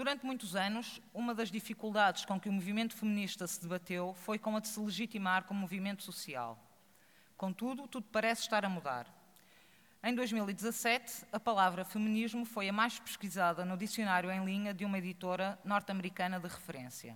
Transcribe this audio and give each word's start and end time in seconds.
Durante 0.00 0.24
muitos 0.24 0.56
anos, 0.56 0.98
uma 1.12 1.34
das 1.34 1.50
dificuldades 1.50 2.24
com 2.24 2.40
que 2.40 2.48
o 2.48 2.52
movimento 2.52 2.96
feminista 2.96 3.46
se 3.46 3.60
debateu 3.60 4.14
foi 4.14 4.38
com 4.38 4.56
a 4.56 4.58
de 4.58 4.66
se 4.66 4.80
legitimar 4.80 5.44
como 5.44 5.60
movimento 5.60 6.02
social. 6.02 6.58
Contudo, 7.36 7.86
tudo 7.86 8.06
parece 8.10 8.40
estar 8.40 8.64
a 8.64 8.68
mudar. 8.70 9.06
Em 10.02 10.14
2017, 10.14 11.26
a 11.30 11.38
palavra 11.38 11.84
feminismo 11.84 12.46
foi 12.46 12.70
a 12.70 12.72
mais 12.72 12.98
pesquisada 12.98 13.62
no 13.62 13.76
dicionário 13.76 14.30
em 14.30 14.42
linha 14.42 14.72
de 14.72 14.86
uma 14.86 14.96
editora 14.96 15.58
norte-americana 15.62 16.40
de 16.40 16.48
referência. 16.48 17.14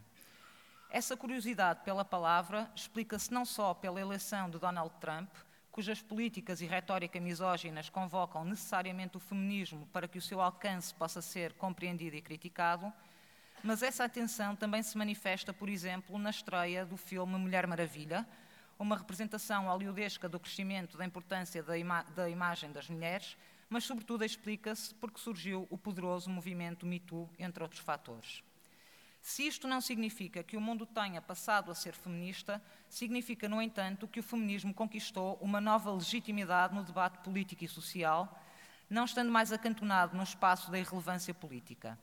Essa 0.90 1.16
curiosidade 1.16 1.80
pela 1.84 2.04
palavra 2.04 2.70
explica-se 2.76 3.32
não 3.32 3.46
só 3.46 3.72
pela 3.72 3.98
eleição 3.98 4.50
de 4.50 4.58
Donald 4.58 4.94
Trump, 5.00 5.30
cujas 5.75 6.00
políticas 6.00 6.61
e 6.61 6.66
retórica 6.66 7.18
misóginas 7.18 7.88
convocam 7.88 8.45
necessariamente 8.45 9.16
o 9.16 9.20
feminismo 9.20 9.89
para 9.93 10.07
que 10.07 10.18
o 10.18 10.22
seu 10.22 10.40
alcance 10.40 10.94
possa 10.94 11.21
ser 11.21 11.53
compreendido 11.54 12.14
e 12.14 12.22
criticado, 12.22 12.93
mas 13.61 13.82
essa 13.82 14.04
atenção 14.04 14.54
também 14.54 14.84
se 14.84 14.96
manifesta, 14.96 15.53
por 15.53 15.68
exemplo, 15.68 16.17
na 16.17 16.31
estreia 16.31 16.86
do 16.86 16.96
filme 16.96 17.36
Mulher 17.36 17.67
Maravilha, 17.67 18.25
uma 18.79 18.96
representação 18.96 19.64
hollywoodesca 19.64 20.29
do 20.29 20.39
crescimento 20.39 20.96
da 20.96 21.04
importância 21.04 21.61
da, 21.61 21.76
ima 21.76 22.04
da 22.14 22.31
imagem 22.31 22.70
das 22.70 22.89
mulheres, 22.89 23.36
mas 23.68 23.82
sobretudo 23.82 24.25
explica-se 24.25 24.95
porque 24.95 25.18
surgiu 25.18 25.67
o 25.68 25.76
poderoso 25.76 26.31
movimento 26.31 26.86
Me 26.86 27.00
Too, 27.00 27.29
entre 27.36 27.64
outros 27.64 27.82
fatores. 27.82 28.45
Se 29.24 29.46
isto 29.46 29.66
não 29.66 29.80
significa 29.80 30.42
que 30.42 30.54
o 30.54 30.60
mundo 30.60 30.84
tenha 30.84 31.18
passado 31.22 31.70
a 31.70 31.74
ser 31.74 31.94
feminista, 31.94 32.62
significa, 32.91 33.48
no 33.48 33.62
entanto, 33.62 34.06
que 34.06 34.20
o 34.20 34.22
feminismo 34.22 34.74
conquistou 34.74 35.38
uma 35.41 35.62
nova 35.62 35.91
legitimidade 35.91 36.74
no 36.74 36.84
debate 36.84 37.20
político 37.20 37.64
e 37.64 37.69
social, 37.69 38.38
não 38.88 39.06
estando 39.06 39.33
mais 39.33 39.50
acantonado 39.50 40.14
no 40.14 40.22
espaço 40.22 40.70
da 40.70 40.78
irrelevância 40.78 41.33
política. 41.33 41.98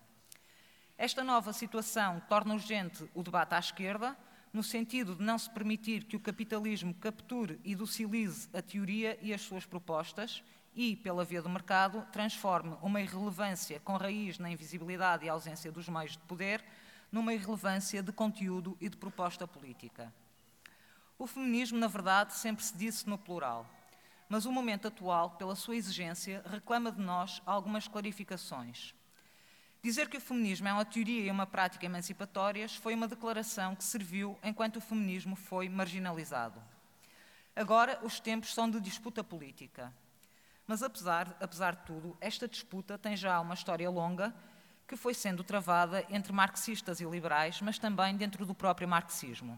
Esta 0.98 1.24
nova 1.24 1.54
situação 1.54 2.20
torna 2.28 2.56
urgente 2.56 3.08
o 3.14 3.22
debate 3.22 3.54
à 3.54 3.60
esquerda, 3.60 4.18
no 4.52 4.64
sentido 4.64 5.14
de 5.14 5.22
não 5.22 5.38
se 5.38 5.50
permitir 5.52 6.06
que 6.06 6.16
o 6.16 6.20
capitalismo 6.20 6.92
capture 6.96 7.60
e 7.64 7.76
docilize 7.76 8.50
a 8.52 8.64
teoria 8.64 9.16
e 9.22 9.32
as 9.32 9.42
suas 9.42 9.64
propostas 9.64 10.44
e, 10.74 10.96
pela 10.96 11.24
via 11.24 11.44
do 11.44 11.50
mercado, 11.50 12.04
transforme 12.12 12.76
uma 12.82 13.00
irrelevância 13.00 13.80
com 13.82 13.96
raiz 13.96 14.40
na 14.40 14.50
invisibilidade 14.50 15.24
e 15.24 15.30
ausência 15.30 15.72
dos 15.72 15.88
meios 15.88 16.14
de 16.14 16.24
poder 16.24 16.64
numa 17.12 17.34
irrelevância 17.34 18.02
de 18.02 18.12
conteúdo 18.12 18.78
e 18.80 18.88
de 18.88 18.96
proposta 18.96 19.48
política. 19.48 20.14
O 21.20 21.28
feminismo, 21.28 21.78
na 21.78 21.88
verdade, 21.88 22.34
sempre 22.34 22.64
se 22.64 22.76
disse 22.76 23.08
no 23.08 23.18
plural, 23.18 23.70
mas 24.30 24.46
o 24.46 24.52
momento 24.52 24.88
atual, 24.88 25.32
pela 25.32 25.56
sua 25.56 25.76
exigência, 25.76 26.42
reclama 26.50 26.92
de 26.92 27.02
nós 27.02 27.42
algumas 27.46 27.88
clarificações. 27.88 28.96
Dizer 29.84 30.10
que 30.10 30.18
o 30.18 30.22
feminismo 30.22 30.68
é 30.68 30.74
uma 30.74 30.86
teoria 30.86 31.26
e 31.26 31.32
uma 31.32 31.46
prática 31.46 31.86
emancipatórias 31.86 32.76
foi 32.76 32.94
uma 32.94 33.08
declaração 33.08 33.76
que 33.76 33.84
serviu 33.84 34.38
enquanto 34.44 34.78
o 34.78 34.82
feminismo 34.82 35.36
foi 35.36 35.68
marginalizado. 35.68 36.62
Agora, 37.56 38.00
os 38.04 38.20
tempos 38.20 38.54
são 38.54 38.70
de 38.70 38.80
disputa 38.80 39.24
política. 39.24 39.94
Mas, 40.66 40.82
apesar, 40.82 41.36
apesar 41.42 41.76
de 41.76 41.84
tudo, 41.84 42.18
esta 42.22 42.48
disputa 42.48 42.98
tem 42.98 43.18
já 43.18 43.40
uma 43.42 43.54
história 43.54 43.90
longa 43.90 44.34
que 44.92 44.98
foi 44.98 45.14
sendo 45.14 45.42
travada 45.42 46.06
entre 46.10 46.34
marxistas 46.34 47.00
e 47.00 47.06
liberais, 47.06 47.62
mas 47.62 47.80
também 47.80 48.14
dentro 48.18 48.46
do 48.46 48.54
próprio 48.54 48.90
marxismo. 48.90 49.58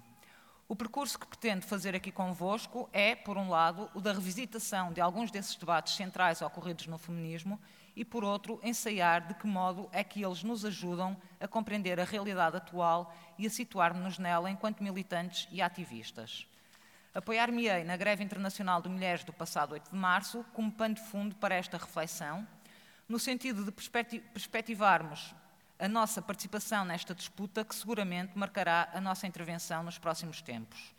O 0.67 0.75
percurso 0.75 1.17
que 1.17 1.25
pretendo 1.25 1.65
fazer 1.65 1.95
aqui 1.95 2.11
convosco 2.11 2.87
é, 2.93 3.15
por 3.15 3.35
um 3.35 3.49
lado, 3.49 3.89
o 3.95 3.99
da 3.99 4.13
revisitação 4.13 4.93
de 4.93 5.01
alguns 5.01 5.31
desses 5.31 5.55
debates 5.55 5.95
centrais 5.95 6.43
ocorridos 6.43 6.85
no 6.85 6.99
feminismo 6.99 7.59
e, 7.95 8.05
por 8.05 8.23
outro, 8.23 8.59
ensaiar 8.61 9.25
de 9.25 9.33
que 9.33 9.47
modo 9.47 9.89
é 9.91 10.03
que 10.03 10.23
eles 10.23 10.43
nos 10.43 10.63
ajudam 10.63 11.17
a 11.41 11.47
compreender 11.47 11.99
a 11.99 12.05
realidade 12.05 12.57
atual 12.57 13.11
e 13.35 13.47
a 13.47 13.49
situar-nos 13.49 14.19
nela 14.19 14.51
enquanto 14.51 14.83
militantes 14.83 15.47
e 15.51 15.63
ativistas. 15.63 16.45
Apoiar-me-ei 17.11 17.83
na 17.83 17.97
greve 17.97 18.23
internacional 18.23 18.83
de 18.83 18.89
mulheres 18.89 19.23
do 19.23 19.33
passado 19.33 19.71
8 19.71 19.89
de 19.89 19.97
março 19.97 20.45
como 20.53 20.71
pano 20.71 20.93
de 20.93 21.01
fundo 21.01 21.33
para 21.37 21.55
esta 21.55 21.79
reflexão, 21.79 22.47
no 23.07 23.19
sentido 23.19 23.63
de 23.63 23.71
perspectivarmos 23.71 25.35
a 25.79 25.87
nossa 25.87 26.21
participação 26.21 26.85
nesta 26.85 27.13
disputa, 27.13 27.65
que 27.65 27.75
seguramente 27.75 28.37
marcará 28.37 28.89
a 28.93 29.01
nossa 29.01 29.27
intervenção 29.27 29.83
nos 29.83 29.97
próximos 29.97 30.41
tempos. 30.41 30.93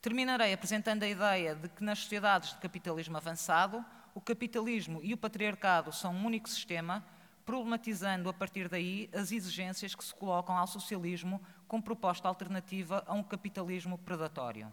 Terminarei 0.00 0.52
apresentando 0.52 1.02
a 1.02 1.08
ideia 1.08 1.54
de 1.54 1.68
que 1.68 1.84
nas 1.84 2.00
sociedades 2.00 2.50
de 2.50 2.58
capitalismo 2.58 3.16
avançado, 3.16 3.84
o 4.14 4.20
capitalismo 4.20 5.00
e 5.02 5.12
o 5.12 5.16
patriarcado 5.16 5.92
são 5.92 6.14
um 6.14 6.26
único 6.26 6.48
sistema, 6.48 7.04
problematizando 7.44 8.28
a 8.28 8.32
partir 8.32 8.68
daí 8.68 9.08
as 9.12 9.30
exigências 9.30 9.94
que 9.94 10.04
se 10.04 10.14
colocam 10.14 10.56
ao 10.56 10.66
socialismo 10.66 11.40
como 11.68 11.82
proposta 11.82 12.26
alternativa 12.26 13.04
a 13.06 13.14
um 13.14 13.22
capitalismo 13.22 13.98
predatório. 13.98 14.72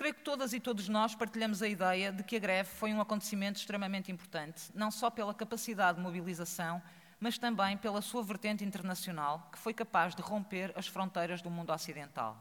Creio 0.00 0.14
que 0.14 0.22
todas 0.22 0.54
e 0.54 0.60
todos 0.60 0.88
nós 0.88 1.14
partilhamos 1.14 1.60
a 1.60 1.68
ideia 1.68 2.10
de 2.10 2.22
que 2.22 2.36
a 2.36 2.38
greve 2.38 2.70
foi 2.70 2.90
um 2.90 3.02
acontecimento 3.02 3.56
extremamente 3.56 4.10
importante, 4.10 4.70
não 4.74 4.90
só 4.90 5.10
pela 5.10 5.34
capacidade 5.34 5.98
de 5.98 6.02
mobilização, 6.02 6.82
mas 7.20 7.36
também 7.36 7.76
pela 7.76 8.00
sua 8.00 8.22
vertente 8.22 8.64
internacional, 8.64 9.50
que 9.52 9.58
foi 9.58 9.74
capaz 9.74 10.14
de 10.14 10.22
romper 10.22 10.72
as 10.74 10.86
fronteiras 10.86 11.42
do 11.42 11.50
mundo 11.50 11.70
ocidental. 11.70 12.34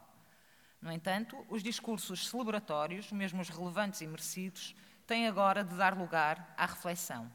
No 0.81 0.89
entanto, 0.89 1.45
os 1.49 1.61
discursos 1.61 2.29
celebratórios, 2.29 3.11
mesmo 3.11 3.41
os 3.41 3.49
relevantes 3.49 3.99
e 3.99 4.07
merecidos, 4.07 4.73
têm 5.05 5.27
agora 5.27 5.61
de 5.61 5.75
dar 5.75 5.97
lugar 5.97 6.53
à 6.55 6.65
reflexão 6.65 7.29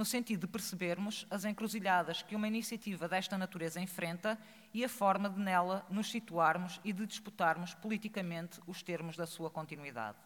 no 0.00 0.04
sentido 0.06 0.46
de 0.46 0.46
percebermos 0.46 1.26
as 1.28 1.44
encruzilhadas 1.44 2.22
que 2.22 2.34
uma 2.34 2.48
iniciativa 2.48 3.06
desta 3.06 3.36
natureza 3.36 3.82
enfrenta 3.82 4.38
e 4.72 4.82
a 4.82 4.88
forma 4.88 5.28
de 5.28 5.38
nela 5.38 5.84
nos 5.90 6.10
situarmos 6.10 6.80
e 6.82 6.90
de 6.90 7.06
disputarmos 7.06 7.74
politicamente 7.74 8.62
os 8.66 8.82
termos 8.82 9.14
da 9.14 9.26
sua 9.26 9.50
continuidade. 9.50 10.16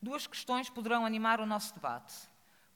Duas 0.00 0.26
questões 0.26 0.70
poderão 0.70 1.04
animar 1.04 1.40
o 1.40 1.46
nosso 1.46 1.74
debate. 1.74 2.14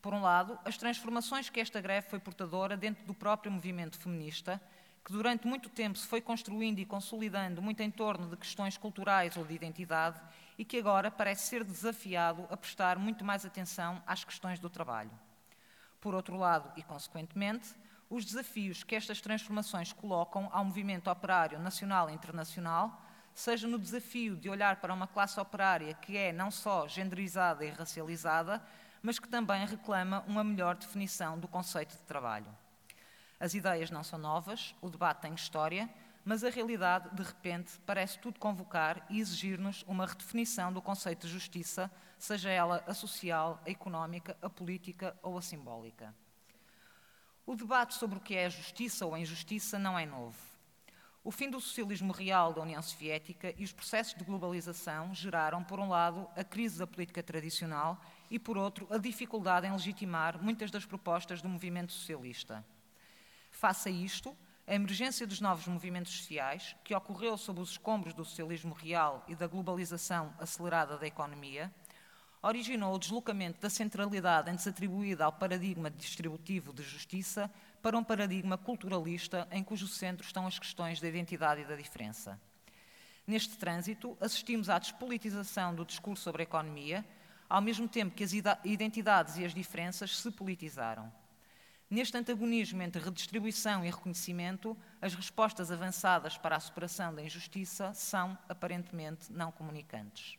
Por 0.03 0.13
um 0.13 0.21
lado, 0.21 0.59
as 0.63 0.77
transformações 0.77 1.49
que 1.49 1.59
esta 1.59 1.81
greve 1.81 2.11
foi 2.11 2.19
portadora 2.19 2.77
dentro 2.77 3.03
do 3.07 3.15
próprio 3.15 3.51
movimento 3.51 3.99
feminista, 3.99 4.61
que 5.03 5.11
durante 5.11 5.47
muito 5.47 5.71
tempo 5.71 5.97
se 5.97 6.07
foi 6.07 6.21
construindo 6.21 6.81
e 6.81 6.85
consolidando 6.85 7.63
muito 7.63 7.81
em 7.81 7.91
torno 7.91 8.29
de 8.29 8.37
questões 8.37 8.77
culturais 8.77 9.39
ou 9.39 9.45
de 9.47 9.55
identidade 9.55 10.21
e 10.59 10.67
que 10.67 10.77
agora 10.77 11.11
parece 11.11 11.47
ser 11.47 11.65
desafiado 11.65 12.47
a 12.51 12.59
prestar 12.59 12.99
muito 12.99 13.25
mais 13.25 13.47
atenção 13.47 14.03
às 14.07 14.23
questões 14.23 14.59
do 14.59 14.69
trabalho. 14.69 15.24
Por 16.05 16.15
outro 16.15 16.37
lado, 16.37 16.71
e 16.77 16.83
consequentemente, 16.83 17.75
os 18.11 18.27
desafios 18.27 18.85
que 18.85 18.95
estas 18.95 19.23
transformações 19.23 19.91
colocam 19.91 20.51
ao 20.53 20.63
movimento 20.63 21.11
operário 21.11 21.59
nacional 21.59 22.11
e 22.11 22.13
internacional, 22.13 23.03
seja 23.35 23.67
no 23.67 23.79
desafio 23.79 24.37
de 24.37 24.51
olhar 24.51 24.83
para 24.83 24.93
uma 24.93 25.07
classe 25.07 25.41
operária 25.41 25.95
que 25.95 26.15
é 26.15 26.31
não 26.31 26.51
só 26.51 26.87
genderizada 26.87 27.65
e 27.65 27.71
racializada, 27.71 28.63
mas 29.03 29.19
que 29.19 29.27
também 29.27 29.65
reclama 29.65 30.23
uma 30.29 30.45
melhor 30.45 30.75
definição 30.77 31.39
do 31.39 31.49
conceito 31.49 31.93
de 31.93 32.03
trabalho. 32.03 32.55
As 33.41 33.55
ideias 33.55 33.91
não 33.91 34.05
são 34.05 34.19
novas, 34.19 34.75
o 34.83 34.91
debate 34.91 35.23
tem 35.23 35.33
história, 35.33 35.89
mas 36.25 36.43
a 36.43 36.49
realidade, 36.49 37.15
de 37.15 37.23
repente, 37.23 37.73
parece 37.85 38.19
tudo 38.19 38.41
convocar 38.41 39.05
e 39.11 39.21
exigir-nos 39.21 39.85
uma 39.87 40.07
redefinição 40.07 40.73
do 40.73 40.81
conceito 40.81 41.27
de 41.27 41.33
justiça, 41.33 41.91
seja 42.19 42.51
ela 42.51 42.83
a 42.87 42.95
social, 42.95 43.61
a 43.67 43.71
económica, 43.71 44.37
a 44.41 44.49
política 44.49 45.15
ou 45.23 45.37
a 45.37 45.43
simbólica. 45.43 46.15
O 47.47 47.55
debate 47.55 47.95
sobre 47.95 48.17
o 48.17 48.21
que 48.21 48.35
é 48.35 48.49
justiça 48.49 49.05
ou 49.05 49.17
injustiça 49.17 49.79
não 49.79 49.99
é 49.99 50.07
novo. 50.07 50.39
O 51.23 51.31
fim 51.31 51.51
do 51.51 51.61
socialismo 51.61 52.13
real 52.13 52.53
da 52.53 52.63
União 52.63 52.81
Soviética 52.83 53.55
e 53.57 53.65
os 53.65 53.73
processos 53.73 54.15
de 54.15 54.25
globalização 54.25 55.15
geraram, 55.15 55.63
por 55.63 55.79
um 55.79 55.89
lado, 55.89 56.29
a 56.37 56.45
crise 56.45 56.79
da 56.79 56.87
política 56.87 57.23
tradicional 57.23 58.01
e, 58.31 58.39
por 58.39 58.57
outro, 58.57 58.87
a 58.91 58.99
dificuldade 58.99 59.67
em 59.67 59.73
legitimar 59.73 60.43
muitas 60.43 60.71
das 60.71 60.85
propostas 60.85 61.43
do 61.43 61.49
movimento 61.49 61.93
socialista. 61.93 62.65
Face 63.51 63.89
a 63.89 63.93
isto, 63.93 64.37
a 64.67 64.75
emergência 64.75 65.27
dos 65.27 65.41
novos 65.41 65.67
movimentos 65.67 66.13
sociais, 66.13 66.75
que 66.83 66.95
ocorreu 66.95 67.37
sob 67.37 67.61
os 67.61 67.73
escombros 67.73 68.15
do 68.15 68.25
socialismo 68.25 68.75
real 68.75 69.23
e 69.29 69.35
da 69.35 69.47
globalização 69.47 70.33
acelerada 70.39 70.97
da 70.97 71.07
economia, 71.07 71.71
originou 72.43 72.95
o 72.95 72.99
deslocamento 72.99 73.61
da 73.61 73.69
centralidade 73.69 74.51
antes 74.51 74.67
atribuída 74.67 75.25
ao 75.25 75.33
paradigma 75.33 75.91
distributivo 75.91 76.73
de 76.73 76.83
justiça 76.83 77.51
para 77.83 77.97
um 77.97 78.05
paradigma 78.05 78.57
culturalista 78.57 79.47
em 79.51 79.63
cujo 79.63 79.87
centro 79.87 80.27
estão 80.27 80.47
as 80.47 80.59
questões 80.59 81.01
da 81.01 81.09
identidade 81.09 81.61
e 81.61 81.65
da 81.67 81.77
diferença. 81.77 82.41
Neste 83.27 83.57
trânsito, 83.57 84.17
assistimos 84.21 84.69
à 84.69 84.79
despolitização 84.79 85.75
do 85.75 85.85
discurso 85.85 86.23
sobre 86.23 86.43
a 86.43 86.45
economia, 86.45 87.05
ao 87.49 87.63
mesmo 87.63 87.89
tempo 87.89 88.15
que 88.15 88.25
as 88.25 88.33
identidades 88.65 89.37
e 89.37 89.45
as 89.45 89.55
diferenças 89.55 90.19
se 90.19 90.31
politizaram. 90.31 91.11
Neste 91.91 92.17
antagonismo 92.17 92.83
entre 92.83 93.03
redistribuição 93.03 93.85
e 93.85 93.91
reconhecimento, 93.91 94.77
as 95.01 95.15
respostas 95.15 95.71
avançadas 95.71 96.39
para 96.39 96.57
a 96.57 96.61
superação 96.61 97.15
da 97.15 97.23
injustiça 97.23 97.93
são, 97.93 98.37
aparentemente, 98.49 99.31
não 99.31 99.53
comunicantes. 99.53 100.39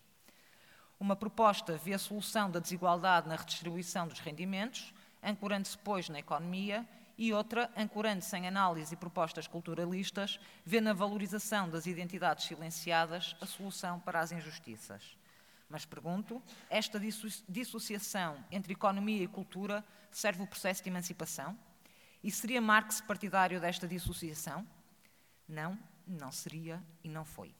Uma 0.99 1.15
proposta 1.15 1.77
vê 1.77 1.93
a 1.93 1.99
solução 1.99 2.49
da 2.49 2.59
desigualdade 2.59 3.27
na 3.27 3.35
redistribuição 3.35 4.07
dos 4.07 4.19
rendimentos, 4.19 4.93
ancorando-se, 5.21 5.77
pois, 5.77 6.09
na 6.09 6.19
economia, 6.19 6.85
e 7.17 7.31
outra, 7.31 7.69
ancorando-se 7.77 8.35
em 8.35 8.47
análise 8.47 8.93
e 8.93 8.97
propostas 8.97 9.47
culturalistas, 9.47 10.39
vê 10.65 10.81
na 10.81 10.93
valorização 10.93 11.69
das 11.69 11.85
identidades 11.85 12.45
silenciadas 12.45 13.35
a 13.39 13.45
solução 13.45 13.99
para 13.99 14.19
as 14.19 14.31
injustiças. 14.31 15.15
Mas 15.69 15.85
pergunto, 15.85 16.41
esta 16.69 16.99
dissociação 17.49 18.43
entre 18.51 18.73
economia 18.73 19.23
e 19.23 19.27
cultura 19.27 19.83
serve 20.11 20.43
o 20.43 20.47
processo 20.47 20.83
de 20.83 20.89
emancipação? 20.89 21.57
E 22.23 22.31
seria 22.31 22.61
Marx 22.61 23.01
partidário 23.01 23.59
desta 23.59 23.87
dissociação? 23.87 24.67
Não, 25.47 25.77
não 26.07 26.31
seria 26.31 26.83
e 27.03 27.09
não 27.09 27.25
foi. 27.25 27.55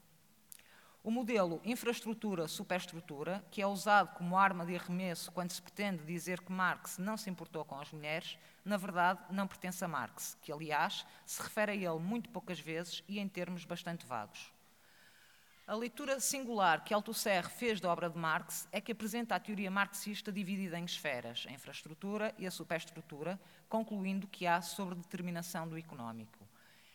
O 1.04 1.12
modelo 1.12 1.62
infraestrutura-superestrutura, 1.64 3.46
que 3.52 3.62
é 3.62 3.68
usado 3.68 4.16
como 4.16 4.36
arma 4.36 4.66
de 4.66 4.76
arremesso 4.76 5.32
quando 5.32 5.52
se 5.52 5.62
pretende 5.62 6.04
dizer 6.04 6.42
que 6.42 6.52
Marx 6.52 6.98
não 6.98 7.16
se 7.16 7.30
importou 7.30 7.64
com 7.64 7.80
as 7.80 7.92
mulheres, 7.92 8.40
na 8.66 8.76
verdade 8.76 9.22
não 9.30 9.48
pertence 9.48 9.86
a 9.86 9.88
Marx, 9.88 10.36
que 10.42 10.52
aliás 10.52 11.06
se 11.24 11.44
refere 11.44 11.74
a 11.74 11.76
ele 11.76 12.00
muito 12.00 12.32
poucas 12.32 12.60
vezes 12.60 13.04
e 13.08 13.20
em 13.20 13.28
termos 13.28 13.66
bastante 13.66 14.04
vagos. 14.04 14.52
A 15.68 15.74
leitura 15.74 16.20
singular 16.20 16.84
que 16.84 16.94
Althusser 16.94 17.50
fez 17.50 17.82
da 17.82 17.92
obra 17.92 18.08
de 18.08 18.20
Marx 18.20 18.68
é 18.72 18.80
que 18.80 18.92
apresenta 18.92 19.34
a 19.34 19.40
teoria 19.40 19.72
marxista 19.72 20.32
dividida 20.32 20.78
em 20.78 20.86
esferas, 20.86 21.44
a 21.50 21.52
infraestrutura 21.52 22.36
e 22.38 22.46
a 22.46 22.52
superestrutura, 22.52 23.40
concluindo 23.68 24.28
que 24.28 24.46
há 24.46 24.62
sobredeterminação 24.62 25.68
do 25.68 25.76
económico. 25.76 26.48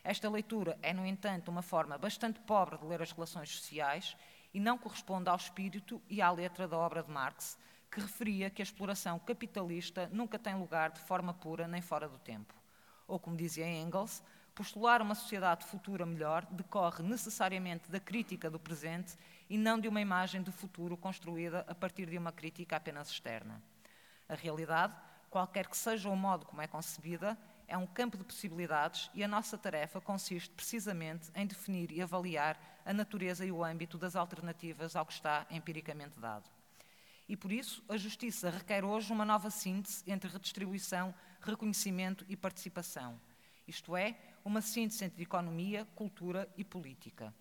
Esta 0.05 0.31
leitura 0.31 0.79
é, 0.83 0.93
no 0.93 1.05
entanto, 1.05 1.49
uma 1.49 1.63
forma 1.63 1.99
bastante 1.99 2.39
pobre 2.39 2.79
de 2.79 2.87
ler 2.87 3.03
as 3.03 3.11
relações 3.11 3.51
sociais 3.51 4.17
e 4.55 4.61
não 4.61 4.79
corresponde 4.79 5.29
ao 5.29 5.35
espírito 5.35 6.01
e 6.09 6.23
à 6.23 6.31
letra 6.31 6.69
da 6.69 6.79
obra 6.79 7.03
de 7.03 7.11
Marx, 7.11 7.59
que 7.91 7.99
referia 7.99 8.51
que 8.51 8.63
a 8.63 8.65
exploração 8.65 9.19
capitalista 9.19 10.09
nunca 10.13 10.39
tem 10.39 10.55
lugar 10.55 10.93
de 10.93 11.01
forma 11.01 11.35
pura 11.35 11.67
nem 11.67 11.83
fora 11.83 12.09
do 12.09 12.21
tempo. 12.21 12.55
Ou, 13.09 13.19
como 13.19 13.37
dizia 13.37 13.67
Engels, 13.67 14.23
postular 14.55 15.01
uma 15.01 15.15
sociedade 15.15 15.65
futura 15.65 16.05
melhor 16.05 16.47
decorre 16.51 17.03
necessariamente 17.03 17.91
da 17.91 18.01
crítica 18.01 18.51
do 18.51 18.59
presente 18.59 19.17
e 19.49 19.57
não 19.57 19.79
de 19.79 19.89
uma 19.89 20.01
imagem 20.01 20.43
de 20.43 20.51
futuro 20.51 20.97
construída 20.97 21.65
a 21.69 21.75
partir 21.75 22.07
de 22.07 22.19
uma 22.19 22.33
crítica 22.33 22.77
apenas 22.77 23.11
externa. 23.11 23.63
A 24.29 24.35
realidade, 24.35 24.95
qualquer 25.29 25.67
que 25.67 25.77
seja 25.77 26.09
o 26.09 26.17
modo 26.17 26.47
como 26.47 26.63
é 26.63 26.67
concebida, 26.67 27.37
é 27.67 27.77
um 27.77 27.87
campo 27.87 28.17
de 28.17 28.25
possibilidades 28.25 29.11
e 29.15 29.23
a 29.23 29.29
nossa 29.29 29.57
tarefa 29.57 30.01
consiste 30.01 30.51
precisamente 30.51 31.31
em 31.35 31.47
definir 31.47 31.93
e 31.93 32.03
avaliar 32.03 32.61
a 32.85 32.93
natureza 32.93 33.45
e 33.45 33.53
o 33.53 33.65
âmbito 33.65 33.97
das 33.97 34.17
alternativas 34.17 34.97
ao 34.97 35.07
que 35.07 35.13
está 35.13 35.47
empiricamente 35.51 36.19
dado. 36.19 36.51
E 37.29 37.37
por 37.37 37.53
isso, 37.53 37.81
a 37.89 37.97
justiça 37.97 38.51
requer 38.51 38.85
hoje 38.85 39.13
uma 39.13 39.25
nova 39.25 39.51
síntese 39.51 40.03
entre 40.11 40.29
redistribuição, 40.29 41.15
reconhecimento 41.41 42.27
e 42.29 42.37
participação. 42.37 43.21
Isto 43.69 43.97
é, 43.97 44.17
uma 44.45 44.61
síntese 44.61 45.05
entre 45.05 45.23
economia, 45.23 45.87
cultura 45.95 46.49
e 46.57 46.65
política. 46.65 47.35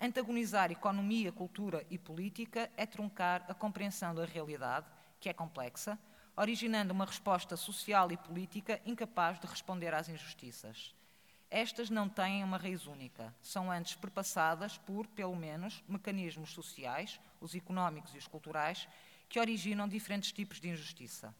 Antagonizar 0.00 0.70
economia, 0.70 1.32
cultura 1.32 1.86
e 1.88 1.96
política 1.96 2.70
é 2.76 2.84
truncar 2.84 3.44
a 3.48 3.54
compreensão 3.54 4.14
da 4.14 4.24
realidade, 4.24 4.86
que 5.20 5.28
é 5.28 5.32
complexa, 5.32 5.98
originando 6.36 6.92
uma 6.92 7.04
resposta 7.04 7.56
social 7.56 8.10
e 8.10 8.16
política 8.16 8.80
incapaz 8.84 9.38
de 9.38 9.46
responder 9.46 9.94
às 9.94 10.08
injustiças. 10.08 10.94
Estas 11.50 11.88
não 11.88 12.08
têm 12.08 12.42
uma 12.42 12.58
raiz 12.58 12.86
única, 12.86 13.32
são 13.40 13.70
antes 13.70 13.94
perpassadas 13.94 14.76
por, 14.76 15.06
pelo 15.06 15.36
menos, 15.36 15.84
mecanismos 15.88 16.50
sociais, 16.50 17.20
os 17.40 17.54
económicos 17.54 18.12
e 18.14 18.18
os 18.18 18.26
culturais, 18.26 18.88
que 19.28 19.38
originam 19.38 19.86
diferentes 19.86 20.32
tipos 20.32 20.60
de 20.60 20.68
injustiça. 20.68 21.32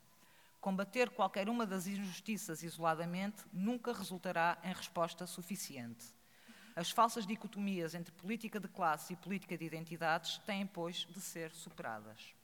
Combater 0.64 1.10
qualquer 1.10 1.46
uma 1.50 1.66
das 1.66 1.86
injustiças 1.86 2.62
isoladamente 2.62 3.44
nunca 3.52 3.92
resultará 3.92 4.56
em 4.64 4.72
resposta 4.72 5.26
suficiente. 5.26 6.06
As 6.74 6.90
falsas 6.90 7.26
dicotomias 7.26 7.94
entre 7.94 8.10
política 8.12 8.58
de 8.58 8.66
classe 8.66 9.12
e 9.12 9.16
política 9.16 9.58
de 9.58 9.66
identidades 9.66 10.38
têm, 10.46 10.66
pois, 10.66 11.06
de 11.10 11.20
ser 11.20 11.50
superadas. 11.50 12.34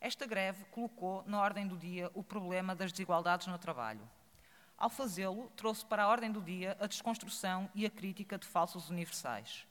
Esta 0.00 0.24
greve 0.24 0.64
colocou 0.70 1.24
na 1.26 1.38
ordem 1.38 1.68
do 1.68 1.76
dia 1.76 2.10
o 2.14 2.24
problema 2.24 2.74
das 2.74 2.90
desigualdades 2.90 3.48
no 3.48 3.58
trabalho. 3.58 4.08
Ao 4.78 4.88
fazê-lo, 4.88 5.52
trouxe 5.54 5.84
para 5.84 6.04
a 6.04 6.08
ordem 6.08 6.32
do 6.32 6.40
dia 6.40 6.74
a 6.80 6.86
desconstrução 6.86 7.68
e 7.74 7.84
a 7.84 7.90
crítica 7.90 8.38
de 8.38 8.46
falsos 8.46 8.88
universais. 8.88 9.66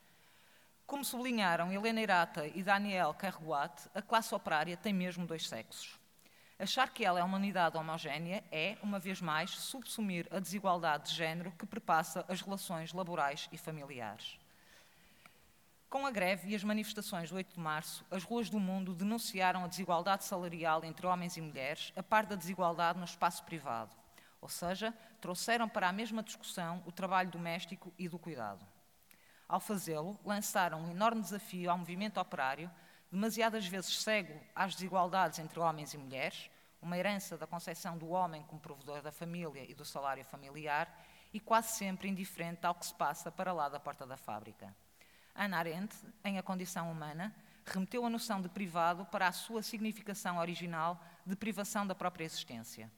Como 0.85 1.03
sublinharam 1.03 1.73
Helena 1.73 1.99
Irata 1.99 2.45
e 2.45 2.61
Daniel 2.61 3.15
Carruat, 3.15 3.89
a 3.91 4.03
classe 4.03 4.35
operária 4.35 4.77
tem 4.77 4.93
mesmo 4.93 5.25
dois 5.25 5.49
sexos. 5.49 6.04
Achar 6.57 6.89
que 6.89 7.03
ela 7.03 7.19
é 7.19 7.23
uma 7.23 7.35
unidade 7.35 7.77
homogénea 7.77 8.41
é, 8.49 8.77
uma 8.81 8.97
vez 8.97 9.19
mais, 9.19 9.51
subsumir 9.51 10.25
a 10.31 10.39
desigualdade 10.39 11.09
de 11.09 11.15
género 11.15 11.51
que 11.51 11.65
perpassa 11.65 12.23
as 12.29 12.41
relações 12.41 12.93
laborais 12.93 13.49
e 13.51 13.57
familiares. 13.57 14.39
Com 15.89 16.05
a 16.05 16.11
greve 16.11 16.49
e 16.49 16.55
as 16.55 16.63
manifestações 16.63 17.29
do 17.29 17.35
8 17.35 17.53
de 17.55 17.59
março, 17.59 18.05
as 18.09 18.23
ruas 18.23 18.49
do 18.49 18.59
mundo 18.59 18.93
denunciaram 18.93 19.65
a 19.65 19.67
desigualdade 19.67 20.23
salarial 20.23 20.83
entre 20.85 21.05
homens 21.05 21.35
e 21.35 21.41
mulheres, 21.41 21.91
a 21.95 22.01
par 22.01 22.25
da 22.25 22.35
desigualdade 22.35 22.99
no 22.99 23.05
espaço 23.05 23.43
privado. 23.43 23.93
Ou 24.39 24.47
seja, 24.47 24.93
trouxeram 25.19 25.67
para 25.67 25.89
a 25.89 25.93
mesma 25.93 26.23
discussão 26.23 26.81
o 26.85 26.91
trabalho 26.91 27.31
doméstico 27.31 27.93
e 27.97 28.07
do 28.07 28.17
cuidado. 28.17 28.65
Ao 29.47 29.59
fazê-lo, 29.59 30.17
lançaram 30.23 30.81
um 30.81 30.91
enorme 30.91 31.21
desafio 31.21 31.69
ao 31.69 31.77
movimento 31.77 32.19
operário, 32.19 32.71
demasiadas 33.15 33.65
vezes 33.65 34.01
cego 34.01 34.37
às 34.53 34.75
desigualdades 34.75 35.39
entre 35.39 35.57
homens 35.57 35.93
e 35.93 35.97
mulheres, 35.97 36.51
uma 36.81 36.97
herança 36.97 37.37
da 37.37 37.47
concepção 37.47 37.97
do 37.97 38.09
homem 38.09 38.43
como 38.43 38.59
provedor 38.59 39.01
da 39.01 39.09
família 39.09 39.63
e 39.63 39.73
do 39.73 39.85
salário 39.85 40.25
familiar, 40.25 40.93
e 41.33 41.39
quase 41.39 41.77
sempre 41.77 42.09
indiferente 42.09 42.65
ao 42.65 42.75
que 42.75 42.85
se 42.85 42.93
passa 42.93 43.31
para 43.31 43.53
lá 43.53 43.69
da 43.69 43.79
porta 43.79 44.05
da 44.05 44.17
fábrica. 44.17 44.75
Ana 45.33 45.59
Arendt, 45.59 45.95
em 46.25 46.37
A 46.37 46.43
Condição 46.43 46.91
Humana, 46.91 47.33
remeteu 47.65 48.05
a 48.05 48.09
noção 48.09 48.41
de 48.41 48.49
privado 48.49 49.05
para 49.05 49.29
a 49.29 49.31
sua 49.31 49.63
significação 49.63 50.37
original 50.37 51.01
de 51.25 51.37
privação 51.37 51.87
da 51.87 51.95
própria 51.95 52.25
existência. 52.25 52.91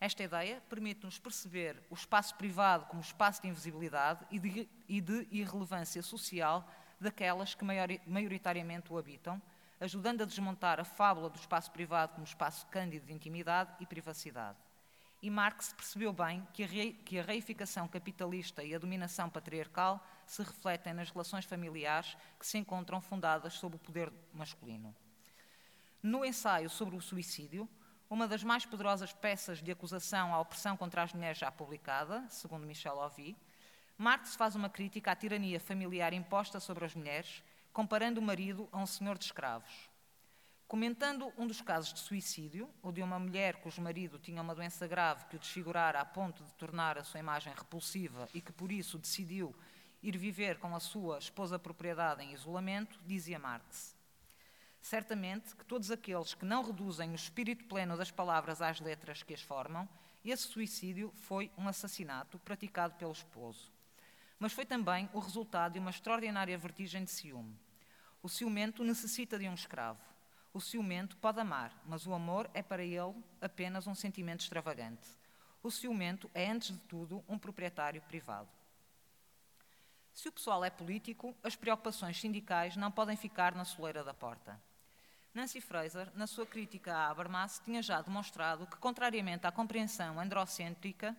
Esta 0.00 0.22
ideia 0.22 0.62
permite-nos 0.68 1.18
perceber 1.18 1.82
o 1.90 1.94
espaço 1.94 2.36
privado 2.36 2.86
como 2.86 3.02
espaço 3.02 3.42
de 3.42 3.48
invisibilidade 3.48 4.24
e 4.30 4.38
de, 4.38 4.68
e 4.88 5.00
de 5.00 5.26
irrelevância 5.32 6.02
social 6.02 6.64
daquelas 7.00 7.54
que 7.54 7.64
maioritariamente 8.06 8.92
o 8.92 8.98
habitam, 8.98 9.40
ajudando 9.80 10.22
a 10.22 10.26
desmontar 10.26 10.80
a 10.80 10.84
fábula 10.84 11.30
do 11.30 11.36
espaço 11.36 11.70
privado 11.70 12.14
como 12.14 12.24
espaço 12.24 12.66
cândido 12.66 13.06
de 13.06 13.12
intimidade 13.12 13.72
e 13.80 13.86
privacidade. 13.86 14.58
E 15.20 15.30
Marx 15.30 15.72
percebeu 15.72 16.12
bem 16.12 16.46
que 16.52 17.18
a, 17.18 17.22
reificação 17.22 17.88
capitalista 17.88 18.62
e 18.62 18.74
a 18.74 18.78
dominação 18.78 19.28
patriarcal 19.28 20.04
se 20.24 20.42
refletem 20.42 20.94
nas 20.94 21.10
relações 21.10 21.44
familiares 21.44 22.16
que 22.38 22.46
se 22.46 22.56
encontram 22.56 23.00
fundadas 23.00 23.54
sob 23.54 23.76
o 23.76 23.78
poder 23.80 24.12
masculino. 24.32 24.94
No 26.00 26.24
ensaio 26.24 26.70
sobre 26.70 26.94
o 26.94 27.00
suicídio, 27.00 27.68
uma 28.08 28.28
das 28.28 28.44
mais 28.44 28.64
poderosas 28.64 29.12
peças 29.12 29.60
de 29.60 29.72
acusação 29.72 30.32
à 30.32 30.40
opressão 30.40 30.76
contra 30.76 31.02
as 31.02 31.12
mulheres 31.12 31.38
já 31.38 31.50
publicada, 31.50 32.24
segundo 32.30 32.64
Michel 32.64 32.96
Ovy, 32.96 33.36
Marx 34.00 34.36
faz 34.36 34.54
uma 34.54 34.70
crítica 34.70 35.10
à 35.10 35.16
tirania 35.16 35.58
familiar 35.58 36.12
imposta 36.12 36.60
sobre 36.60 36.84
as 36.84 36.94
mulheres, 36.94 37.42
comparando 37.72 38.20
o 38.20 38.22
marido 38.22 38.68
a 38.70 38.78
um 38.78 38.86
senhor 38.86 39.18
de 39.18 39.24
escravos. 39.24 39.90
Comentando 40.68 41.32
um 41.36 41.48
dos 41.48 41.60
casos 41.60 41.92
de 41.92 41.98
suicídio, 41.98 42.70
o 42.80 42.92
de 42.92 43.02
uma 43.02 43.18
mulher 43.18 43.56
cujo 43.56 43.82
marido 43.82 44.16
tinha 44.16 44.40
uma 44.40 44.54
doença 44.54 44.86
grave 44.86 45.24
que 45.24 45.34
o 45.34 45.38
desfigurara 45.40 46.00
a 46.00 46.04
ponto 46.04 46.44
de 46.44 46.54
tornar 46.54 46.96
a 46.96 47.02
sua 47.02 47.18
imagem 47.18 47.52
repulsiva 47.52 48.28
e 48.32 48.40
que 48.40 48.52
por 48.52 48.70
isso 48.70 48.98
decidiu 48.98 49.52
ir 50.00 50.16
viver 50.16 50.60
com 50.60 50.76
a 50.76 50.80
sua 50.80 51.18
esposa 51.18 51.58
propriedade 51.58 52.22
em 52.22 52.32
isolamento, 52.32 53.00
dizia 53.04 53.36
Marx. 53.36 53.96
Certamente 54.80 55.56
que 55.56 55.64
todos 55.64 55.90
aqueles 55.90 56.34
que 56.34 56.44
não 56.44 56.62
reduzem 56.62 57.10
o 57.10 57.16
espírito 57.16 57.64
pleno 57.64 57.96
das 57.96 58.12
palavras 58.12 58.62
às 58.62 58.78
letras 58.78 59.24
que 59.24 59.34
as 59.34 59.42
formam, 59.42 59.88
esse 60.24 60.44
suicídio 60.44 61.12
foi 61.16 61.50
um 61.58 61.66
assassinato 61.66 62.38
praticado 62.38 62.94
pelo 62.94 63.10
esposo. 63.10 63.76
Mas 64.38 64.52
foi 64.52 64.64
também 64.64 65.08
o 65.12 65.18
resultado 65.18 65.72
de 65.72 65.78
uma 65.78 65.90
extraordinária 65.90 66.56
vertigem 66.56 67.04
de 67.04 67.10
ciúme. 67.10 67.58
O 68.22 68.28
ciumento 68.28 68.84
necessita 68.84 69.38
de 69.38 69.48
um 69.48 69.54
escravo. 69.54 70.00
O 70.52 70.60
ciumento 70.60 71.16
pode 71.16 71.40
amar, 71.40 71.72
mas 71.86 72.06
o 72.06 72.14
amor 72.14 72.50
é 72.54 72.62
para 72.62 72.82
ele 72.82 73.14
apenas 73.40 73.86
um 73.86 73.94
sentimento 73.94 74.40
extravagante. 74.40 75.08
O 75.62 75.70
ciumento 75.70 76.30
é, 76.32 76.50
antes 76.50 76.72
de 76.72 76.78
tudo, 76.84 77.24
um 77.28 77.38
proprietário 77.38 78.00
privado. 78.02 78.48
Se 80.14 80.28
o 80.28 80.32
pessoal 80.32 80.64
é 80.64 80.70
político, 80.70 81.34
as 81.44 81.54
preocupações 81.54 82.20
sindicais 82.20 82.76
não 82.76 82.90
podem 82.90 83.16
ficar 83.16 83.54
na 83.54 83.64
soleira 83.64 84.02
da 84.02 84.14
porta. 84.14 84.60
Nancy 85.34 85.60
Fraser, 85.60 86.10
na 86.16 86.26
sua 86.26 86.46
crítica 86.46 86.92
a 86.92 87.08
Habermas, 87.08 87.60
tinha 87.64 87.80
já 87.82 88.00
demonstrado 88.02 88.66
que, 88.66 88.76
contrariamente 88.78 89.46
à 89.46 89.52
compreensão 89.52 90.18
androcêntrica, 90.18 91.16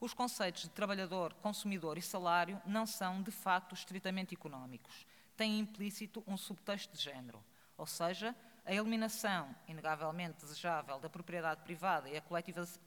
os 0.00 0.14
conceitos 0.14 0.62
de 0.62 0.70
trabalhador, 0.70 1.34
consumidor 1.34 1.98
e 1.98 2.02
salário 2.02 2.60
não 2.64 2.86
são, 2.86 3.22
de 3.22 3.30
facto, 3.30 3.74
estritamente 3.74 4.34
económicos. 4.34 5.06
Têm 5.36 5.58
implícito 5.58 6.22
um 6.26 6.36
subtexto 6.36 6.96
de 6.96 7.02
género, 7.02 7.44
ou 7.76 7.86
seja, 7.86 8.34
A 8.68 8.74
eliminação, 8.74 9.48
inegavelmente 9.66 10.42
desejável, 10.42 11.00
da 11.00 11.08
propriedade 11.08 11.62
privada 11.62 12.06
e 12.06 12.18
a 12.18 12.22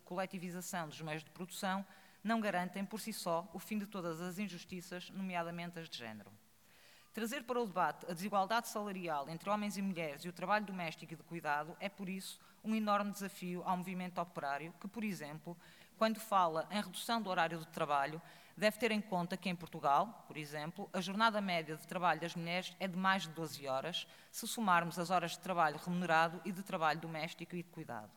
coletivização 0.05 0.87
dos 0.87 1.01
meios 1.01 1.23
de 1.23 1.31
produção 1.31 1.83
não 2.23 2.39
garantem 2.39 2.85
por 2.85 2.99
si 2.99 3.11
só 3.11 3.49
o 3.51 3.57
fim 3.57 3.79
de 3.79 3.87
todas 3.87 4.21
as 4.21 4.37
injustiças, 4.37 5.09
nomeadamente 5.09 5.79
as 5.79 5.89
de 5.89 5.97
género. 5.97 6.31
Trazer 7.11 7.45
para 7.45 7.59
o 7.59 7.65
debate 7.65 8.05
a 8.07 8.13
desigualdade 8.13 8.67
salarial 8.67 9.27
entre 9.27 9.49
homens 9.49 9.75
e 9.75 9.81
mulheres 9.81 10.23
e 10.23 10.29
o 10.29 10.33
trabalho 10.33 10.67
doméstico 10.67 11.13
e 11.13 11.17
de 11.17 11.23
cuidado 11.23 11.75
é, 11.79 11.89
por 11.89 12.07
isso, 12.07 12.39
um 12.63 12.75
enorme 12.75 13.11
desafio 13.11 13.63
ao 13.65 13.75
movimento 13.75 14.21
operário, 14.21 14.75
que, 14.79 14.87
por 14.87 15.03
exemplo, 15.03 15.57
quando 16.01 16.19
fala 16.19 16.67
em 16.71 16.81
redução 16.81 17.21
do 17.21 17.29
horário 17.29 17.59
de 17.59 17.67
trabalho, 17.67 18.19
deve 18.57 18.75
ter 18.79 18.89
em 18.89 18.99
conta 18.99 19.37
que 19.37 19.47
em 19.47 19.55
Portugal, 19.55 20.25
por 20.27 20.35
exemplo, 20.35 20.89
a 20.91 20.99
jornada 20.99 21.39
média 21.39 21.75
de 21.75 21.85
trabalho 21.85 22.19
das 22.19 22.35
mulheres 22.35 22.75
é 22.79 22.87
de 22.87 22.97
mais 22.97 23.21
de 23.21 23.29
12 23.29 23.67
horas, 23.67 24.07
se 24.31 24.47
somarmos 24.47 24.97
as 24.97 25.11
horas 25.11 25.33
de 25.33 25.39
trabalho 25.41 25.77
remunerado 25.77 26.41
e 26.43 26.51
de 26.51 26.63
trabalho 26.63 26.99
doméstico 26.99 27.55
e 27.55 27.61
de 27.61 27.69
cuidado. 27.69 28.09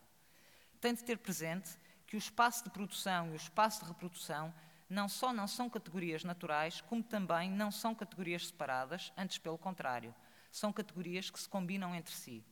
Tem 0.80 0.94
de 0.94 1.04
ter 1.04 1.18
presente 1.18 1.78
que 2.06 2.16
o 2.16 2.18
espaço 2.18 2.64
de 2.64 2.70
produção 2.70 3.28
e 3.28 3.32
o 3.32 3.36
espaço 3.36 3.82
de 3.82 3.88
reprodução 3.88 4.54
não 4.88 5.06
só 5.06 5.30
não 5.30 5.46
são 5.46 5.68
categorias 5.68 6.24
naturais, 6.24 6.80
como 6.80 7.02
também 7.02 7.50
não 7.50 7.70
são 7.70 7.94
categorias 7.94 8.46
separadas, 8.46 9.12
antes 9.14 9.36
pelo 9.36 9.58
contrário, 9.58 10.14
são 10.50 10.72
categorias 10.72 11.28
que 11.28 11.38
se 11.38 11.50
combinam 11.50 11.94
entre 11.94 12.14
si. 12.14 12.42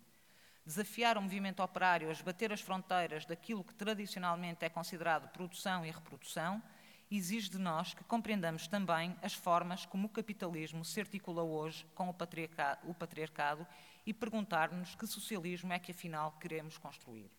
Desafiar 0.64 1.18
o 1.18 1.22
movimento 1.22 1.62
operário 1.62 2.08
a 2.08 2.12
esbater 2.12 2.52
as 2.52 2.60
fronteiras 2.60 3.26
daquilo 3.26 3.64
que 3.64 3.74
tradicionalmente 3.74 4.64
é 4.64 4.68
considerado 4.68 5.28
produção 5.32 5.84
e 5.84 5.90
reprodução 5.90 6.62
exige 7.10 7.50
de 7.50 7.58
nós 7.58 7.92
que 7.92 8.04
compreendamos 8.04 8.68
também 8.68 9.14
as 9.22 9.34
formas 9.34 9.84
como 9.84 10.06
o 10.06 10.10
capitalismo 10.10 10.84
se 10.84 11.00
articula 11.00 11.42
hoje 11.42 11.84
com 11.94 12.08
o 12.08 12.14
patriarcado, 12.14 12.88
o 12.88 12.94
patriarcado 12.94 13.66
e 14.06 14.14
perguntar-nos 14.14 14.94
que 14.94 15.06
socialismo 15.06 15.72
é 15.72 15.78
que 15.78 15.90
afinal 15.90 16.32
queremos 16.40 16.78
construir. 16.78 17.30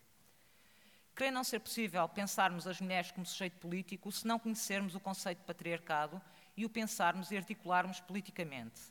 Creio 1.15 1.31
não 1.31 1.43
ser 1.43 1.59
possível 1.59 2.07
pensarmos 2.09 2.67
as 2.67 2.81
mulheres 2.81 3.11
como 3.11 3.25
sujeito 3.25 3.57
político 3.57 4.11
se 4.11 4.27
não 4.27 4.37
conhecermos 4.37 4.95
o 4.95 4.99
conceito 4.99 5.39
de 5.39 5.45
patriarcado 5.45 6.21
e 6.57 6.65
o 6.65 6.69
pensarmos 6.69 7.31
e 7.31 7.37
articularmos 7.37 7.99
politicamente, 7.99 8.81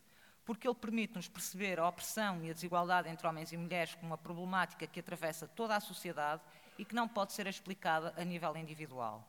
porque 0.53 0.69
ele 0.69 0.75
permite-nos 0.75 1.29
perceber 1.29 1.81
a 1.81 1.89
opressão 1.89 2.45
e 2.45 2.51
a 2.51 2.53
desigualdade 2.53 3.09
entre 3.09 3.27
homens 3.27 3.51
e 3.53 3.57
mulheres 3.57 3.95
como 3.95 4.09
uma 4.09 4.19
problemática 4.19 4.87
que 4.87 5.01
atravessa 5.01 5.49
toda 5.49 5.75
a 5.75 5.81
sociedade 5.81 6.43
e 6.77 6.85
que 6.85 6.95
não 6.95 7.09
pode 7.09 7.33
ser 7.33 7.47
explicada 7.47 8.13
a 8.19 8.23
nível 8.23 8.55
individual. 8.59 9.27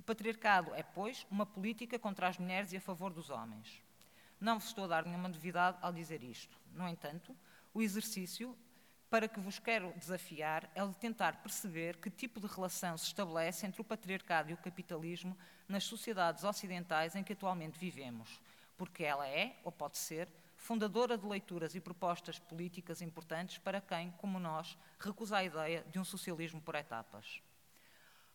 O 0.00 0.02
patriarcado 0.02 0.74
é, 0.74 0.82
pois, 0.82 1.24
uma 1.30 1.46
política 1.46 1.96
contra 1.96 2.26
as 2.26 2.38
mulheres 2.38 2.72
e 2.72 2.76
a 2.76 2.80
favor 2.80 3.12
dos 3.12 3.30
homens. 3.30 3.80
Não 4.40 4.58
vos 4.58 4.66
estou 4.66 4.86
a 4.86 4.88
dar 4.88 5.04
nenhuma 5.04 5.28
novidade 5.28 5.78
ao 5.80 5.92
dizer 5.92 6.24
isto. 6.24 6.58
No 6.72 6.88
entanto, 6.88 7.36
o 7.72 7.80
exercício 7.80 8.58
para 9.08 9.28
que 9.28 9.38
vos 9.38 9.60
quero 9.60 9.92
desafiar 9.96 10.68
é 10.74 10.82
o 10.82 10.88
de 10.88 10.96
tentar 10.96 11.40
perceber 11.40 11.98
que 11.98 12.10
tipo 12.10 12.40
de 12.40 12.48
relação 12.48 12.98
se 12.98 13.06
estabelece 13.06 13.64
entre 13.64 13.80
o 13.80 13.84
patriarcado 13.84 14.50
e 14.50 14.54
o 14.54 14.58
capitalismo 14.58 15.38
nas 15.68 15.84
sociedades 15.84 16.42
ocidentais 16.42 17.14
em 17.14 17.22
que 17.22 17.34
atualmente 17.34 17.78
vivemos, 17.78 18.40
porque 18.76 19.04
ela 19.04 19.28
é, 19.28 19.54
ou 19.62 19.70
pode 19.70 19.96
ser, 19.96 20.28
fundadora 20.58 21.16
de 21.16 21.26
leituras 21.26 21.74
e 21.74 21.80
propostas 21.80 22.38
políticas 22.38 23.00
importantes 23.00 23.56
para 23.58 23.80
quem, 23.80 24.10
como 24.18 24.38
nós, 24.38 24.76
recusa 24.98 25.38
a 25.38 25.44
ideia 25.44 25.86
de 25.90 25.98
um 25.98 26.04
socialismo 26.04 26.60
por 26.60 26.74
etapas. 26.74 27.40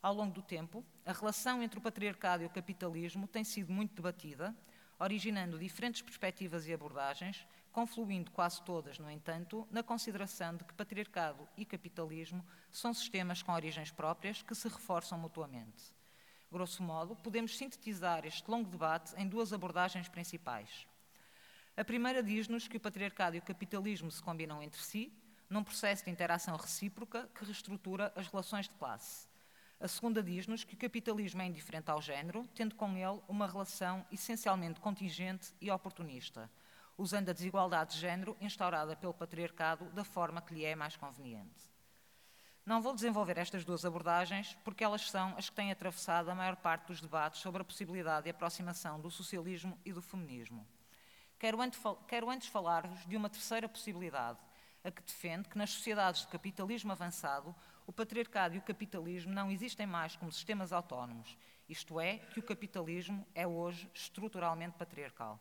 Ao 0.01 0.13
longo 0.13 0.33
do 0.33 0.41
tempo, 0.41 0.83
a 1.05 1.11
relação 1.11 1.61
entre 1.61 1.77
o 1.77 1.81
patriarcado 1.81 2.41
e 2.41 2.45
o 2.45 2.49
capitalismo 2.49 3.27
tem 3.27 3.43
sido 3.43 3.71
muito 3.71 3.93
debatida, 3.93 4.55
originando 4.99 5.59
diferentes 5.59 6.01
perspectivas 6.01 6.65
e 6.65 6.73
abordagens, 6.73 7.45
confluindo 7.71 8.31
quase 8.31 8.61
todas, 8.63 8.97
no 8.99 9.09
entanto, 9.11 9.67
na 9.69 9.83
consideração 9.83 10.55
de 10.55 10.63
que 10.63 10.73
patriarcado 10.73 11.47
e 11.57 11.65
capitalismo 11.65 12.43
são 12.71 12.93
sistemas 12.93 13.41
com 13.41 13.51
origens 13.51 13.91
próprias 13.91 14.41
que 14.41 14.55
se 14.55 14.67
reforçam 14.67 15.17
mutuamente. 15.17 15.93
Grosso 16.51 16.83
modo, 16.83 17.15
podemos 17.15 17.57
sintetizar 17.57 18.25
este 18.25 18.49
longo 18.49 18.69
debate 18.69 19.13
em 19.17 19.27
duas 19.27 19.51
abordagens 19.51 20.07
principais. 20.07 20.87
A 21.75 21.83
primeira 21.83 22.21
diz-nos 22.21 22.67
que 22.67 22.77
o 22.77 22.79
patriarcado 22.79 23.35
e 23.35 23.39
o 23.39 23.43
capitalismo 23.43 24.11
se 24.11 24.21
combinam 24.21 24.61
entre 24.61 24.81
si, 24.81 25.11
num 25.49 25.63
processo 25.63 26.05
de 26.05 26.11
interação 26.11 26.55
recíproca 26.55 27.29
que 27.35 27.45
reestrutura 27.45 28.11
as 28.15 28.27
relações 28.27 28.67
de 28.67 28.75
classe. 28.75 29.27
A 29.79 29.87
segunda 29.87 30.23
diz-nos 30.23 30.63
que 30.63 30.75
o 30.75 30.77
capitalismo 30.77 31.41
é 31.41 31.45
indiferente 31.45 31.91
ao 31.91 32.01
género, 32.01 32.47
tendo 32.55 32.75
com 32.75 32.95
ele 32.95 33.21
uma 33.27 33.47
relação 33.47 34.05
essencialmente 34.11 34.79
contingente 34.79 35.53
e 35.59 35.69
oportunista 35.69 36.49
usando 36.97 37.29
a 37.29 37.33
desigualdade 37.33 37.93
de 37.93 37.99
género 37.99 38.37
instaurada 38.39 38.95
pelo 38.95 39.13
patriarcado 39.13 39.85
da 39.91 40.03
forma 40.03 40.41
que 40.41 40.53
lhe 40.53 40.65
é 40.65 40.75
mais 40.75 40.95
conveniente. 40.95 41.71
Não 42.65 42.81
vou 42.81 42.93
desenvolver 42.93 43.37
estas 43.37 43.65
duas 43.65 43.83
abordagens 43.83 44.57
porque 44.63 44.83
elas 44.83 45.09
são 45.09 45.35
as 45.37 45.49
que 45.49 45.55
têm 45.55 45.71
atravessado 45.71 46.29
a 46.29 46.35
maior 46.35 46.55
parte 46.55 46.87
dos 46.87 47.01
debates 47.01 47.41
sobre 47.41 47.61
a 47.61 47.65
possibilidade 47.65 48.25
de 48.25 48.29
aproximação 48.29 48.99
do 48.99 49.11
socialismo 49.11 49.77
e 49.83 49.91
do 49.91 50.01
feminismo. 50.01 50.65
Quero 51.43 52.29
antes, 52.31 52.47
falar-vos 52.47 53.05
de 53.05 53.17
uma 53.17 53.29
terceira 53.29 53.67
possibilidade, 53.67 54.39
a 54.81 54.89
que 54.89 55.01
defende 55.01 55.49
que 55.49 55.57
nas 55.57 55.71
sociedades 55.71 56.21
de 56.21 56.27
capitalismo 56.27 56.93
avançado 56.93 57.53
o 57.85 57.91
patriarcado 57.91 58.55
e 58.55 58.59
o 58.59 58.61
capitalismo 58.61 59.33
não 59.33 59.51
existem 59.51 59.85
mais 59.85 60.15
como 60.15 60.31
sistemas 60.31 60.71
autónomos, 60.71 61.37
isto 61.67 61.99
é, 61.99 62.19
que 62.19 62.39
o 62.39 62.43
capitalismo 62.43 63.27
é 63.35 63.45
hoje 63.45 63.91
estruturalmente 63.93 64.77
patriarcal. 64.77 65.37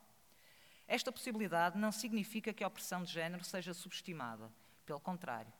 Esta 0.89 1.13
possibilidade 1.13 1.79
não 1.79 1.93
significa 1.93 2.53
que 2.53 2.65
a 2.65 2.67
opressão 2.67 3.05
de 3.05 3.13
género 3.13 3.45
seja 3.45 3.73
subestimada. 3.73 4.51
Pelo 4.85 4.99
contrário, 4.99 5.53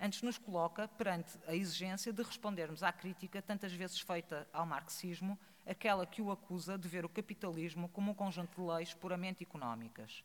antes 0.00 0.22
nos 0.22 0.38
coloca 0.38 0.88
perante 0.88 1.38
a 1.46 1.54
exigência 1.54 2.12
de 2.12 2.22
respondermos 2.22 2.82
à 2.82 2.92
crítica 2.92 3.40
tantas 3.40 3.72
vezes 3.72 4.00
feita 4.00 4.48
ao 4.52 4.66
marxismo, 4.66 5.38
aquela 5.66 6.06
que 6.06 6.20
o 6.20 6.30
acusa 6.30 6.76
de 6.76 6.88
ver 6.88 7.04
o 7.04 7.08
capitalismo 7.08 7.88
como 7.88 8.10
um 8.10 8.14
conjunto 8.14 8.60
de 8.60 8.66
leis 8.66 8.92
puramente 8.92 9.42
económicas. 9.42 10.22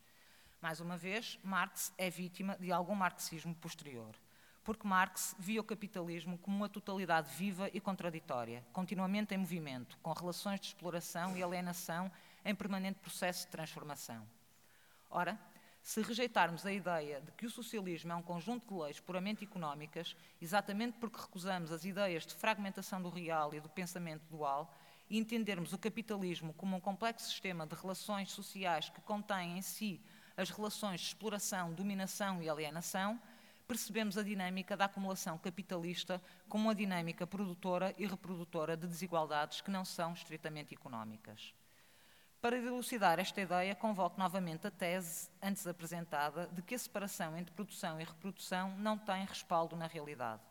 Mais 0.62 0.82
uma 0.82 0.98
vez, 0.98 1.40
Marx 1.44 1.94
é 1.98 2.10
vítima 2.10 2.58
de 2.60 2.72
algum 2.72 2.94
marxismo 2.94 3.56
posterior, 3.56 4.14
porque 4.64 4.86
Marx 4.86 5.34
via 5.40 5.62
o 5.62 5.64
capitalismo 5.64 6.38
como 6.38 6.58
uma 6.58 6.68
totalidade 6.68 7.34
viva 7.36 7.70
e 7.74 7.80
contraditória, 7.80 8.66
continuamente 8.74 9.34
em 9.34 9.38
movimento, 9.38 9.98
com 10.04 10.12
relações 10.12 10.60
de 10.60 10.68
exploração 10.68 11.38
e 11.38 11.42
alienação 11.42 12.12
em 12.44 12.54
permanente 12.54 13.00
processo 13.00 13.46
de 13.46 13.52
transformação. 13.52 14.28
Ora, 15.10 15.40
se 15.81 16.01
rejeitarmos 16.01 16.65
a 16.65 16.71
ideia 16.71 17.21
de 17.21 17.31
que 17.31 17.45
o 17.45 17.50
socialismo 17.50 18.12
é 18.12 18.15
um 18.15 18.21
conjunto 18.21 18.67
de 18.67 18.81
leis 18.81 19.00
puramente 19.00 19.43
económicas, 19.43 20.15
exatamente 20.41 20.98
porque 21.00 21.19
recusamos 21.19 21.71
as 21.71 21.86
ideias 21.86 22.25
de 22.25 22.33
fragmentação 22.33 23.01
do 23.01 23.09
real 23.09 23.53
e 23.53 23.59
do 23.59 23.69
pensamento 23.69 24.24
dual, 24.29 24.74
e 25.09 25.17
entendermos 25.17 25.74
o 25.74 25.77
capitalismo 25.77 26.53
como 26.53 26.75
um 26.75 26.79
complexo 26.79 27.27
sistema 27.27 27.65
de 27.65 27.75
relações 27.75 28.31
sociais 28.31 28.89
que 28.89 29.01
contém 29.01 29.57
em 29.57 29.62
si 29.62 30.00
as 30.38 30.50
relações 30.51 31.01
de 31.01 31.07
exploração, 31.07 31.74
dominação 31.74 32.41
e 32.41 32.50
alienação, 32.50 33.19
percebemos 33.67 34.17
a 34.17 34.24
dinâmica 34.24 34.77
da 34.77 34.86
acumulação 34.86 35.38
capitalista 35.38 36.21
como 36.48 36.65
uma 36.65 36.75
dinâmica 36.75 37.27
produtora 37.27 37.93
e 37.98 38.05
reprodutora 38.05 38.77
de 38.77 38.88
desigualdades 38.88 39.62
que 39.62 39.69
não 39.69 39.86
são 39.86 40.13
estritamente 40.13 40.74
económicas. 40.74 41.53
Para 42.41 42.58
dilucidar 42.62 43.19
esta 43.19 43.41
ideia, 43.41 43.75
convoco 43.75 44.17
novamente 44.17 44.65
a 44.65 44.72
tese, 44.72 45.29
antes 45.43 45.67
apresentada, 45.67 46.48
de 46.53 46.62
que 46.62 46.74
a 46.74 46.79
separação 46.79 47.38
entre 47.38 47.53
produção 47.53 48.00
e 48.00 48.03
reprodução 48.05 48.74
não 48.77 48.98
tem 48.98 49.25
respaldo 49.25 49.75
na 49.75 49.88
realidade, 49.88 50.41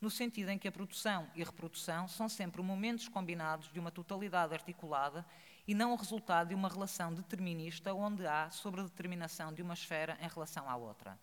no 0.00 0.10
sentido 0.10 0.48
em 0.48 0.58
que 0.58 0.66
a 0.66 0.72
produção 0.72 1.30
e 1.36 1.42
a 1.42 1.44
reprodução 1.44 2.08
são 2.08 2.28
sempre 2.28 2.60
momentos 2.60 3.06
combinados 3.06 3.72
de 3.72 3.78
uma 3.78 3.92
totalidade 3.92 4.52
articulada 4.52 5.24
e 5.64 5.76
não 5.76 5.92
o 5.92 5.96
resultado 5.96 6.48
de 6.48 6.56
uma 6.56 6.68
relação 6.68 7.14
determinista 7.14 7.94
onde 7.94 8.26
há 8.26 8.50
sobredeterminação 8.50 9.52
de 9.52 9.62
uma 9.62 9.74
esfera 9.74 10.18
em 10.20 10.26
relação 10.26 10.68
à 10.68 10.74
outra. 10.74 11.16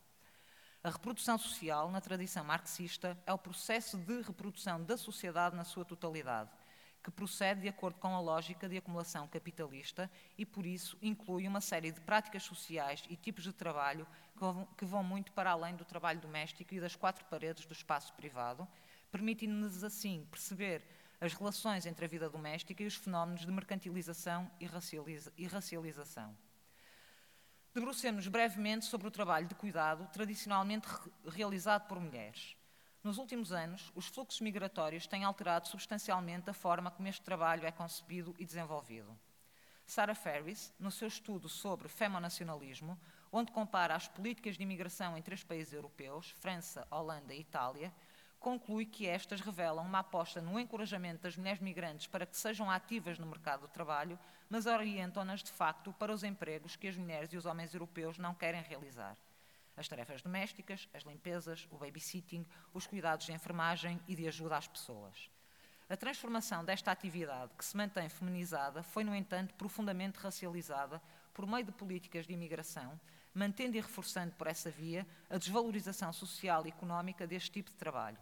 A 0.82 0.92
reprodução 0.92 1.38
social, 1.38 1.92
na 1.92 2.00
tradição 2.00 2.46
marxista, 2.46 3.18
é 3.26 3.34
o 3.34 3.38
processo 3.38 3.98
de 3.98 4.22
reprodução 4.22 4.82
da 4.82 4.96
sociedade 4.96 5.58
na 5.58 5.66
sua 5.66 5.84
totalidade 5.84 6.52
que 7.06 7.12
procede 7.12 7.62
de 7.62 7.68
acordo 7.68 8.00
com 8.00 8.08
a 8.08 8.20
lógica 8.20 8.68
de 8.68 8.78
acumulação 8.78 9.28
capitalista 9.28 10.10
e, 10.36 10.44
por 10.44 10.66
isso, 10.66 10.98
inclui 11.04 11.48
uma 11.48 11.62
série 11.62 11.92
de 11.92 12.02
práticas 12.02 12.42
sociais 12.42 13.04
e 13.08 13.16
tipos 13.16 13.44
de 13.44 13.54
trabalho 13.54 14.08
que 14.76 14.86
vão 14.86 15.04
muito 15.04 15.32
para 15.32 15.52
além 15.52 15.76
do 15.76 15.86
trabalho 15.86 16.20
doméstico 16.20 16.74
e 16.74 16.80
das 16.80 16.96
quatro 16.96 17.24
paredes 17.26 17.64
do 17.68 17.74
espaço 17.74 18.12
privado, 18.16 18.68
permitindo-nos, 19.12 19.84
assim, 19.84 20.28
perceber 20.32 20.82
as 21.22 21.32
relações 21.36 21.86
entre 21.86 22.06
a 22.06 22.08
vida 22.08 22.28
doméstica 22.28 22.82
e 22.82 22.88
os 22.88 22.96
fenómenos 22.96 23.46
de 23.46 23.52
mercantilização 23.52 24.50
e 24.60 24.66
racialização. 25.46 26.36
Debrucemos 27.72 28.28
brevemente 28.28 28.86
sobre 28.86 29.08
o 29.08 29.12
trabalho 29.12 29.46
de 29.46 29.54
cuidado 29.54 30.10
tradicionalmente 30.12 30.88
realizado 31.28 31.88
por 31.88 32.00
mulheres. 32.00 32.55
Nos 33.06 33.20
últimos 33.20 33.52
anos, 33.52 33.92
os 33.94 34.08
fluxos 34.08 34.42
migratórios 34.42 35.06
têm 35.06 35.24
alterado 35.24 35.68
substancialmente 35.68 36.50
a 36.50 36.54
forma 36.54 36.90
como 36.90 37.08
este 37.08 37.22
trabalho 37.22 37.64
é 37.64 37.72
concebido 37.72 38.34
e 38.40 38.44
desenvolvido. 38.44 39.16
Sarah 39.86 40.16
Ferris, 40.16 40.74
no 40.80 40.90
seu 40.90 41.08
estudo 41.08 41.48
sobre 41.48 41.88
femonacionalismo, 41.88 43.00
onde 43.32 43.52
compara 43.52 43.94
as 43.94 44.08
políticas 44.08 44.58
de 44.58 44.64
imigração 44.64 45.16
em 45.16 45.22
três 45.22 45.44
países 45.44 45.72
europeus, 45.72 46.32
França, 46.32 46.88
Holanda 46.90 47.32
e 47.32 47.42
Itália, 47.42 47.94
conclui 48.40 48.88
que 48.88 49.06
estas 49.06 49.40
revelam 49.40 49.86
uma 49.86 50.00
aposta 50.00 50.42
no 50.42 50.60
encorajamento 50.60 51.22
das 51.22 51.38
mulheres 51.38 51.62
migrantes 51.62 52.08
para 52.08 52.26
que 52.26 52.36
sejam 52.36 52.72
ativas 52.72 53.20
no 53.20 53.28
mercado 53.28 53.62
do 53.62 53.68
trabalho, 53.68 54.18
mas 54.50 54.66
orientam-nas 54.66 55.44
de 55.44 55.52
facto 55.52 55.94
para 55.94 56.12
os 56.12 56.24
empregos 56.24 56.76
que 56.76 56.88
as 56.88 56.98
mulheres 56.98 57.32
e 57.32 57.38
os 57.38 57.46
homens 57.46 57.72
europeus 57.72 58.18
não 58.18 58.34
querem 58.34 58.64
realizar. 58.64 59.16
As 59.78 59.88
tarefas 59.88 60.22
domésticas, 60.22 60.88
as 60.94 61.04
limpezas, 61.04 61.68
o 61.70 61.78
babysitting, 61.78 62.46
os 62.74 62.88
cuidados 62.88 63.26
de 63.26 63.34
enfermagem 63.34 64.00
e 64.08 64.16
de 64.16 64.28
ajuda 64.28 64.58
às 64.58 64.68
pessoas. 64.68 65.30
A 65.88 65.96
transformação 65.96 66.66
desta 66.66 66.92
atividade, 66.92 67.54
que 67.56 67.64
se 67.64 67.78
mantém 67.78 68.10
feminizada, 68.10 68.82
foi, 68.82 69.04
no 69.04 69.14
entanto, 69.14 69.54
profundamente 69.54 70.18
racializada 70.18 71.02
por 71.34 71.46
meio 71.46 71.66
de 71.66 71.72
políticas 71.72 72.26
de 72.26 72.34
imigração, 72.34 73.00
mantendo 73.34 73.78
e 73.78 73.82
reforçando 73.82 74.34
por 74.34 74.48
essa 74.48 74.72
via 74.72 75.06
a 75.30 75.38
desvalorização 75.38 76.12
social 76.14 76.66
e 76.66 76.70
económica 76.70 77.28
deste 77.28 77.52
tipo 77.52 77.70
de 77.70 77.76
trabalho. 77.76 78.18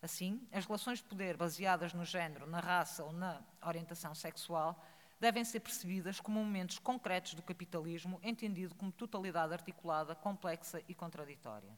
Assim, 0.00 0.46
as 0.52 0.66
relações 0.66 0.98
de 0.98 1.04
poder 1.04 1.36
baseadas 1.36 1.92
no 1.94 2.04
género, 2.04 2.46
na 2.46 2.60
raça 2.60 3.02
ou 3.02 3.12
na 3.12 3.42
orientação 3.62 4.14
sexual 4.14 4.80
devem 5.18 5.44
ser 5.44 5.60
percebidas 5.60 6.20
como 6.20 6.42
momentos 6.42 6.78
concretos 6.78 7.34
do 7.34 7.42
capitalismo, 7.42 8.20
entendido 8.22 8.74
como 8.74 8.92
totalidade 8.92 9.52
articulada, 9.52 10.14
complexa 10.14 10.82
e 10.88 10.94
contraditória. 10.94 11.76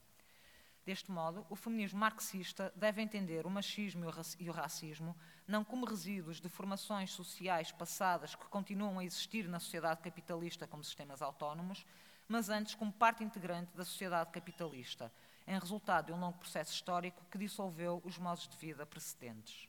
Deste 0.84 1.10
modo, 1.10 1.46
o 1.50 1.54
feminismo 1.54 2.00
marxista 2.00 2.72
deve 2.74 3.02
entender 3.02 3.44
o 3.46 3.50
machismo 3.50 4.06
e 4.38 4.48
o 4.48 4.52
racismo 4.52 5.14
não 5.46 5.62
como 5.62 5.84
resíduos 5.84 6.40
de 6.40 6.48
formações 6.48 7.10
sociais 7.10 7.70
passadas 7.70 8.34
que 8.34 8.46
continuam 8.46 8.98
a 8.98 9.04
existir 9.04 9.46
na 9.46 9.60
sociedade 9.60 10.00
capitalista 10.00 10.66
como 10.66 10.82
sistemas 10.82 11.20
autónomos, 11.20 11.84
mas 12.26 12.48
antes 12.48 12.74
como 12.74 12.90
parte 12.90 13.22
integrante 13.22 13.76
da 13.76 13.84
sociedade 13.84 14.30
capitalista, 14.30 15.12
em 15.46 15.58
resultado 15.58 16.06
de 16.06 16.12
um 16.12 16.20
longo 16.20 16.38
processo 16.38 16.72
histórico 16.72 17.22
que 17.30 17.36
dissolveu 17.36 18.00
os 18.02 18.16
modos 18.16 18.48
de 18.48 18.56
vida 18.56 18.86
precedentes. 18.86 19.67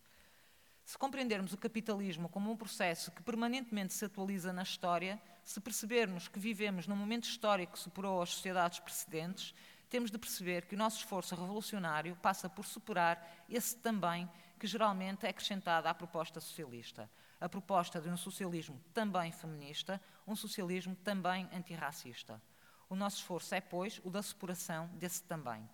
Se 0.89 0.97
compreendermos 0.97 1.53
o 1.53 1.57
capitalismo 1.57 2.27
como 2.27 2.51
um 2.51 2.57
processo 2.57 3.11
que 3.11 3.21
permanentemente 3.21 3.93
se 3.93 4.05
atualiza 4.05 4.51
na 4.51 4.63
história, 4.63 5.21
se 5.43 5.61
percebermos 5.61 6.27
que 6.27 6.39
vivemos 6.39 6.87
num 6.87 6.95
momento 6.95 7.25
histórico 7.25 7.73
que 7.73 7.79
superou 7.79 8.23
as 8.23 8.31
sociedades 8.31 8.79
precedentes, 8.79 9.53
temos 9.87 10.09
de 10.09 10.17
perceber 10.17 10.65
que 10.65 10.73
o 10.73 10.77
nosso 10.79 10.97
esforço 10.97 11.35
revolucionário 11.35 12.15
passa 12.15 12.49
por 12.49 12.65
superar 12.65 13.45
esse 13.47 13.77
também 13.77 14.27
que 14.57 14.65
geralmente 14.65 15.27
é 15.27 15.29
acrescentado 15.29 15.87
à 15.87 15.93
proposta 15.93 16.39
socialista. 16.39 17.07
A 17.39 17.47
proposta 17.47 18.01
de 18.01 18.09
um 18.09 18.17
socialismo 18.17 18.81
também 18.91 19.31
feminista, 19.31 20.01
um 20.25 20.35
socialismo 20.35 20.95
também 20.95 21.47
antirracista. 21.53 22.41
O 22.89 22.95
nosso 22.95 23.17
esforço 23.17 23.53
é, 23.53 23.61
pois, 23.61 24.01
o 24.03 24.09
da 24.09 24.23
superação 24.23 24.87
desse 24.95 25.21
também. 25.21 25.69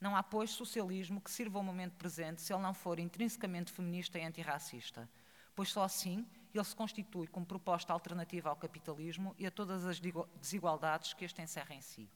Não 0.00 0.14
há, 0.14 0.22
pois, 0.22 0.50
socialismo 0.50 1.20
que 1.20 1.30
sirva 1.30 1.58
ao 1.58 1.64
momento 1.64 1.94
presente 1.94 2.42
se 2.42 2.52
ele 2.52 2.62
não 2.62 2.74
for 2.74 2.98
intrinsecamente 2.98 3.72
feminista 3.72 4.18
e 4.18 4.24
antirracista, 4.24 5.08
pois 5.54 5.70
só 5.70 5.82
assim 5.82 6.26
ele 6.52 6.64
se 6.64 6.76
constitui 6.76 7.26
como 7.26 7.46
proposta 7.46 7.92
alternativa 7.92 8.48
ao 8.48 8.56
capitalismo 8.56 9.34
e 9.38 9.46
a 9.46 9.50
todas 9.50 9.84
as 9.84 10.00
desigualdades 10.40 11.12
que 11.12 11.24
este 11.24 11.42
encerra 11.42 11.74
em 11.74 11.80
si. 11.80 12.10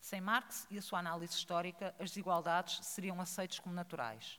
Sem 0.00 0.20
Marx 0.20 0.66
e 0.70 0.78
a 0.78 0.82
sua 0.82 1.00
análise 1.00 1.32
histórica, 1.32 1.94
as 1.98 2.10
desigualdades 2.10 2.84
seriam 2.86 3.20
aceitas 3.20 3.58
como 3.58 3.74
naturais. 3.74 4.38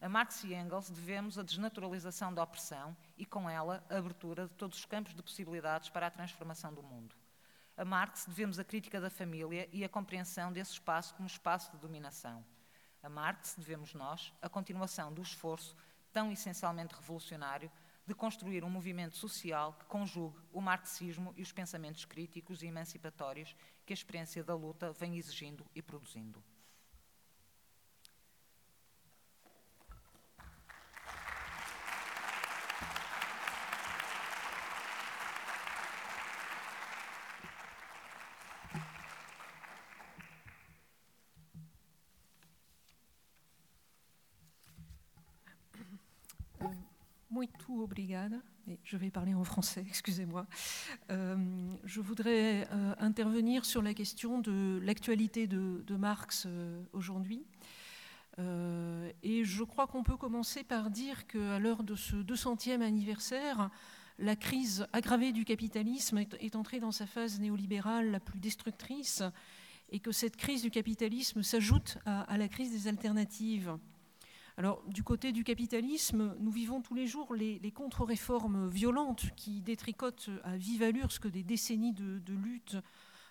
A 0.00 0.08
Marx 0.08 0.44
e 0.44 0.54
Engels 0.54 0.90
devemos 0.90 1.38
a 1.38 1.42
desnaturalização 1.42 2.32
da 2.32 2.42
opressão 2.42 2.96
e, 3.16 3.26
com 3.26 3.50
ela, 3.50 3.84
a 3.90 3.96
abertura 3.96 4.46
de 4.46 4.54
todos 4.54 4.78
os 4.78 4.84
campos 4.84 5.12
de 5.12 5.22
possibilidades 5.22 5.88
para 5.88 6.06
a 6.06 6.10
transformação 6.10 6.72
do 6.72 6.84
mundo. 6.84 7.16
A 7.78 7.84
Marx 7.84 8.26
devemos 8.26 8.58
a 8.58 8.64
crítica 8.64 9.00
da 9.00 9.08
família 9.08 9.68
e 9.72 9.84
a 9.84 9.88
compreensão 9.88 10.52
desse 10.52 10.72
espaço 10.72 11.14
como 11.14 11.28
espaço 11.28 11.70
de 11.70 11.78
dominação. 11.78 12.44
A 13.00 13.08
Marx 13.08 13.54
devemos 13.56 13.94
nós 13.94 14.34
a 14.42 14.48
continuação 14.48 15.14
do 15.14 15.22
esforço, 15.22 15.76
tão 16.12 16.32
essencialmente 16.32 16.92
revolucionário, 16.92 17.70
de 18.04 18.16
construir 18.16 18.64
um 18.64 18.68
movimento 18.68 19.16
social 19.16 19.74
que 19.74 19.84
conjugue 19.84 20.40
o 20.52 20.60
marxismo 20.60 21.32
e 21.36 21.42
os 21.42 21.52
pensamentos 21.52 22.04
críticos 22.04 22.64
e 22.64 22.66
emancipatórios 22.66 23.54
que 23.86 23.92
a 23.92 23.94
experiência 23.94 24.42
da 24.42 24.56
luta 24.56 24.90
vem 24.90 25.16
exigindo 25.16 25.64
e 25.72 25.80
produzindo. 25.80 26.42
Obrigada. 47.68 48.36
je 48.82 48.96
vais 48.96 49.10
parler 49.10 49.34
en 49.34 49.44
français, 49.44 49.84
excusez-moi. 49.88 50.46
Euh, 51.10 51.36
je 51.84 52.00
voudrais 52.00 52.66
euh, 52.72 52.94
intervenir 52.98 53.64
sur 53.64 53.82
la 53.82 53.92
question 53.92 54.40
de 54.40 54.80
l'actualité 54.82 55.46
de, 55.46 55.96
Marx 55.96 56.44
euh, 56.46 56.82
aujourd'hui. 56.92 57.44
et 58.38 59.44
je 59.44 59.64
crois 59.64 59.86
qu'on 59.86 60.02
peut 60.02 60.16
commencer 60.16 60.64
par 60.64 60.90
dire 60.90 61.26
qu'à 61.26 61.58
l'heure 61.58 61.82
de 61.82 61.94
ce 61.94 62.16
200e 62.16 62.80
anniversaire, 62.80 63.70
la 64.18 64.36
crise 64.36 64.86
aggravée 64.92 65.32
du 65.32 65.44
capitalisme 65.44 66.18
est, 66.18 66.56
entrée 66.56 66.80
dans 66.80 66.92
sa 66.92 67.06
phase 67.06 67.40
néolibérale 67.40 68.10
la 68.10 68.20
plus 68.20 68.40
destructrice 68.40 69.22
et 69.90 70.00
que 70.00 70.12
cette 70.12 70.36
crise 70.36 70.62
du 70.62 70.70
capitalisme 70.70 71.42
s'ajoute 71.42 71.98
à 72.04 72.38
la 72.38 72.48
crise 72.48 72.70
des 72.70 72.88
alternatives. 72.88 73.76
Alors, 74.58 74.82
du 74.88 75.04
côté 75.04 75.30
du 75.30 75.44
capitalisme, 75.44 76.34
nous 76.40 76.50
vivons 76.50 76.80
tous 76.80 76.94
les 76.96 77.06
jours 77.06 77.32
les, 77.32 77.70
contre-réformes 77.70 78.68
violentes 78.68 79.30
qui 79.36 79.62
détricotent 79.62 80.30
à 80.42 80.56
vive 80.56 80.82
allure 80.82 81.12
ce 81.12 81.20
que 81.20 81.28
des 81.28 81.44
décennies 81.44 81.92
de, 81.92 82.34
lutte 82.34 82.76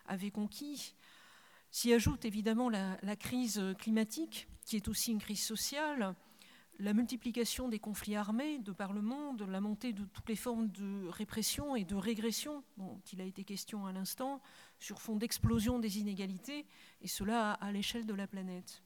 avaient 0.06 0.32
conquis. 0.32 0.96
S'y 1.70 1.92
ajoute 1.92 2.24
évidemment 2.24 2.70
la, 2.70 3.16
crise 3.18 3.62
climatique, 3.78 4.48
qui 4.66 4.78
est 4.78 4.88
aussi 4.88 5.12
une 5.12 5.20
crise 5.20 5.44
sociale, 5.44 6.16
la 6.80 6.94
multiplication 6.94 7.68
des 7.68 7.80
conflits 7.80 8.16
armés 8.16 8.60
de 8.60 8.72
par 8.72 8.94
le 8.94 9.02
monde, 9.02 9.46
la 9.50 9.60
montée 9.60 9.92
de 9.92 10.06
toutes 10.06 10.30
les 10.30 10.38
formes 10.38 10.70
de 10.70 11.10
répression 11.10 11.76
et 11.76 11.84
de 11.84 11.96
régression 11.96 12.64
dont 12.78 13.02
il 13.12 13.20
a 13.20 13.26
été 13.26 13.44
question 13.44 13.86
à 13.86 13.92
l'instant, 13.92 14.42
sur 14.80 15.02
fond 15.02 15.18
d'explosion 15.18 15.78
des 15.78 16.00
inégalités, 16.00 16.66
et 17.02 17.08
cela 17.10 17.52
à 17.52 17.74
l'échelle 17.74 18.06
de 18.06 18.14
la 18.14 18.28
planète. 18.28 18.82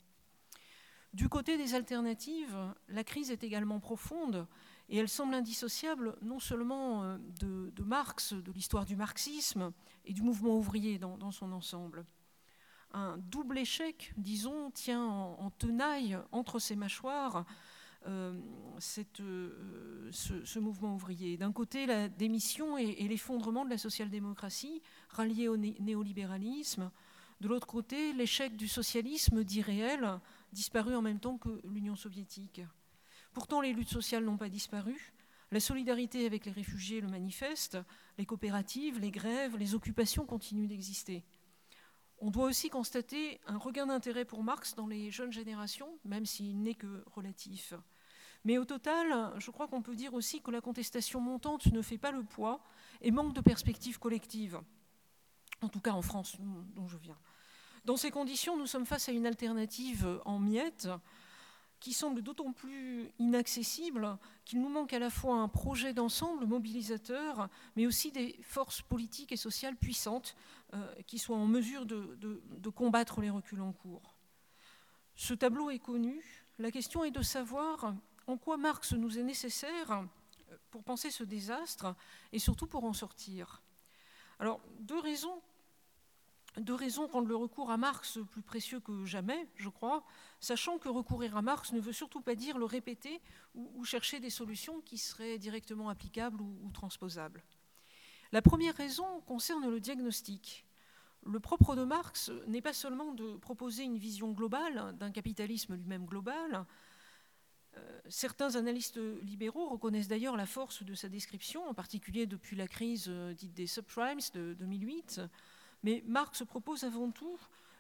Du 1.14 1.28
côté 1.28 1.58
des 1.58 1.76
alternatives, 1.76 2.58
la 2.88 3.04
crise 3.04 3.32
est 3.32 3.44
également 3.44 3.82
profonde 3.82 4.48
et 4.88 4.98
elle 4.98 5.10
semble 5.10 5.34
indissociable 5.34 6.16
non 6.22 6.40
seulement 6.40 7.04
euh, 7.04 7.18
de, 7.40 7.84
Marx, 7.84 8.34
de 8.34 8.52
l'histoire 8.52 8.86
du 8.86 8.96
marxisme 8.96 9.74
et 10.06 10.14
du 10.14 10.22
mouvement 10.22 10.58
ouvrier 10.58 11.00
dans, 11.00 11.32
son 11.32 11.52
ensemble. 11.52 12.06
Un 12.94 13.18
double 13.18 13.58
échec, 13.58 14.14
disons, 14.16 14.72
tient 14.72 15.04
en, 15.04 15.50
tenaille 15.50 16.18
entre 16.32 16.60
ses 16.60 16.78
mâchoires 16.78 17.46
euh, 18.08 18.34
euh, 19.20 20.10
ce, 20.12 20.60
mouvement 20.60 20.96
ouvrier. 20.96 21.36
D'un 21.38 21.52
côté, 21.52 21.86
la 21.86 22.08
démission 22.08 22.78
et, 22.78 22.96
et 23.00 23.08
l'effondrement 23.10 23.66
de 23.66 23.70
la 23.70 23.78
social-démocratie 23.78 24.82
ralliée 25.10 25.50
au 25.50 25.58
néolibéralisme. 25.58 26.90
De 27.42 27.48
l'autre 27.48 27.68
côté, 27.68 28.14
l'échec 28.14 28.56
du 28.56 28.68
socialisme 28.68 29.44
dit 29.44 29.62
réel 29.62 30.20
disparu 30.52 30.96
en 30.96 31.02
même 31.02 31.20
temps 31.20 31.38
que 31.38 31.62
l'Union 31.66 31.96
soviétique. 31.96 32.62
Pourtant, 33.34 33.62
les 33.62 33.74
luttes 33.74 33.90
sociales 33.90 34.24
n'ont 34.24 34.38
pas 34.38 34.50
disparu. 34.50 35.14
La 35.52 35.60
solidarité 35.60 36.26
avec 36.26 36.46
les 36.46 36.52
réfugiés 36.52 37.02
le 37.02 37.10
manifeste, 37.10 37.78
les 38.18 38.26
coopératives, 38.26 39.00
les 39.00 39.12
grèves, 39.12 39.58
les 39.58 39.76
occupations 39.76 40.26
continuent 40.26 40.68
d'exister. 40.68 41.24
On 42.20 42.30
doit 42.30 42.46
aussi 42.46 42.70
constater 42.70 43.42
un 43.48 43.58
regain 43.58 43.88
d'intérêt 43.88 44.26
pour 44.26 44.44
Marx 44.44 44.76
dans 44.76 44.88
les 44.88 45.12
jeunes 45.12 45.34
générations, 45.34 45.98
même 46.06 46.26
s'il 46.26 46.62
n'est 46.62 46.76
que 46.76 47.04
relatif. 47.08 47.74
Mais 48.44 48.58
au 48.58 48.66
total, 48.66 49.34
je 49.40 49.52
crois 49.52 49.68
qu'on 49.68 49.82
peut 49.82 49.96
dire 49.96 50.14
aussi 50.14 50.42
que 50.42 50.52
la 50.52 50.62
contestation 50.62 51.20
montante 51.20 51.66
ne 51.68 51.82
fait 51.82 51.98
pas 51.98 52.12
le 52.12 52.24
poids 52.24 52.64
et 53.02 53.12
manque 53.12 53.34
de 53.34 53.42
perspectives 53.42 54.00
collectives, 54.00 54.60
en 55.62 55.68
tout 55.68 55.80
cas 55.80 55.92
en 55.92 56.02
France, 56.02 56.38
dont 56.76 56.88
je 56.88 56.98
viens. 56.98 57.18
Dans 57.84 57.98
ces 57.98 58.12
conditions, 58.12 58.58
nous 58.58 58.68
sommes 58.68 58.86
face 58.86 59.10
à 59.10 59.12
une 59.12 59.26
alternative 59.26 60.22
en 60.26 60.38
miettes 60.38 60.88
qui 61.80 61.94
semble 61.94 62.22
d'autant 62.22 62.54
plus 62.54 63.12
inaccessible 63.18 64.20
qu'il 64.46 64.62
nous 64.62 64.70
manque 64.70 64.94
à 64.94 65.00
la 65.00 65.10
fois 65.10 65.38
un 65.38 65.48
projet 65.48 65.94
d'ensemble 65.94 66.46
mobilisateur, 66.46 67.50
mais 67.76 67.88
aussi 67.88 68.12
des 68.12 68.40
forces 68.44 68.84
politiques 68.84 69.32
et 69.32 69.38
sociales 69.38 69.76
puissantes 69.76 70.36
euh, 70.76 70.94
qui 71.08 71.18
soient 71.18 71.38
en 71.38 71.48
mesure 71.48 71.88
de, 71.88 72.20
de, 72.22 72.70
combattre 72.70 73.20
les 73.20 73.32
reculs 73.32 73.62
en 73.62 73.74
cours. 73.74 74.16
Ce 75.16 75.34
tableau 75.34 75.72
est 75.72 75.80
connu. 75.80 76.24
La 76.60 76.70
question 76.70 77.04
est 77.04 77.10
de 77.10 77.24
savoir 77.24 77.96
en 78.28 78.38
quoi 78.38 78.58
Marx 78.58 78.94
nous 78.94 79.18
est 79.18 79.24
nécessaire 79.24 80.04
pour 80.70 80.84
penser 80.84 81.10
ce 81.10 81.24
désastre 81.24 81.96
et 82.32 82.38
surtout 82.38 82.68
pour 82.68 82.84
en 82.84 82.94
sortir. 82.94 83.64
Alors, 84.40 84.62
deux 84.80 85.00
raisons 85.00 85.42
Deux 86.58 86.76
raisons 86.76 87.08
rendent 87.08 87.30
le 87.30 87.36
recours 87.36 87.72
à 87.72 87.78
Marx 87.78 88.20
plus 88.30 88.42
précieux 88.42 88.82
que 88.82 89.06
jamais, 89.06 89.48
je 89.56 89.70
crois, 89.70 90.04
sachant 90.42 90.78
que 90.80 90.90
recourir 90.90 91.38
à 91.38 91.42
Marx 91.42 91.72
ne 91.72 91.80
veut 91.80 91.94
surtout 91.94 92.22
pas 92.22 92.36
dire 92.36 92.58
le 92.58 92.66
répéter 92.66 93.22
ou, 93.56 93.86
chercher 93.86 94.20
des 94.20 94.30
solutions 94.30 94.82
qui 94.82 94.98
seraient 94.98 95.38
directement 95.38 95.88
applicables 95.88 96.42
ou, 96.42 96.70
transposables. 96.74 97.44
La 98.34 98.42
première 98.42 98.76
raison 98.76 99.22
concerne 99.22 99.70
le 99.70 99.80
diagnostic. 99.80 100.66
Le 101.26 101.40
propre 101.40 101.76
de 101.76 101.84
Marx 101.84 102.32
n'est 102.48 102.62
pas 102.62 102.74
seulement 102.74 103.14
de 103.14 103.38
proposer 103.38 103.84
une 103.84 103.98
vision 103.98 104.32
globale 104.32 104.96
d'un 104.98 105.12
capitalisme 105.12 105.76
lui-même 105.76 106.06
global, 106.06 106.66
euh, 107.78 108.00
certains 108.10 108.56
analystes 108.56 109.00
libéraux 109.22 109.70
reconnaissent 109.70 110.10
d'ailleurs 110.10 110.36
la 110.36 110.46
force 110.46 110.84
de 110.84 110.94
sa 110.94 111.08
description, 111.08 111.66
en 111.68 111.74
particulier 111.74 112.26
depuis 112.26 112.56
la 112.56 112.68
crise 112.68 113.06
euh, 113.08 113.34
dite 113.34 113.54
des 113.54 113.68
subprimes 113.68 114.20
de 114.34 114.54
2008. 114.56 115.22
Mais 115.84 116.04
Marx 116.06 116.44
propose 116.46 116.84
avant 116.84 117.12
tout 117.12 117.38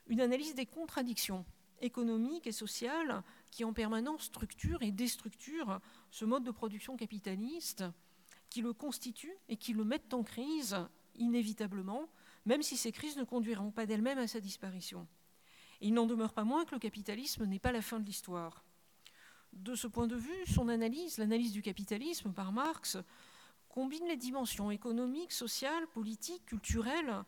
une 0.07 0.21
analyse 0.21 0.55
des 0.55 0.65
contradictions 0.65 1.45
économiques 1.81 2.47
et 2.47 2.51
sociales 2.51 3.23
qui 3.49 3.63
en 3.63 3.73
permanence 3.73 4.23
structurent 4.23 4.81
et 4.81 4.91
déstructurent 4.91 5.79
ce 6.09 6.25
mode 6.25 6.43
de 6.43 6.51
production 6.51 6.95
capitaliste, 6.95 7.83
qui 8.49 8.61
le 8.61 8.73
constituent 8.73 9.37
et 9.49 9.57
qui 9.57 9.73
le 9.73 9.83
mettent 9.83 10.13
en 10.13 10.23
crise 10.23 10.77
inévitablement, 11.15 12.07
même 12.45 12.61
si 12.61 12.77
ces 12.77 12.91
crises 12.91 13.17
ne 13.17 13.23
conduiront 13.23 13.71
pas 13.71 13.85
d'elles-mêmes 13.85 14.19
à 14.19 14.27
sa 14.27 14.39
disparition. 14.39 15.07
il 15.79 15.93
n'en 15.93 16.05
demeure 16.05 16.33
pas 16.33 16.43
moins 16.43 16.65
que 16.65 16.75
le 16.75 16.79
capitalisme 16.79 17.45
n'est 17.45 17.59
pas 17.59 17.71
la 17.71 17.81
fin 17.81 17.99
de 17.99 18.05
l'histoire 18.05 18.63
de 19.53 19.75
ce 19.75 19.87
point 19.87 20.07
de 20.07 20.15
vue, 20.15 20.45
son 20.47 20.69
analyse, 20.69 21.17
l'analyse 21.17 21.51
du 21.51 21.61
capitalisme 21.61 22.31
par 22.31 22.51
Marx, 22.51 22.97
combine 23.69 24.07
les 24.07 24.17
dimensions 24.17 24.71
économiques, 24.71 25.31
sociales, 25.31 25.87
politiques, 25.87 26.45
culturelles. 26.45 27.23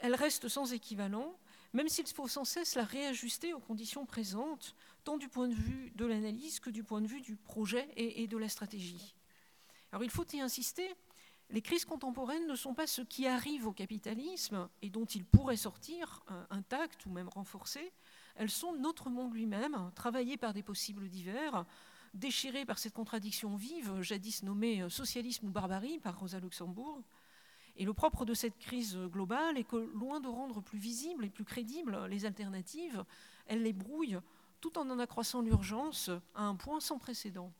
Elle 0.00 0.14
reste 0.14 0.48
sans 0.48 0.72
équivalent, 0.72 1.34
même 1.72 1.88
s'il 1.88 2.06
faut 2.06 2.28
sans 2.28 2.44
cesse 2.44 2.74
la 2.74 2.84
réajuster 2.84 3.52
aux 3.52 3.60
conditions 3.60 4.06
présentes, 4.06 4.74
tant 5.04 5.18
du 5.18 5.28
point 5.28 5.48
de 5.48 5.54
vue 5.54 5.92
de 5.94 6.04
l'analyse 6.04 6.60
que 6.60 6.70
du 6.70 6.82
point 6.82 7.00
de 7.00 7.06
vue 7.06 7.20
du 7.20 7.36
projet 7.36 7.88
et, 7.96 8.26
de 8.26 8.36
la 8.36 8.48
stratégie. 8.48 9.14
Alors 9.92 10.02
il 10.02 10.10
faut 10.10 10.26
y 10.32 10.40
insister, 10.40 10.88
les 11.50 11.62
crises 11.62 11.84
contemporaines 11.84 12.46
ne 12.46 12.54
sont 12.54 12.74
pas 12.74 12.86
ce 12.86 13.02
qui 13.02 13.26
arrive 13.26 13.66
au 13.66 13.72
capitalisme 13.72 14.68
et 14.82 14.90
dont 14.90 15.04
il 15.04 15.24
pourrait 15.24 15.56
sortir 15.56 16.22
intact 16.50 17.06
ou 17.06 17.10
même 17.10 17.28
renforcé, 17.28 17.92
elles 18.36 18.50
sont 18.50 18.74
notre 18.74 19.10
monde 19.10 19.34
lui-même, 19.34 19.90
travaillé 19.94 20.36
par 20.36 20.52
des 20.54 20.62
possibles 20.62 21.08
divers, 21.08 21.66
déchiré 22.14 22.64
par 22.64 22.78
cette 22.78 22.94
contradiction 22.94 23.56
vive, 23.56 24.00
jadis 24.00 24.42
nommée 24.42 24.88
socialisme 24.88 25.46
ou 25.46 25.50
barbarie 25.50 25.98
par 25.98 26.18
Rosa 26.18 26.40
Luxembourg. 26.40 27.02
Et 27.80 27.84
le 27.84 27.94
propre 27.94 28.26
de 28.26 28.34
cette 28.34 28.58
crise 28.58 28.98
globale 29.10 29.56
est 29.56 29.64
que, 29.64 29.76
loin 29.94 30.20
de 30.20 30.28
rendre 30.28 30.60
plus 30.60 30.78
visibles 30.78 31.24
et 31.24 31.30
plus 31.30 31.46
crédibles 31.46 32.04
les 32.10 32.26
alternatives, 32.26 33.02
elle 33.46 33.62
les 33.62 33.72
brouille 33.72 34.18
tout 34.60 34.76
en 34.76 34.90
en 34.90 34.98
accroissant 34.98 35.40
l'urgence 35.40 36.10
à 36.34 36.42
un 36.42 36.56
point 36.56 36.80
sans 36.80 36.98
précédent. 36.98 37.50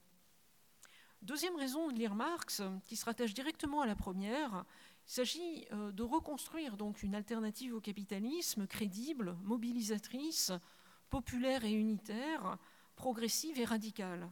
Deuxième 1.22 1.56
raison 1.56 1.88
de 1.88 1.94
lire 1.94 2.14
Marx, 2.14 2.60
qui 2.84 2.96
se 2.96 3.06
rattache 3.06 3.32
directement 3.32 3.80
à 3.80 3.86
la 3.86 3.96
première, 3.96 4.66
il 5.06 5.10
s'agit 5.10 5.66
euh, 5.72 5.90
de 5.90 6.02
reconstruire 6.02 6.76
donc 6.76 7.02
une 7.02 7.14
alternative 7.14 7.74
au 7.74 7.80
capitalisme 7.80 8.66
crédible, 8.66 9.38
mobilisatrice, 9.42 10.52
populaire 11.08 11.64
et 11.64 11.72
unitaire, 11.72 12.58
progressive 12.94 13.58
et 13.58 13.64
radicale. 13.64 14.30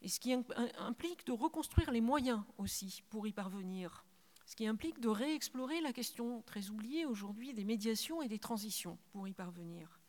Et 0.00 0.08
ce 0.08 0.18
qui 0.18 0.32
implique 0.32 1.26
de 1.26 1.32
reconstruire 1.32 1.90
les 1.90 2.00
moyens 2.00 2.40
aussi 2.56 3.02
pour 3.10 3.26
y 3.26 3.34
parvenir. 3.34 4.06
Ce 4.50 4.56
qui 4.56 4.66
implique 4.66 4.98
de 4.98 5.08
réexplorer 5.08 5.80
la 5.80 5.92
question 5.92 6.42
très 6.42 6.70
oubliée 6.70 7.06
aujourd'hui 7.06 7.54
des 7.54 7.62
médiations 7.62 8.20
et 8.20 8.26
des 8.26 8.40
transitions 8.40 8.98
pour 9.12 9.28
y 9.28 9.32
parvenir. 9.32 10.00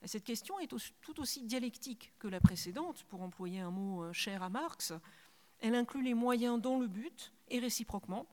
Et 0.00 0.08
cette 0.08 0.24
question 0.24 0.58
est 0.58 0.74
tout 1.02 1.20
aussi 1.20 1.42
dialectique 1.42 2.14
que 2.18 2.26
la 2.26 2.40
précédente, 2.40 3.04
pour 3.04 3.20
employer 3.20 3.60
un 3.60 3.70
mot 3.70 4.04
euh, 4.04 4.12
cher 4.14 4.42
à 4.42 4.48
Marx. 4.48 4.94
Elle 5.60 5.74
inclut 5.74 6.02
les 6.02 6.14
moyens 6.14 6.58
dans 6.62 6.78
le 6.78 6.86
but 6.86 7.34
et 7.48 7.58
réciproquement, 7.58 8.26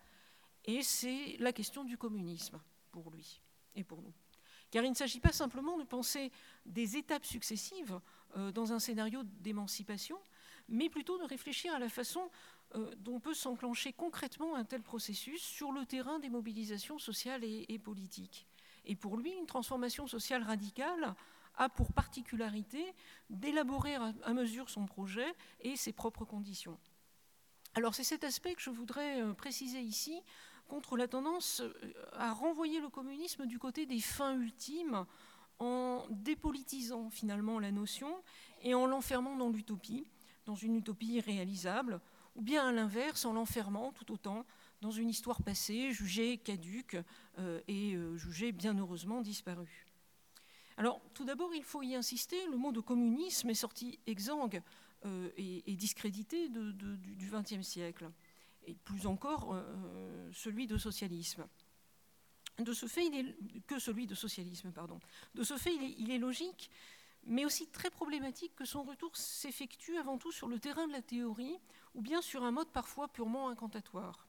et 0.64 0.84
c'est 0.84 1.36
la 1.40 1.52
question 1.52 1.84
du 1.84 1.98
communisme 1.98 2.62
pour 2.90 3.12
lui 3.12 3.42
et 3.76 3.84
pour 3.84 4.02
nous. 4.02 4.14
Car 4.70 4.86
il 4.86 4.92
ne 4.92 4.96
s'agit 4.96 5.20
pas 5.20 5.34
simplement 5.34 5.78
de 5.78 5.84
penser 5.84 6.32
des 6.66 6.96
étapes 6.96 7.26
successives 7.26 8.00
euh, 8.38 8.54
dans 8.54 8.72
un 8.72 8.80
scénario 8.80 9.24
d'émancipation, 9.26 10.18
mais 10.70 10.90
plutôt 10.90 11.18
de 11.18 11.26
réfléchir 11.26 11.74
à 11.74 11.80
la 11.80 11.90
façon 11.90 12.32
dont 12.98 13.20
peut 13.20 13.34
s'enclencher 13.34 13.94
concrètement 13.94 14.56
un 14.56 14.64
tel 14.64 14.82
processus 14.82 15.42
sur 15.42 15.72
le 15.72 15.86
terrain 15.86 16.20
des 16.20 16.30
mobilisations 16.30 17.00
sociales 17.00 17.44
et, 17.44 17.66
et 17.68 17.80
politiques. 17.80 18.48
Et 18.86 18.96
pour 18.96 19.18
lui, 19.18 19.32
une 19.32 19.46
transformation 19.46 20.08
sociale 20.08 20.44
radicale 20.44 21.16
a 21.58 21.70
pour 21.70 21.94
particularité 21.94 22.94
d'élaborer 23.30 23.96
à 23.96 24.34
mesure 24.34 24.70
son 24.70 24.86
projet 24.86 25.34
et 25.60 25.76
ses 25.76 25.92
propres 25.92 26.26
conditions. 26.26 26.78
Alors 27.74 27.96
c'est 27.96 28.04
cet 28.04 28.24
aspect 28.24 28.54
que 28.56 28.62
je 28.62 28.70
voudrais 28.70 29.22
euh, 29.22 29.34
préciser 29.34 29.80
ici 29.80 30.22
contre 30.68 30.98
la 30.98 31.08
tendance 31.08 31.62
euh, 31.62 31.94
à 32.14 32.34
renvoyer 32.34 32.82
le 32.82 32.90
communisme 32.90 33.46
du 33.46 33.60
côté 33.60 33.86
des 33.86 34.02
fins 34.02 34.36
ultimes 34.36 35.06
en 35.60 36.06
dépolitisant 36.10 37.10
finalement 37.10 37.60
la 37.60 37.72
notion 37.72 38.24
et 38.62 38.74
en 38.74 38.88
l'enfermant 38.88 39.38
dans 39.38 39.50
l'utopie, 39.50 40.06
dans 40.46 40.56
une 40.56 40.76
utopie 40.76 41.14
irréalisable, 41.14 42.02
ou 42.36 42.42
bien 42.42 42.68
à 42.68 42.72
l'inverse 42.72 43.26
en 43.26 43.34
l'enfermant 43.34 43.92
tout 43.92 44.12
autant 44.12 44.46
dans 44.82 44.92
une 44.92 45.10
histoire 45.10 45.44
passée, 45.44 45.92
jugée 45.92 46.38
caduque 46.38 46.98
euh, 47.38 47.62
et 47.68 47.94
euh, 47.96 48.18
jugée 48.18 48.52
bien 48.52 48.78
heureusement 48.78 49.22
disparue. 49.22 49.86
Alors 50.78 51.02
tout 51.14 51.26
d'abord, 51.26 51.54
il 51.54 51.64
faut 51.64 51.84
y 51.84 51.96
insister, 51.96 52.38
le 52.48 52.58
mot 52.58 52.72
de 52.72 52.80
communisme 52.80 53.50
est 53.50 53.56
sorti 53.56 54.00
exsangue 54.08 54.62
et, 55.36 55.76
discrédité 55.76 56.48
du 56.48 57.32
XXe 57.32 57.68
siècle 57.68 58.12
et 58.66 58.76
plus 58.76 59.08
encore 59.08 59.54
euh, 59.54 60.30
celui 60.34 60.68
de 60.68 60.78
socialisme. 60.78 61.46
De 62.60 62.74
ce 62.74 62.86
fait, 62.86 63.10
que 63.66 63.80
celui 63.80 64.06
de 64.06 64.14
socialisme, 64.14 64.72
pardon. 64.72 65.00
De 65.34 65.44
ce 65.44 65.58
fait, 65.58 65.74
il 65.74 66.12
est, 66.12 66.20
logique, 66.20 66.70
mais 67.24 67.46
aussi 67.46 67.68
très 67.68 67.90
problématique 67.90 68.54
que 68.56 68.66
son 68.66 68.84
retour 68.84 69.16
s'effectue 69.16 69.98
avant 69.98 70.18
tout 70.18 70.32
sur 70.32 70.48
le 70.48 70.60
terrain 70.60 70.88
de 70.88 70.92
la 70.92 71.02
théorie 71.02 71.58
ou 71.94 72.02
bien 72.02 72.22
sur 72.22 72.44
un 72.44 72.52
mode 72.52 72.70
parfois 72.70 73.08
purement 73.08 73.50
incantatoire. 73.50 74.28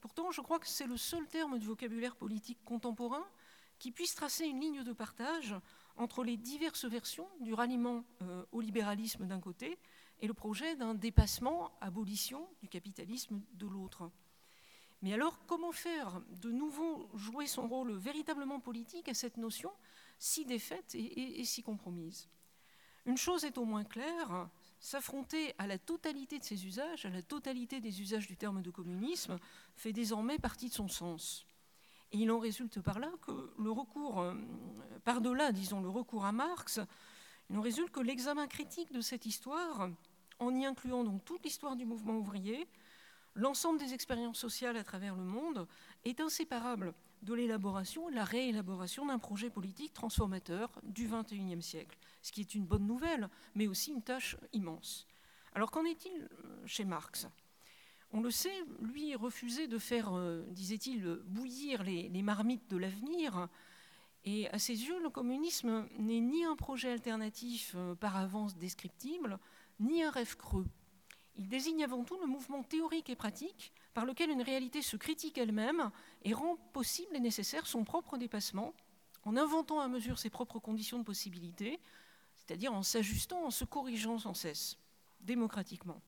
Pourtant, 0.00 0.30
je 0.30 0.40
crois 0.40 0.58
que 0.58 0.68
c'est 0.68 0.86
le 0.86 0.96
seul 0.96 1.26
terme 1.26 1.58
du 1.58 1.66
vocabulaire 1.66 2.16
politique 2.16 2.62
contemporain 2.64 3.26
qui 3.78 3.92
puisse 3.92 4.14
tracer 4.14 4.46
une 4.46 4.60
ligne 4.60 4.84
de 4.84 4.92
partage 4.92 5.54
entre 5.96 6.24
les 6.24 6.36
diverses 6.36 6.84
versions 6.84 7.28
du 7.40 7.54
ralliement 7.54 8.04
euh, 8.22 8.44
au 8.52 8.60
libéralisme 8.60 9.26
d'un 9.26 9.40
côté 9.40 9.78
et 10.20 10.26
le 10.26 10.34
projet 10.34 10.76
d'un 10.76 10.94
dépassement, 10.94 11.76
abolition 11.80 12.48
du 12.60 12.68
capitalisme 12.68 13.42
de 13.54 13.66
l'autre. 13.66 14.10
Mais 15.02 15.12
alors, 15.12 15.38
comment 15.46 15.72
faire 15.72 16.22
de 16.30 16.50
nouveau 16.50 17.08
jouer 17.14 17.46
son 17.46 17.68
rôle 17.68 17.92
véritablement 17.92 18.60
politique 18.60 19.08
à 19.08 19.14
cette 19.14 19.36
notion 19.36 19.70
si 20.18 20.44
défaite 20.46 20.94
et, 20.94 21.44
si 21.44 21.62
compromise? 21.62 22.28
Une 23.04 23.18
chose 23.18 23.44
est 23.44 23.58
au 23.58 23.64
moins 23.64 23.84
claire, 23.84 24.48
s'affronter 24.78 25.54
à 25.58 25.66
la 25.66 25.78
totalité 25.78 26.38
de 26.38 26.44
ses 26.44 26.66
usages, 26.66 27.06
à 27.06 27.10
la 27.10 27.22
totalité 27.22 27.80
des 27.80 28.00
usages 28.00 28.26
du 28.26 28.36
terme 28.36 28.62
de 28.62 28.70
communisme, 28.70 29.38
fait 29.74 29.92
désormais 29.92 30.38
partie 30.38 30.68
de 30.68 30.74
son 30.74 30.88
sens. 30.88 31.46
Et 32.12 32.18
il 32.18 32.30
en 32.30 32.38
résulte 32.38 32.80
par 32.80 32.98
là 32.98 33.10
que 33.22 33.52
le 33.58 33.70
recours, 33.70 34.20
euh, 34.20 34.34
par-delà, 35.04 35.52
disons, 35.52 35.80
le 35.80 35.88
recours 35.88 36.24
à 36.24 36.32
Marx, 36.32 36.80
il 37.50 37.58
en 37.58 37.60
résulte 37.60 37.90
que 37.90 38.00
l'examen 38.00 38.46
critique 38.46 38.92
de 38.92 39.00
cette 39.00 39.26
histoire, 39.26 39.90
en 40.38 40.54
y 40.54 40.64
incluant 40.64 41.04
donc 41.04 41.24
toute 41.24 41.44
l'histoire 41.44 41.76
du 41.76 41.84
mouvement 41.84 42.16
ouvrier, 42.16 42.66
l'ensemble 43.34 43.78
des 43.78 43.92
expériences 43.92 44.38
sociales 44.38 44.76
à 44.76 44.84
travers 44.84 45.16
le 45.16 45.24
monde, 45.24 45.66
est 46.04 46.20
inséparable 46.20 46.94
de 47.22 47.34
l'élaboration, 47.34 48.08
la 48.08 48.24
réélaboration 48.24 49.06
d'un 49.06 49.18
projet 49.18 49.50
politique 49.50 49.92
transformateur 49.92 50.70
du 50.82 51.08
XXIe 51.08 51.62
siècle, 51.62 51.98
ce 52.22 52.32
qui 52.32 52.40
est 52.40 52.54
une 52.54 52.64
bonne 52.64 52.86
nouvelle, 52.86 53.28
mais 53.54 53.66
aussi 53.66 53.92
une 53.92 54.02
tâche 54.02 54.36
immense. 54.52 55.06
Alors 55.54 55.70
qu'en 55.70 55.84
est-il 55.84 56.22
euh, 56.22 56.66
chez 56.66 56.84
Marx? 56.84 57.26
On 58.12 58.20
le 58.20 58.30
sait, 58.30 58.64
lui 58.80 59.14
refusait 59.14 59.68
de 59.68 59.78
faire, 59.78 60.14
euh, 60.14 60.44
disait-il, 60.50 61.02
bouillir 61.24 61.82
les, 61.82 62.08
les 62.08 62.22
marmites 62.22 62.68
de 62.70 62.76
l'avenir, 62.76 63.48
et 64.26 64.48
à 64.50 64.58
ses 64.58 64.86
yeux, 64.86 65.00
le 65.00 65.08
communisme 65.08 65.86
n'est 65.98 66.20
ni 66.20 66.44
un 66.44 66.56
projet 66.56 66.90
alternatif 66.90 67.74
euh, 67.76 67.94
par 67.94 68.16
avance 68.16 68.56
descriptible, 68.56 69.38
ni 69.78 70.02
un 70.02 70.10
rêve 70.10 70.36
creux. 70.36 70.66
Il 71.36 71.48
désigne 71.48 71.84
avant 71.84 72.02
tout 72.02 72.18
le 72.18 72.26
mouvement 72.26 72.64
théorique 72.64 73.08
et 73.08 73.14
pratique 73.14 73.72
par 73.96 74.04
lequel 74.04 74.28
une 74.28 74.42
réalité 74.42 74.82
se 74.82 74.98
critique 74.98 75.38
elle-même 75.38 75.90
et 76.22 76.34
rend 76.34 76.56
possible 76.74 77.16
et 77.16 77.18
nécessaire 77.18 77.66
son 77.66 77.82
propre 77.82 78.18
dépassement, 78.18 78.74
en 79.24 79.38
inventant 79.38 79.80
à 79.80 79.88
mesure 79.88 80.18
ses 80.18 80.28
propres 80.28 80.58
conditions 80.58 80.98
de 80.98 81.02
possibilité, 81.02 81.80
c'est-à-dire 82.34 82.74
en 82.74 82.82
s'ajustant, 82.82 83.46
en 83.46 83.50
se 83.50 83.64
corrigeant 83.64 84.18
sans 84.18 84.34
cesse, 84.34 84.76
démocratiquement. 85.22 86.02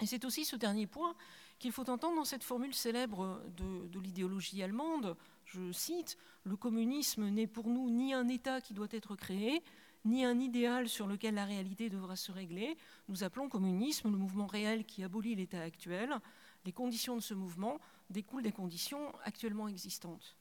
Et 0.00 0.06
c'est 0.06 0.24
aussi 0.24 0.46
ce 0.46 0.56
dernier 0.56 0.86
point 0.86 1.14
qu'il 1.58 1.70
faut 1.70 1.90
entendre 1.90 2.16
dans 2.16 2.24
cette 2.24 2.42
formule 2.42 2.72
célèbre 2.72 3.42
de, 3.58 3.98
l'idéologie 3.98 4.62
allemande, 4.62 5.18
Je 5.44 5.72
cite, 5.72 6.16
Le 6.44 6.56
communisme 6.56 7.28
n'est 7.28 7.46
pour 7.46 7.68
nous 7.68 7.90
ni 7.90 8.14
un 8.14 8.26
État 8.26 8.62
qui 8.62 8.72
doit 8.72 8.88
être 8.90 9.16
créé, 9.16 9.62
ni 10.06 10.24
un 10.24 10.40
idéal 10.40 10.88
sur 10.88 11.06
lequel 11.06 11.34
la 11.34 11.44
réalité 11.44 11.90
devra 11.90 12.16
se 12.16 12.32
régler. 12.32 12.78
Nous 13.08 13.22
appelons 13.22 13.50
communisme 13.50 14.10
le 14.10 14.16
mouvement 14.16 14.46
réel 14.46 14.86
qui 14.86 15.04
abolit 15.04 15.34
l'État 15.34 15.60
actuel. 15.60 16.22
Les 16.66 16.72
conditions 16.72 17.14
de 17.14 17.20
ce 17.20 17.32
mouvement 17.32 17.78
découlent 18.10 18.42
des 18.42 18.52
conditions 18.52 19.12
actuellement 19.24 19.68
existantes. 19.68 20.36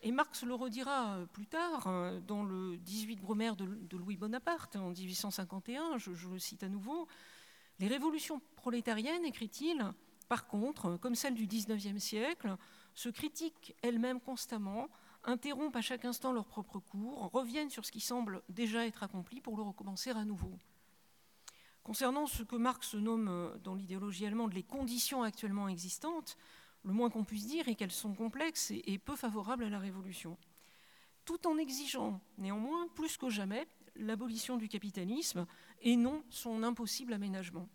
Et 0.00 0.10
Marx 0.10 0.44
le 0.44 0.54
redira 0.54 1.18
plus 1.32 1.46
tard, 1.46 1.86
euh, 1.86 2.20
dans 2.20 2.42
le 2.42 2.78
18 2.78 3.20
Brumaire 3.20 3.54
de, 3.54 3.96
Louis 3.96 4.16
Bonaparte, 4.16 4.76
en 4.76 4.88
1851, 4.88 5.98
je, 5.98 6.10
le 6.28 6.38
cite 6.38 6.62
à 6.62 6.68
nouveau, 6.70 7.06
Les 7.78 7.86
révolutions 7.86 8.40
prolétariennes, 8.56 9.26
écrit-il, 9.26 9.84
par 10.28 10.46
contre, 10.46 10.96
comme 10.96 11.14
celle 11.14 11.34
du 11.34 11.46
19e 11.46 11.98
siècle, 11.98 12.56
se 12.94 13.10
critiquent 13.10 13.76
elles-mêmes 13.82 14.20
constamment, 14.20 14.88
interrompent 15.22 15.76
à 15.76 15.82
chaque 15.82 16.06
instant 16.06 16.32
leur 16.32 16.46
propre 16.46 16.80
cours, 16.80 17.30
reviennent 17.30 17.70
sur 17.70 17.84
ce 17.84 17.92
qui 17.92 18.00
semble 18.00 18.42
déjà 18.48 18.86
être 18.86 19.02
accompli 19.02 19.42
pour 19.42 19.58
le 19.58 19.62
recommencer 19.62 20.10
à 20.10 20.24
nouveau. 20.24 20.58
Concernant 21.82 22.26
ce 22.26 22.44
que 22.44 22.56
Marx 22.56 22.94
nomme 22.94 23.28
euh, 23.28 23.58
dans 23.58 23.74
l'idéologie 23.74 24.26
allemande 24.26 24.52
les 24.52 24.62
conditions 24.62 25.22
actuellement 25.22 25.68
existantes, 25.68 26.36
le 26.84 26.92
moins 26.92 27.10
qu'on 27.10 27.24
puisse 27.24 27.46
dire 27.46 27.68
est 27.68 27.74
qu'elles 27.74 27.92
sont 27.92 28.14
complexes 28.14 28.70
et 28.70 28.98
peu 28.98 29.16
favorables 29.16 29.64
à 29.64 29.68
la 29.68 29.78
révolution, 29.78 30.36
tout 31.24 31.46
en 31.46 31.58
exigeant 31.58 32.20
néanmoins 32.38 32.88
plus 32.88 33.16
que 33.16 33.28
jamais 33.28 33.66
l'abolition 33.96 34.56
du 34.56 34.68
capitalisme 34.68 35.46
et 35.80 35.96
non 35.96 36.24
son 36.30 36.62
impossible 36.62 37.12
aménagement. 37.12 37.68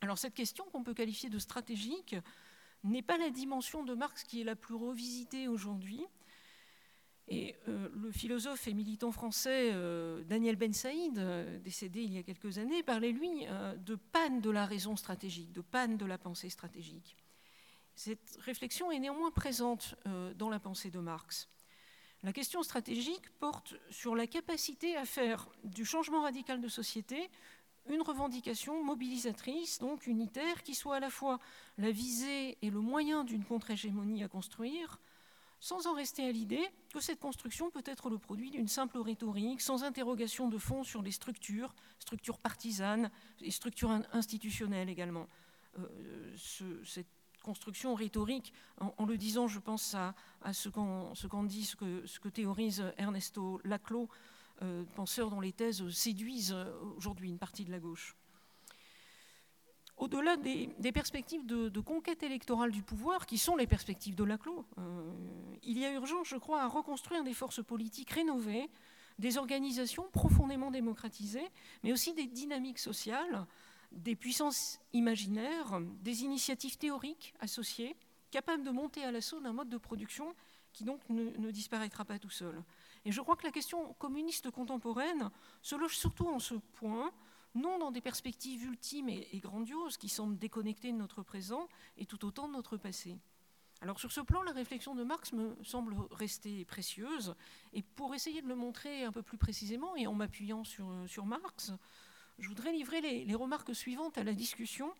Alors 0.00 0.18
cette 0.18 0.34
question 0.34 0.64
qu'on 0.70 0.82
peut 0.82 0.94
qualifier 0.94 1.30
de 1.30 1.38
stratégique 1.38 2.16
n'est 2.82 3.02
pas 3.02 3.16
la 3.16 3.30
dimension 3.30 3.84
de 3.84 3.94
Marx 3.94 4.24
qui 4.24 4.40
est 4.40 4.44
la 4.44 4.56
plus 4.56 4.74
revisitée 4.74 5.48
aujourd'hui. 5.48 6.04
Et 7.28 7.56
euh, 7.68 7.88
le 7.94 8.12
philosophe 8.12 8.68
et 8.68 8.74
militant 8.74 9.10
français 9.10 9.70
euh, 9.72 10.22
Daniel 10.24 10.56
Ben 10.56 10.74
Saïd, 10.74 11.18
euh, 11.18 11.58
décédé 11.58 12.02
il 12.02 12.12
y 12.12 12.18
a 12.18 12.22
quelques 12.22 12.58
années, 12.58 12.82
parlait 12.82 13.12
lui 13.12 13.46
de 13.78 13.94
panne 13.94 14.40
de 14.40 14.50
la 14.50 14.66
raison 14.66 14.96
stratégique, 14.96 15.52
de 15.52 15.62
panne 15.62 15.96
de 15.96 16.04
la 16.04 16.18
pensée 16.18 16.50
stratégique. 16.50 17.16
Cette 17.94 18.38
réflexion 18.40 18.90
est 18.90 18.98
néanmoins 18.98 19.30
présente 19.30 19.94
dans 20.36 20.50
la 20.50 20.58
pensée 20.58 20.90
de 20.90 20.98
Marx. 20.98 21.48
La 22.24 22.32
question 22.32 22.62
stratégique 22.64 23.30
porte 23.38 23.74
sur 23.90 24.16
la 24.16 24.26
capacité 24.26 24.96
à 24.96 25.04
faire 25.04 25.48
du 25.62 25.84
changement 25.84 26.22
radical 26.22 26.60
de 26.60 26.68
société 26.68 27.30
une 27.88 28.02
revendication 28.02 28.82
mobilisatrice, 28.82 29.78
donc 29.78 30.06
unitaire, 30.06 30.62
qui 30.62 30.74
soit 30.74 30.96
à 30.96 31.00
la 31.00 31.10
fois 31.10 31.38
la 31.78 31.90
visée 31.90 32.56
et 32.62 32.70
le 32.70 32.80
moyen 32.80 33.24
d'une 33.24 33.44
contre-hégémonie 33.44 34.24
à 34.24 34.28
construire, 34.28 34.98
sans 35.64 35.86
en 35.86 35.94
rester 35.94 36.28
à 36.28 36.30
l'idée 36.30 36.62
que 36.92 37.00
cette 37.00 37.20
construction 37.20 37.70
peut 37.70 37.82
être 37.86 38.10
le 38.10 38.18
produit 38.18 38.50
d'une 38.50 38.68
simple 38.68 38.98
rhétorique, 38.98 39.62
sans 39.62 39.82
interrogation 39.82 40.50
de 40.50 40.58
fond 40.58 40.84
sur 40.84 41.00
les 41.00 41.10
structures, 41.10 41.74
structures 41.98 42.36
partisanes 42.36 43.10
et 43.40 43.50
structures 43.50 43.98
institutionnelles 44.12 44.90
également. 44.90 45.26
Euh, 45.78 46.36
cette 46.84 47.08
construction 47.42 47.94
rhétorique, 47.94 48.52
en, 48.78 49.06
le 49.06 49.16
disant, 49.16 49.48
je 49.48 49.58
pense 49.58 49.94
à, 49.94 50.14
ce 50.52 50.68
qu'en 50.68 51.44
dit, 51.44 51.64
ce 51.64 51.76
que, 51.76 52.28
théorise 52.28 52.84
Ernesto 52.98 53.58
Laclos, 53.64 54.10
euh, 54.60 54.84
penseurs 54.96 55.30
dont 55.30 55.40
les 55.40 55.52
thèses 55.52 55.88
séduisent 55.88 56.52
euh, 56.52 56.78
aujourd'hui 56.98 57.30
une 57.30 57.38
partie 57.38 57.64
de 57.64 57.70
la 57.70 57.80
gauche. 57.80 58.14
Au-delà 59.96 60.36
des, 60.36 60.92
perspectives 60.92 61.46
de, 61.46 61.80
conquête 61.80 62.22
électorale 62.22 62.72
du 62.72 62.82
pouvoir, 62.82 63.26
qui 63.26 63.38
sont 63.38 63.56
les 63.56 63.66
perspectives 63.66 64.16
de 64.16 64.24
Laclos, 64.24 64.64
euh, 64.78 65.12
il 65.62 65.78
y 65.78 65.84
a 65.84 65.92
urgence, 65.92 66.28
je 66.28 66.36
crois, 66.36 66.62
à 66.62 66.66
reconstruire 66.66 67.22
des 67.22 67.34
forces 67.34 67.62
politiques 67.62 68.10
rénovées, 68.10 68.68
des 69.18 69.38
organisations 69.38 70.08
profondément 70.12 70.72
démocratisées, 70.72 71.48
mais 71.84 71.92
aussi 71.92 72.12
des 72.12 72.26
dynamiques 72.26 72.80
sociales, 72.80 73.46
des 73.92 74.16
puissances 74.16 74.80
imaginaires, 74.92 75.80
des 76.02 76.24
initiatives 76.24 76.76
théoriques 76.76 77.32
associées, 77.38 77.94
capables 78.32 78.64
de 78.64 78.70
monter 78.70 79.04
à 79.04 79.12
l'assaut 79.12 79.38
d'un 79.38 79.52
mode 79.52 79.68
de 79.68 79.78
production 79.78 80.34
qui 80.72 80.82
donc 80.82 81.00
ne 81.08 81.50
disparaîtra 81.52 82.04
pas 82.04 82.18
tout 82.18 82.30
seul. 82.30 82.60
Et 83.04 83.12
je 83.12 83.20
crois 83.20 83.36
que 83.36 83.44
la 83.44 83.52
question 83.52 83.94
communiste 83.94 84.50
contemporaine 84.50 85.30
se 85.62 85.76
loge 85.76 85.96
surtout 85.96 86.26
en 86.26 86.38
ce 86.38 86.54
point, 86.54 87.12
non 87.54 87.78
dans 87.78 87.90
des 87.90 88.00
perspectives 88.00 88.64
ultimes 88.64 89.08
et, 89.08 89.40
grandioses 89.40 89.96
qui 89.96 90.08
semblent 90.08 90.38
déconnectées 90.38 90.92
de 90.92 90.96
notre 90.96 91.22
présent 91.22 91.68
et 91.96 92.06
tout 92.06 92.24
autant 92.24 92.48
de 92.48 92.52
notre 92.52 92.76
passé. 92.76 93.16
Alors 93.80 94.00
sur 94.00 94.12
ce 94.12 94.20
plan, 94.20 94.42
la 94.42 94.52
réflexion 94.52 94.94
de 94.94 95.04
Marx 95.04 95.32
me 95.32 95.56
semble 95.62 95.96
rester 96.10 96.64
précieuse, 96.64 97.34
et 97.72 97.82
pour 97.82 98.14
essayer 98.14 98.40
de 98.40 98.48
le 98.48 98.54
montrer 98.54 99.04
un 99.04 99.12
peu 99.12 99.22
plus 99.22 99.36
précisément, 99.36 99.94
et 99.96 100.06
en 100.06 100.14
m'appuyant 100.14 100.64
sur, 100.64 100.90
sur, 101.06 101.26
Marx, 101.26 101.72
je 102.38 102.48
voudrais 102.48 102.72
livrer 102.72 103.00
les, 103.00 103.24
les 103.24 103.34
remarques 103.34 103.74
suivantes 103.74 104.16
à 104.16 104.24
la 104.24 104.32
discussion, 104.32 104.92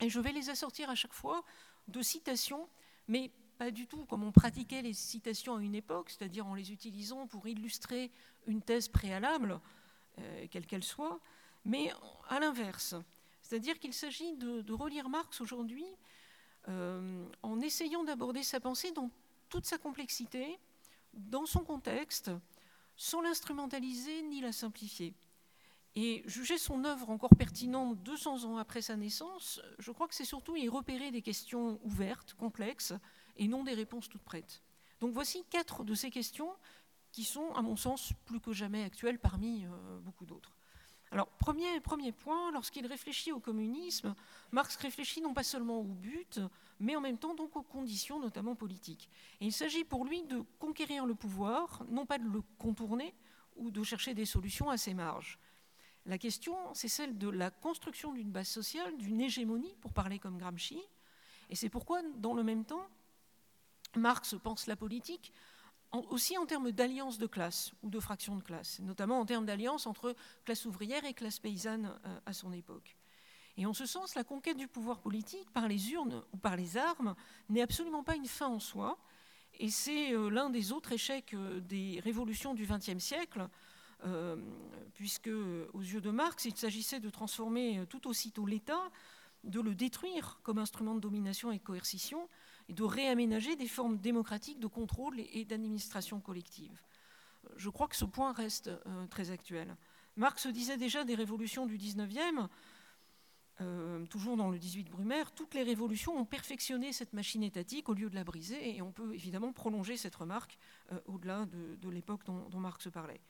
et 0.00 0.08
je 0.08 0.20
vais 0.20 0.32
les 0.32 0.50
assortir 0.50 0.90
à 0.90 0.94
chaque 0.94 1.12
fois 1.12 1.44
de 1.88 2.02
citations, 2.02 2.68
mais 3.08 3.30
pas 3.56 3.70
du 3.70 3.86
tout 3.86 4.04
comme 4.06 4.22
on 4.24 4.32
pratiquait 4.32 4.82
les 4.82 4.92
citations 4.92 5.56
à 5.56 5.62
une 5.62 5.74
époque, 5.74 6.10
c'est-à-dire 6.10 6.46
en 6.46 6.54
les 6.54 6.72
utilisant 6.72 7.26
pour 7.26 7.46
illustrer 7.46 8.10
une 8.46 8.62
thèse 8.62 8.88
préalable, 8.88 9.60
euh, 10.18 10.46
quelle 10.50 10.66
qu'elle 10.66 10.84
soit, 10.84 11.20
mais 11.66 11.92
à 12.28 12.40
l'inverse. 12.40 12.94
C'est-à-dire 13.42 13.78
qu'il 13.78 13.92
s'agit 13.92 14.32
de, 14.34 14.72
relire 14.72 15.08
Marx 15.08 15.40
aujourd'hui 15.40 15.84
euh, 16.68 17.26
en 17.42 17.60
essayant 17.60 18.04
d'aborder 18.04 18.42
sa 18.42 18.60
pensée 18.60 18.92
dans 18.92 19.10
toute 19.48 19.66
sa 19.66 19.78
complexité, 19.78 20.58
dans 21.12 21.46
son 21.46 21.60
contexte, 21.60 22.30
sans 22.96 23.20
l'instrumentaliser 23.20 24.22
ni 24.22 24.40
la 24.40 24.52
simplifier. 24.52 25.14
Et 25.94 26.22
juger 26.26 26.58
son 26.58 26.84
œuvre 26.84 27.10
encore 27.10 27.34
pertinente 27.38 28.02
200 28.02 28.44
ans 28.44 28.56
après 28.58 28.82
sa 28.82 28.96
naissance, 28.96 29.60
je 29.78 29.90
crois 29.92 30.08
que 30.08 30.14
c'est 30.14 30.24
surtout 30.24 30.56
y 30.56 30.68
repérer 30.68 31.10
des 31.10 31.22
questions 31.22 31.80
ouvertes, 31.84 32.34
complexes, 32.34 32.92
et 33.36 33.48
non 33.48 33.64
des 33.64 33.74
réponses 33.74 34.08
toutes 34.08 34.22
prêtes. 34.22 34.62
Donc 35.00 35.12
voici 35.12 35.44
quatre 35.50 35.84
de 35.84 35.94
ces 35.94 36.10
questions 36.10 36.54
qui 37.12 37.24
sont, 37.24 37.52
à 37.54 37.62
mon 37.62 37.76
sens, 37.76 38.12
plus 38.24 38.40
que 38.40 38.52
jamais 38.52 38.82
actuelles 38.82 39.18
parmi 39.18 39.64
euh, 39.64 39.98
beaucoup 40.00 40.26
d'autres. 40.26 40.55
Alors, 41.12 41.28
premier, 41.28 41.80
premier 41.80 42.10
point, 42.12 42.50
lorsqu'il 42.50 42.84
réfléchit 42.86 43.30
au 43.30 43.38
communisme, 43.38 44.14
Marx 44.50 44.76
réfléchit 44.76 45.20
non 45.20 45.34
pas 45.34 45.44
seulement 45.44 45.78
au 45.78 45.84
but, 45.84 46.40
mais 46.80 46.96
en 46.96 47.00
même 47.00 47.18
temps 47.18 47.34
donc 47.34 47.54
aux 47.56 47.62
conditions, 47.62 48.18
notamment 48.18 48.56
politiques. 48.56 49.08
Il 49.40 49.52
s'agit 49.52 49.84
pour 49.84 50.04
lui 50.04 50.24
de 50.24 50.42
conquérir 50.58 51.06
le 51.06 51.14
pouvoir, 51.14 51.84
non 51.88 52.06
pas 52.06 52.18
de 52.18 52.28
le 52.28 52.42
contourner 52.58 53.14
ou 53.56 53.70
de 53.70 53.82
chercher 53.82 54.14
des 54.14 54.26
solutions 54.26 54.68
à 54.68 54.76
ses 54.76 54.94
marges. 54.94 55.38
La 56.06 56.18
question, 56.18 56.56
c'est 56.74 56.88
celle 56.88 57.18
de 57.18 57.28
la 57.28 57.50
construction 57.50 58.12
d'une 58.12 58.30
base 58.30 58.48
sociale, 58.48 58.96
d'une 58.96 59.20
hégémonie, 59.20 59.74
pour 59.80 59.92
parler 59.92 60.18
comme 60.18 60.38
Gramsci. 60.38 60.80
Et 61.50 61.56
c'est 61.56 61.68
pourquoi, 61.68 62.02
dans 62.16 62.34
le 62.34 62.42
même 62.42 62.64
temps, 62.64 62.86
Marx 63.96 64.34
pense 64.42 64.66
la 64.66 64.76
politique 64.76 65.32
aussi 65.92 66.36
en 66.38 66.46
termes 66.46 66.70
d'alliance 66.72 67.18
de 67.18 67.26
classe 67.26 67.72
ou 67.82 67.90
de 67.90 68.00
fraction 68.00 68.36
de 68.36 68.42
classe, 68.42 68.80
notamment 68.80 69.20
en 69.20 69.26
termes 69.26 69.46
d'alliance 69.46 69.86
entre 69.86 70.14
classe 70.44 70.64
ouvrière 70.66 71.04
et 71.04 71.14
classe 71.14 71.38
paysanne 71.38 71.94
euh, 72.04 72.18
à 72.26 72.32
son 72.32 72.52
époque. 72.52 72.96
Et 73.56 73.66
en 73.66 73.72
ce 73.72 73.86
sens, 73.86 74.14
la 74.14 74.24
conquête 74.24 74.56
du 74.56 74.68
pouvoir 74.68 75.00
politique 75.00 75.50
par 75.50 75.66
les 75.68 75.92
urnes 75.92 76.22
ou 76.32 76.36
par 76.36 76.56
les 76.56 76.76
armes 76.76 77.14
n'est 77.48 77.62
absolument 77.62 78.02
pas 78.02 78.16
une 78.16 78.26
fin 78.26 78.48
en 78.48 78.60
soi, 78.60 78.98
et 79.58 79.70
c'est 79.70 80.12
euh, 80.12 80.28
l'un 80.28 80.50
des 80.50 80.72
autres 80.72 80.92
échecs 80.92 81.32
euh, 81.34 81.60
des 81.60 82.00
révolutions 82.04 82.54
du 82.54 82.66
XXe 82.66 82.98
siècle, 82.98 83.48
puisque 84.92 85.30
aux 85.72 85.80
yeux 85.80 86.02
de 86.02 86.10
Marx, 86.10 86.44
il 86.44 86.54
s'agissait 86.54 87.00
de 87.00 87.08
transformer 87.08 87.82
tout 87.88 88.06
aussitôt 88.06 88.46
l'État, 88.46 88.90
de 89.42 89.58
le 89.58 89.74
détruire 89.74 90.38
comme 90.42 90.58
instrument 90.58 90.94
de 90.94 91.00
domination 91.00 91.50
et 91.50 91.58
de 91.58 91.62
coercition, 91.62 92.28
et 92.68 92.72
de 92.72 92.82
réaménager 92.82 93.56
des 93.56 93.68
formes 93.68 93.98
démocratiques 93.98 94.60
de 94.60 94.66
contrôle 94.66 95.20
et 95.20 95.44
d'administration 95.44 96.20
collective. 96.20 96.80
Je 97.56 97.70
crois 97.70 97.88
que 97.88 97.96
ce 97.96 98.04
point 98.04 98.32
reste 98.32 98.68
euh, 98.68 99.06
très 99.06 99.30
actuel. 99.30 99.76
Marx 100.16 100.46
disait 100.46 100.76
déjà 100.76 101.04
des 101.04 101.14
révolutions 101.14 101.66
du 101.66 101.78
19e, 101.78 102.48
euh, 103.62 104.04
toujours 104.06 104.36
dans 104.36 104.50
le 104.50 104.58
18 104.58 104.90
Brumaire, 104.90 105.32
toutes 105.32 105.54
les 105.54 105.62
révolutions 105.62 106.16
ont 106.18 106.26
perfectionné 106.26 106.92
cette 106.92 107.14
machine 107.14 107.42
étatique 107.42 107.88
au 107.88 107.94
lieu 107.94 108.10
de 108.10 108.14
la 108.14 108.24
briser, 108.24 108.76
et 108.76 108.82
on 108.82 108.92
peut 108.92 109.14
évidemment 109.14 109.52
prolonger 109.52 109.96
cette 109.96 110.14
remarque 110.14 110.58
euh, 110.92 111.00
au-delà 111.06 111.46
de, 111.46 111.88
l'époque 111.88 112.24
dont, 112.26 112.48
dont, 112.50 112.60
Marx 112.60 112.90
parlait. 112.90 113.20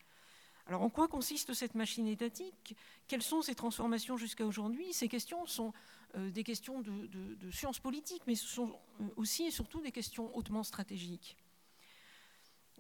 Alors 0.66 0.82
en 0.82 0.90
quoi 0.90 1.06
consiste 1.06 1.54
cette 1.54 1.76
machine 1.76 2.08
étatique? 2.08 2.76
Quelles 3.06 3.22
sont 3.22 3.40
ses 3.40 3.54
transformations 3.54 4.16
jusqu'à 4.16 4.44
aujourd'hui? 4.44 4.92
Ces 4.92 5.06
questions 5.06 5.46
sont 5.46 5.68
euh, 5.68 6.05
des 6.16 6.44
questions 6.44 6.80
de, 6.80 7.50
sciences 7.50 7.78
politiques, 7.78 8.22
mais 8.26 8.34
ce 8.34 8.46
sont 8.46 8.78
euh, 9.00 9.04
aussi 9.16 9.44
et 9.44 9.50
surtout 9.50 9.80
des 9.80 9.92
questions 9.92 10.34
hautement 10.36 10.62
stratégiques. 10.62 11.36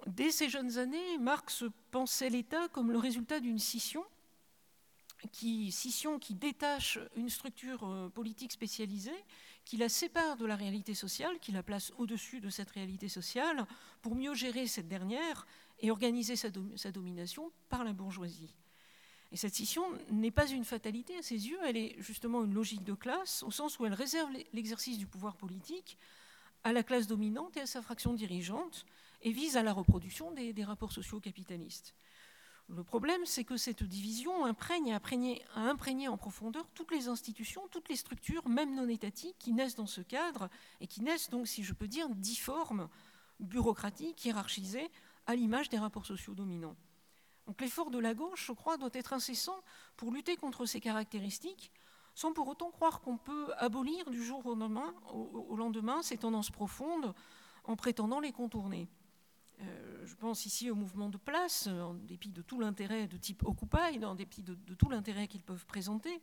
Dès 0.06 0.30
ces 0.30 0.48
jeunes 0.48 0.78
années, 0.78 1.18
Marx 1.18 1.64
pensait 1.90 2.30
l'État 2.30 2.68
comme 2.68 2.92
le 2.92 2.98
résultat 2.98 3.40
d'une 3.40 3.58
scission, 3.58 4.04
qui, 5.32 5.72
scission 5.72 6.18
qui 6.18 6.34
détache 6.34 6.98
une 7.16 7.28
structure 7.28 7.84
euh, 7.84 8.08
politique 8.08 8.52
spécialisée, 8.52 9.24
qui 9.64 9.76
la 9.76 9.88
sépare 9.88 10.36
de 10.36 10.46
la 10.46 10.56
réalité 10.56 10.94
sociale, 10.94 11.38
qui 11.40 11.52
la 11.52 11.62
place 11.62 11.92
au-dessus 11.98 12.40
de 12.40 12.50
cette 12.50 12.70
réalité 12.70 13.08
sociale, 13.08 13.66
pour 14.02 14.14
mieux 14.14 14.34
gérer 14.34 14.66
cette 14.66 14.88
dernière 14.88 15.46
et 15.80 15.90
organiser 15.90 16.36
sa, 16.36 16.50
domination 16.90 17.50
par 17.68 17.84
la 17.84 17.92
bourgeoisie. 17.92 18.54
Et 19.32 19.36
cette 19.36 19.54
scission 19.54 19.84
n'est 20.10 20.30
pas 20.30 20.46
une 20.46 20.64
fatalité 20.64 21.16
à 21.18 21.22
ses 21.22 21.48
yeux, 21.48 21.58
elle 21.64 21.76
est 21.76 21.96
justement 21.98 22.44
une 22.44 22.54
logique 22.54 22.84
de 22.84 22.94
classe, 22.94 23.42
au 23.42 23.50
sens 23.50 23.78
où 23.78 23.86
elle 23.86 23.94
réserve 23.94 24.30
l'exercice 24.52 24.98
du 24.98 25.06
pouvoir 25.06 25.36
politique 25.36 25.98
à 26.64 26.72
la 26.72 26.82
classe 26.82 27.06
dominante 27.06 27.56
et 27.56 27.60
à 27.60 27.66
sa 27.66 27.82
fraction 27.82 28.12
dirigeante, 28.12 28.86
et 29.22 29.32
vise 29.32 29.56
à 29.56 29.62
la 29.62 29.72
reproduction 29.72 30.30
des, 30.32 30.64
rapports 30.64 30.92
sociaux 30.92 31.20
capitalistes. 31.20 31.94
Le 32.68 32.82
problème, 32.82 33.24
c'est 33.24 33.44
que 33.44 33.56
cette 33.56 33.84
division 33.84 34.44
imprègne, 34.44 34.92
a 34.92 35.60
imprégné 35.60 36.08
en 36.08 36.16
profondeur 36.16 36.66
toutes 36.74 36.90
les 36.90 37.06
institutions, 37.08 37.62
toutes 37.70 37.88
les 37.88 37.96
structures, 37.96 38.48
même 38.48 38.74
non 38.74 38.88
étatiques, 38.88 39.36
qui 39.38 39.52
naissent 39.52 39.76
dans 39.76 39.86
ce 39.86 40.00
cadre 40.00 40.48
et 40.80 40.86
qui 40.88 41.02
naissent 41.02 41.30
donc, 41.30 41.46
si 41.46 41.62
je 41.62 41.72
peux 41.72 41.86
dire, 41.86 42.08
difformes, 42.10 42.88
bureaucratiques, 43.38 44.24
hiérarchisées, 44.24 44.90
à 45.26 45.34
l'image 45.36 45.68
des 45.68 45.78
rapports 45.78 46.06
sociaux 46.06 46.34
dominants. 46.34 46.76
Donc 47.46 47.60
l'effort 47.60 47.90
de 47.90 47.98
la 47.98 48.14
gauche, 48.14 48.46
je 48.46 48.52
crois, 48.52 48.76
doit 48.76 48.90
être 48.92 49.12
incessant 49.12 49.60
pour 49.96 50.10
lutter 50.12 50.36
contre 50.36 50.66
ces 50.66 50.80
caractéristiques, 50.80 51.70
sans 52.14 52.32
pour 52.32 52.48
autant 52.48 52.70
croire 52.70 53.00
qu'on 53.00 53.18
peut 53.18 53.52
abolir 53.58 54.10
du 54.10 54.24
jour 54.24 54.44
au 54.46 54.54
lendemain, 55.56 56.02
ces 56.02 56.16
tendances 56.16 56.50
profondes 56.50 57.14
en 57.64 57.76
prétendant 57.76 58.20
les 58.20 58.32
contourner. 58.32 58.88
Euh, 59.60 60.06
je 60.06 60.14
pense 60.14 60.46
ici 60.46 60.70
au 60.70 60.74
mouvement 60.74 61.08
de 61.08 61.16
place, 61.16 61.66
en 61.66 61.94
dépit 61.94 62.30
de 62.30 62.42
tout 62.42 62.60
l'intérêt 62.60 63.06
de 63.06 63.16
type 63.16 63.42
Occupy, 63.44 64.04
en 64.04 64.14
dépit 64.14 64.42
de, 64.42 64.54
tout 64.74 64.88
l'intérêt 64.88 65.28
qu'ils 65.28 65.42
peuvent 65.42 65.66
présenter, 65.66 66.20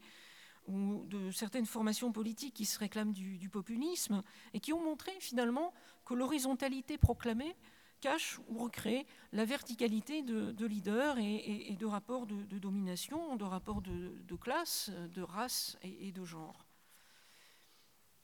ou 0.68 1.06
de 1.08 1.32
certaines 1.32 1.66
formations 1.66 2.12
politiques 2.12 2.54
qui 2.54 2.66
se 2.66 2.80
réclament 2.80 3.12
du, 3.12 3.50
populisme 3.50 4.24
et 4.54 4.60
qui 4.60 4.72
ont 4.72 4.84
montré 4.84 5.12
finalement 5.20 5.74
que 6.06 6.14
l'horizontalité 6.14 6.98
proclamée 6.98 7.56
cache 8.04 8.38
ou 8.50 8.58
recrée 8.58 9.08
la 9.32 9.46
verticalité 9.46 10.24
de, 10.24 10.66
leaders 10.66 11.18
et, 11.20 11.74
de 11.80 11.86
rapports 11.86 12.28
de, 12.28 12.60
domination, 12.60 13.38
de 13.38 13.46
rapports 13.46 13.82
de, 13.82 14.36
classe, 14.36 14.92
de 15.16 15.22
race 15.22 15.78
et 15.84 16.12
de 16.12 16.26
genre. 16.26 16.66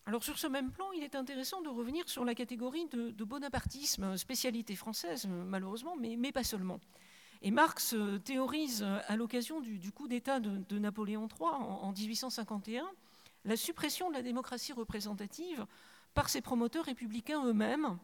Alors 0.06 0.24
sur 0.24 0.38
ce 0.38 0.48
même 0.48 0.72
plan, 0.72 0.92
il 0.98 1.04
est 1.04 1.16
intéressant 1.16 1.62
de 1.62 1.70
revenir 1.70 2.10
sur 2.10 2.26
la 2.26 2.36
catégorie 2.36 2.88
de, 2.88 3.24
bonapartisme, 3.24 4.18
spécialité 4.18 4.76
française 4.76 5.28
malheureusement, 5.28 5.96
mais, 5.96 6.32
pas 6.34 6.44
seulement. 6.44 6.82
Et 7.42 7.52
Marx 7.52 7.94
euh, 7.94 8.20
théorise 8.20 8.86
à 9.08 9.16
l'occasion 9.16 9.62
du, 9.62 9.92
coup 9.94 10.10
d'État 10.10 10.42
de, 10.42 10.78
Napoléon 10.78 11.30
III 11.30 11.52
en, 11.52 11.94
1851 11.94 12.86
la 13.46 13.56
suppression 13.56 14.10
de 14.10 14.16
la 14.16 14.22
démocratie 14.22 14.74
représentative 14.74 15.66
par 16.14 16.28
ses 16.28 16.42
promoteurs 16.42 16.84
républicains 16.84 17.46
eux-mêmes 17.46 17.98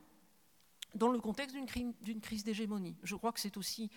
dans 0.96 1.10
le 1.10 1.20
contexte 1.20 1.56
d'une 1.56 2.22
crise 2.22 2.44
d'hégémonie. 2.44 2.96
Je 3.04 3.16
crois 3.16 3.32
que 3.32 3.40
c'est 3.40 3.58
aussi 3.58 3.92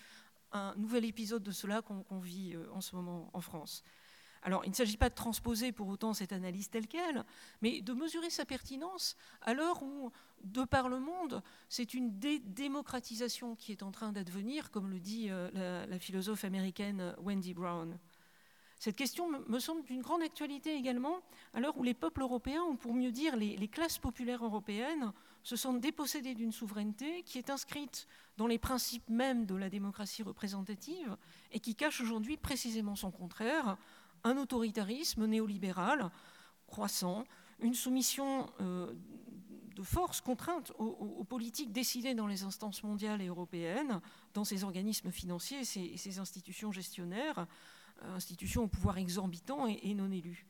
un 0.53 0.75
nouvel 0.77 1.05
épisode 1.05 1.43
de 1.43 1.51
cela 1.51 1.83
qu'on 1.83 2.19
vit 2.19 2.55
euh, 2.55 2.67
en 2.73 2.81
ce 2.81 2.97
moment 2.97 3.31
en 3.33 3.41
France. 3.41 3.85
Alors, 4.43 4.65
il 4.65 4.71
ne 4.71 4.75
s'agit 4.75 4.97
pas 4.97 5.09
de 5.09 5.15
transposer 5.15 5.73
pour 5.73 5.89
autant 5.89 6.15
cette 6.15 6.33
analyse 6.33 6.71
telle 6.71 6.87
qu'elle, 6.87 7.25
mais 7.61 7.81
de 7.81 7.93
mesurer 7.93 8.31
sa 8.31 8.45
pertinence 8.45 9.17
à 9.43 9.53
l'heure 9.53 9.83
où, 9.83 10.13
de 10.45 10.65
par 10.65 10.89
le 10.89 11.01
monde, 11.01 11.43
c'est 11.69 11.93
une 11.93 12.19
démocratisation 12.19 13.57
qui 13.57 13.73
est 13.73 13.83
en 13.83 13.91
train 13.91 14.13
d'advenir, 14.13 14.71
comme 14.71 14.91
le 14.91 15.01
dit 15.01 15.27
euh, 15.29 15.87
la, 15.87 15.99
philosophe 15.99 16.45
américaine 16.45 17.15
Wendy 17.19 17.53
Brown. 17.53 17.99
Cette 18.79 18.95
question 18.95 19.29
me 19.29 19.59
semble 19.59 19.83
d'une 19.83 20.03
grande 20.03 20.23
actualité 20.23 20.77
également, 20.77 21.21
à 21.53 21.59
l'heure 21.59 21.77
où 21.77 21.83
les 21.83 21.95
peuples 21.95 22.23
européens, 22.23 22.63
ou 22.63 22.77
pour 22.77 22.95
mieux 22.95 23.11
dire 23.11 23.35
les, 23.37 23.57
les 23.57 23.69
classes 23.69 23.99
populaires 23.99 24.45
européennes, 24.45 25.13
se 25.43 25.57
sentent 25.57 25.81
dépossédés 25.81 26.35
d'une 26.35 26.53
souveraineté 26.53 27.23
qui 27.23 27.39
est 27.39 27.51
inscrite 27.51 28.07
dans 28.37 28.47
les 28.47 28.59
principes 28.59 29.09
mêmes 29.09 29.47
de 29.47 29.55
la 29.55 29.71
démocratie 29.71 30.23
représentative 30.23 31.17
et 31.53 31.61
qui 31.61 31.75
cache 31.75 32.01
aujourd'hui 32.01 32.37
précisément 32.37 32.97
son 32.97 33.11
contraire 33.11 33.77
un 34.25 34.37
autoritarisme 34.37 35.27
néolibéral 35.27 36.11
croissant, 36.67 37.25
une 37.61 37.75
soumission 37.75 38.51
euh, 38.61 38.93
de 39.75 39.83
force 39.83 40.21
contrainte 40.21 40.73
aux, 40.79 41.25
politiques 41.25 41.73
décidées 41.73 42.15
dans 42.15 42.27
les 42.27 42.43
instances 42.43 42.83
mondiales 42.83 43.23
et 43.23 43.29
européennes, 43.29 44.01
dans 44.35 44.45
ces 44.45 44.65
organismes 44.65 45.13
financiers 45.13 45.61
et 45.61 45.97
ces, 45.97 46.19
institutions 46.19 46.73
gestionnaires, 46.73 47.47
euh, 48.03 48.17
institutions 48.17 48.65
au 48.65 48.67
pouvoir 48.67 48.99
exorbitant 48.99 49.67
et, 49.69 49.95
non 49.95 50.11
élus. 50.11 50.47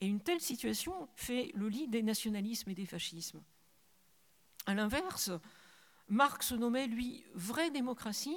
Et 0.00 0.06
une 0.06 0.20
telle 0.20 0.40
situation 0.40 1.08
fait 1.14 1.52
le 1.54 1.68
lit 1.68 1.86
des 1.86 2.02
nationalismes 2.02 2.70
et 2.70 2.74
des 2.74 2.86
fascismes. 2.86 3.40
À 4.66 4.74
l'inverse, 4.74 5.30
Marx 6.08 6.52
nommait, 6.52 6.86
lui, 6.86 7.24
vraie 7.34 7.70
démocratie 7.70 8.36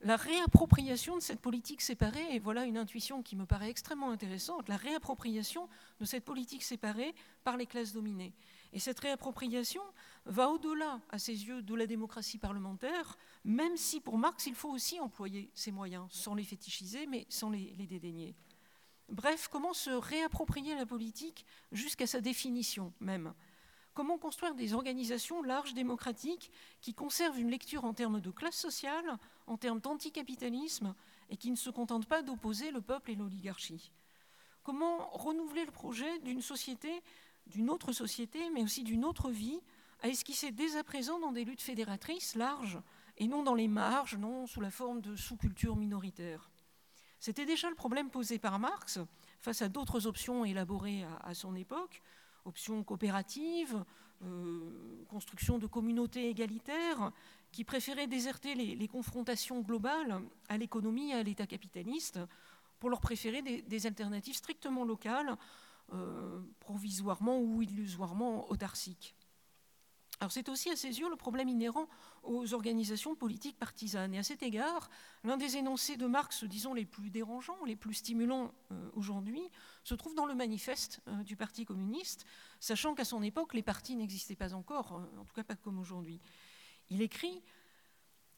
la 0.00 0.16
réappropriation 0.16 1.16
de 1.16 1.22
cette 1.22 1.40
politique 1.40 1.80
séparée, 1.80 2.34
et 2.34 2.38
voilà 2.38 2.64
une 2.64 2.76
intuition 2.76 3.22
qui 3.22 3.36
me 3.36 3.46
paraît 3.46 3.70
extrêmement 3.70 4.10
intéressante, 4.10 4.68
la 4.68 4.76
réappropriation 4.76 5.68
de 5.98 6.04
cette 6.04 6.24
politique 6.24 6.62
séparée 6.62 7.14
par 7.42 7.56
les 7.56 7.64
classes 7.64 7.94
dominées. 7.94 8.34
Et 8.74 8.80
cette 8.80 9.00
réappropriation 9.00 9.80
va 10.26 10.50
au-delà, 10.50 11.00
à 11.08 11.18
ses 11.18 11.46
yeux, 11.46 11.62
de 11.62 11.74
la 11.74 11.86
démocratie 11.86 12.36
parlementaire, 12.36 13.16
même 13.44 13.78
si 13.78 14.00
pour 14.00 14.18
Marx, 14.18 14.46
il 14.46 14.54
faut 14.54 14.70
aussi 14.70 15.00
employer 15.00 15.50
ces 15.54 15.72
moyens, 15.72 16.06
sans 16.10 16.34
les 16.34 16.44
fétichiser, 16.44 17.06
mais 17.06 17.24
sans 17.30 17.48
les, 17.48 17.74
les 17.78 17.86
dédaigner. 17.86 18.34
Bref, 19.08 19.48
comment 19.50 19.72
se 19.72 19.90
réapproprier 19.90 20.74
la 20.74 20.86
politique 20.86 21.46
jusqu'à 21.72 22.06
sa 22.06 22.20
définition 22.20 22.92
même? 23.00 23.32
Comment 23.94 24.18
construire 24.18 24.56
des 24.56 24.74
organisations 24.74 25.40
larges 25.42 25.72
démocratiques 25.72 26.50
qui 26.80 26.94
conservent 26.94 27.38
une 27.38 27.50
lecture 27.50 27.84
en 27.84 27.94
termes 27.94 28.20
de 28.20 28.30
classe 28.32 28.56
sociale, 28.56 29.18
en 29.46 29.56
termes 29.56 29.78
d'anticapitalisme, 29.78 30.96
et 31.30 31.36
qui 31.36 31.52
ne 31.52 31.56
se 31.56 31.70
contentent 31.70 32.06
pas 32.06 32.22
d'opposer 32.22 32.72
le 32.72 32.80
peuple 32.80 33.12
et 33.12 33.14
l'oligarchie. 33.14 33.92
Comment 34.64 35.08
renouveler 35.10 35.64
le 35.64 35.70
projet 35.70 36.18
d'une 36.20 36.42
société, 36.42 37.02
d'une 37.46 37.70
autre 37.70 37.92
société, 37.92 38.50
mais 38.50 38.64
aussi 38.64 38.82
d'une 38.82 39.04
autre 39.04 39.30
vie, 39.30 39.60
à 40.02 40.08
esquisser 40.08 40.50
dès 40.50 40.76
à 40.76 40.82
présent 40.82 41.20
dans 41.20 41.32
des 41.32 41.44
luttes 41.44 41.62
fédératrices 41.62 42.34
larges, 42.34 42.80
et 43.16 43.28
non 43.28 43.44
dans 43.44 43.54
les 43.54 43.68
marges, 43.68 44.16
non 44.16 44.48
sous 44.48 44.60
la 44.60 44.72
forme 44.72 45.02
de 45.02 45.14
sous-cultures 45.14 45.76
minoritaires. 45.76 46.50
C'était 47.20 47.46
déjà 47.46 47.70
le 47.70 47.76
problème 47.76 48.10
posé 48.10 48.40
par 48.40 48.58
Marx 48.58 48.98
face 49.40 49.62
à 49.62 49.68
d'autres 49.68 50.08
options 50.08 50.44
élaborées 50.44 51.06
à 51.22 51.32
son 51.32 51.54
époque, 51.54 52.02
options 52.44 52.82
coopératives, 52.82 53.84
euh, 54.22 55.04
construction 55.08 55.58
de 55.58 55.66
communautés 55.66 56.28
égalitaires, 56.28 57.12
qui 57.52 57.64
préféraient 57.64 58.06
déserter 58.06 58.54
les, 58.54 58.88
confrontations 58.88 59.60
globales 59.60 60.20
à 60.48 60.58
l'économie 60.58 61.10
et 61.10 61.14
à 61.14 61.22
l'État 61.22 61.46
capitaliste 61.46 62.18
pour 62.80 62.90
leur 62.90 63.00
préférer 63.00 63.42
des, 63.42 63.86
alternatives 63.86 64.34
strictement 64.34 64.84
locales, 64.84 65.36
euh, 65.92 66.40
provisoirement 66.58 67.40
ou 67.40 67.62
illusoirement 67.62 68.50
autarciques. 68.50 69.14
C'est 70.32 70.48
aussi 70.48 70.70
à 70.70 70.76
ses 70.76 71.00
yeux 71.00 71.08
le 71.08 71.16
problème 71.16 71.48
inhérent 71.48 71.88
aux 72.22 72.54
organisations 72.54 73.14
politiques 73.14 73.58
partisanes. 73.58 74.14
Et 74.14 74.18
à 74.18 74.22
cet 74.22 74.42
égard, 74.42 74.90
l'un 75.24 75.36
des 75.36 75.56
énoncés 75.56 75.96
de 75.96 76.06
Marx, 76.06 76.44
disons 76.44 76.74
les 76.74 76.84
plus 76.84 77.10
dérangeants, 77.10 77.64
les 77.64 77.76
plus 77.76 77.94
stimulants 77.94 78.52
euh, 78.72 78.90
aujourd'hui, 78.94 79.42
se 79.82 79.94
trouve 79.94 80.14
dans 80.14 80.26
le 80.26 80.34
manifeste 80.34 81.00
euh, 81.08 81.22
du 81.22 81.36
Parti 81.36 81.64
communiste, 81.64 82.24
sachant 82.60 82.94
qu'à 82.94 83.04
son 83.04 83.22
époque, 83.22 83.54
les 83.54 83.62
partis 83.62 83.96
n'existaient 83.96 84.36
pas 84.36 84.54
encore, 84.54 84.94
euh, 84.94 85.20
en 85.20 85.24
tout 85.24 85.34
cas 85.34 85.44
pas 85.44 85.56
comme 85.56 85.78
aujourd'hui. 85.78 86.20
Il 86.90 87.02
écrit 87.02 87.42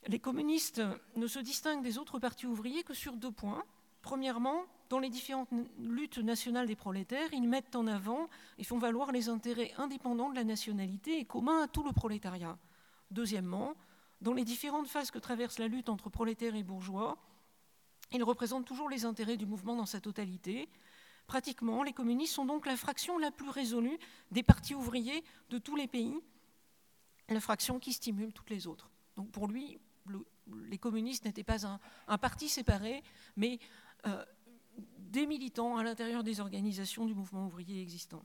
Les 0.07 0.19
communistes 0.19 0.83
ne 1.17 1.27
se 1.27 1.39
distinguent 1.39 1.83
des 1.83 1.99
autres 1.99 2.19
partis 2.19 2.47
ouvriers 2.47 2.85
que 2.85 2.95
sur 2.95 3.15
deux 3.15 3.33
points. 3.33 3.65
Premièrement, 4.03 4.65
dans 4.89 4.99
les 4.99 5.11
différentes 5.11 5.49
luttes 5.79 6.19
nationales 6.19 6.67
des 6.67 6.77
prolétaires, 6.77 7.29
ils 7.33 7.49
mettent 7.49 7.77
en 7.77 7.87
avant 7.87 8.29
et 8.59 8.65
font 8.65 8.79
valoir 8.79 9.13
les 9.13 9.29
intérêts 9.29 9.73
indépendants 9.79 10.31
de 10.31 10.37
la 10.37 10.45
nationalité 10.45 11.19
et 11.19 11.25
communs 11.25 11.63
à 11.63 11.69
tout 11.69 11.83
le 11.83 11.93
prolétariat. 11.93 12.59
Deuxièmement, 13.11 13.75
dans 14.21 14.33
les 14.33 14.45
différentes 14.45 14.89
phases 14.89 15.11
que 15.11 15.19
traverse 15.19 15.59
la 15.59 15.69
lutte 15.69 15.89
entre 15.89 16.11
prolétaires 16.11 16.55
et 16.55 16.63
bourgeois, 16.63 17.19
ils 18.13 18.23
représentent 18.23 18.67
toujours 18.67 18.89
les 18.89 19.05
intérêts 19.05 19.37
du 19.37 19.47
mouvement 19.47 19.77
dans 19.77 19.87
sa 19.87 20.01
totalité. 20.01 20.69
Pratiquement, 21.27 21.83
les 21.83 21.93
communistes 21.93 22.35
sont 22.35 22.45
donc 22.45 22.67
la 22.67 22.77
fraction 22.77 23.19
la 23.19 23.31
plus 23.31 23.51
résolue 23.51 23.99
des 24.31 24.43
partis 24.43 24.75
ouvriers 24.75 25.25
de 25.51 25.59
tous 25.59 25.77
les 25.77 25.89
pays, 25.89 26.19
la 27.29 27.41
fraction 27.41 27.79
qui 27.79 27.93
stimule 27.93 28.33
toutes 28.33 28.51
les 28.51 28.67
autres. 28.67 28.91
Donc 29.17 29.31
pour 29.33 29.49
lui, 29.49 29.79
les 30.69 30.79
communistes 30.79 31.25
n'étaient 31.25 31.45
pas 31.45 31.67
un, 31.67 32.19
parti 32.19 32.49
séparé, 32.49 33.03
mais 33.37 33.59
euh, 34.07 34.25
des 35.11 35.27
militants 35.27 35.77
à 35.77 35.83
l'intérieur 35.83 36.23
des 36.23 36.41
organisations 36.41 37.07
du 37.07 37.15
mouvement 37.15 37.47
ouvrier 37.47 37.81
existant. 37.81 38.23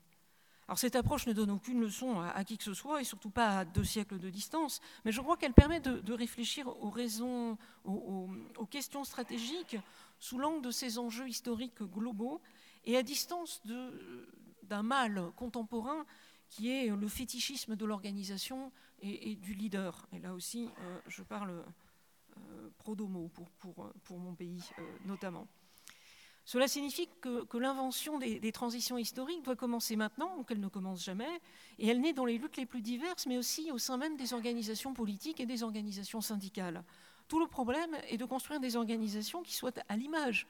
Alors 0.68 0.80
cette 0.80 0.96
approche 0.96 1.28
ne 1.28 1.34
donne 1.34 1.52
aucune 1.52 1.82
leçon 1.82 2.22
à, 2.22 2.44
qui 2.46 2.58
que 2.58 2.64
ce 2.64 2.74
soit, 2.74 3.02
et 3.02 3.04
surtout 3.04 3.30
pas 3.30 3.60
à 3.60 3.66
deux 3.66 3.84
siècles 3.84 4.20
de 4.20 4.30
distance, 4.30 4.80
mais 5.04 5.12
je 5.12 5.20
crois 5.20 5.36
qu'elle 5.36 5.54
permet 5.54 5.82
de, 5.82 6.14
réfléchir 6.14 6.68
aux 6.68 6.90
raisons, 6.90 7.58
aux, 7.84 8.30
questions 8.70 9.04
stratégiques 9.04 9.76
sous 10.18 10.38
l'angle 10.38 10.62
de 10.62 10.72
ces 10.72 10.98
enjeux 10.98 11.28
historiques 11.28 11.84
globaux, 11.84 12.40
et 12.86 12.96
à 12.96 13.04
distance 13.04 13.62
d'un 14.64 14.84
mal 14.84 15.32
contemporain 15.36 16.06
qui 16.48 16.70
est 16.70 16.88
le 16.88 17.08
fétichisme 17.10 17.76
de 17.76 17.86
l'organisation 17.86 18.72
et, 19.02 19.36
du 19.36 19.54
leader. 19.54 20.08
Et 20.14 20.20
là 20.20 20.34
aussi, 20.34 20.70
euh, 20.80 21.00
je 21.08 21.24
parle 21.24 21.66
euh, 22.38 22.70
pro 22.78 22.96
domo 22.96 23.30
pour, 23.60 24.20
mon 24.20 24.36
pays 24.36 24.64
notamment. 25.06 25.48
Cela 26.52 26.68
signifie 26.68 27.08
que, 27.22 27.58
l'invention 27.58 28.20
des, 28.20 28.52
transitions 28.52 28.98
historiques 28.98 29.42
doit 29.42 29.56
commencer 29.56 29.96
maintenant, 29.96 30.36
ou 30.38 30.44
qu'elle 30.44 30.60
ne 30.60 30.68
commence 30.68 31.02
jamais, 31.02 31.40
et 31.80 31.88
elle 31.88 32.02
naît 32.02 32.12
dans 32.12 32.26
les 32.26 32.38
luttes 32.38 32.58
les 32.58 32.66
plus 32.66 32.82
diverses, 32.82 33.26
mais 33.26 33.38
aussi 33.38 33.72
au 33.72 33.78
sein 33.78 33.96
même 33.96 34.18
des 34.18 34.34
organisations 34.34 34.94
politiques 34.94 35.40
et 35.40 35.46
des 35.46 35.64
organisations 35.64 36.20
syndicales. 36.20 36.84
Tout 37.30 37.40
le 37.40 37.48
problème 37.48 37.96
est 38.10 38.18
de 38.18 38.26
construire 38.26 38.60
des 38.60 38.76
organisations 38.76 39.44
qui 39.44 39.54
soient 39.54 39.72
à 39.88 39.96
l'image, 39.96 40.46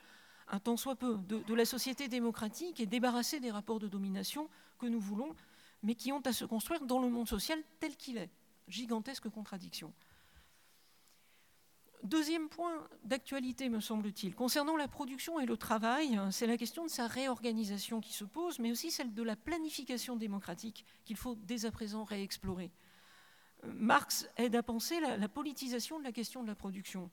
un 0.47 0.60
tant 0.60 0.76
soit 0.76 0.95
peu, 0.95 1.20
de, 1.20 1.54
la 1.54 1.66
société 1.66 2.08
démocratique 2.08 2.80
et 2.80 2.88
débarrassées 2.88 3.39
des 3.39 3.52
rapports 3.52 3.78
de 3.78 3.88
domination 3.88 4.49
que 4.80 4.88
nous 4.88 4.99
voulons, 4.99 5.36
mais 5.84 5.93
qui 5.93 6.12
ont 6.12 6.22
à 6.22 6.34
se 6.34 6.45
construire 6.45 6.84
dans 6.84 6.97
le 6.97 7.10
monde 7.10 7.30
social 7.30 7.60
tel 7.80 7.95
qu'il 7.95 8.18
est. 8.18 8.32
Gigantesque 8.68 9.30
contradiction. 9.30 9.93
Deuxième 12.04 12.49
point 12.49 12.88
d'actualité, 13.04 13.70
me 13.70 13.80
semble-t-il, 13.80 14.34
concernant 14.34 14.76
la 14.76 14.88
production 14.88 15.39
et 15.39 15.45
le 15.45 15.56
travail, 15.56 16.20
c'est 16.32 16.47
la 16.47 16.58
question 16.58 16.84
de 16.84 16.89
sa 16.89 17.06
réorganisation 17.06 18.02
qui 18.02 18.14
se 18.14 18.24
pose, 18.24 18.58
mais 18.58 18.72
aussi 18.72 18.89
celle 18.89 19.14
de 19.14 19.22
la 19.22 19.36
planification 19.36 20.16
démocratique 20.16 20.86
qu'il 21.06 21.16
faut 21.16 21.36
dès 21.36 21.66
à 21.66 21.72
présent 21.72 22.04
réexplorer. 22.04 22.72
Marx 23.66 24.28
aide 24.38 24.56
à 24.56 24.64
penser 24.64 24.99
la, 24.99 25.30
politisation 25.30 25.99
de 25.99 26.04
la 26.04 26.12
question 26.12 26.41
de 26.41 26.47
la 26.47 26.56
production, 26.56 27.12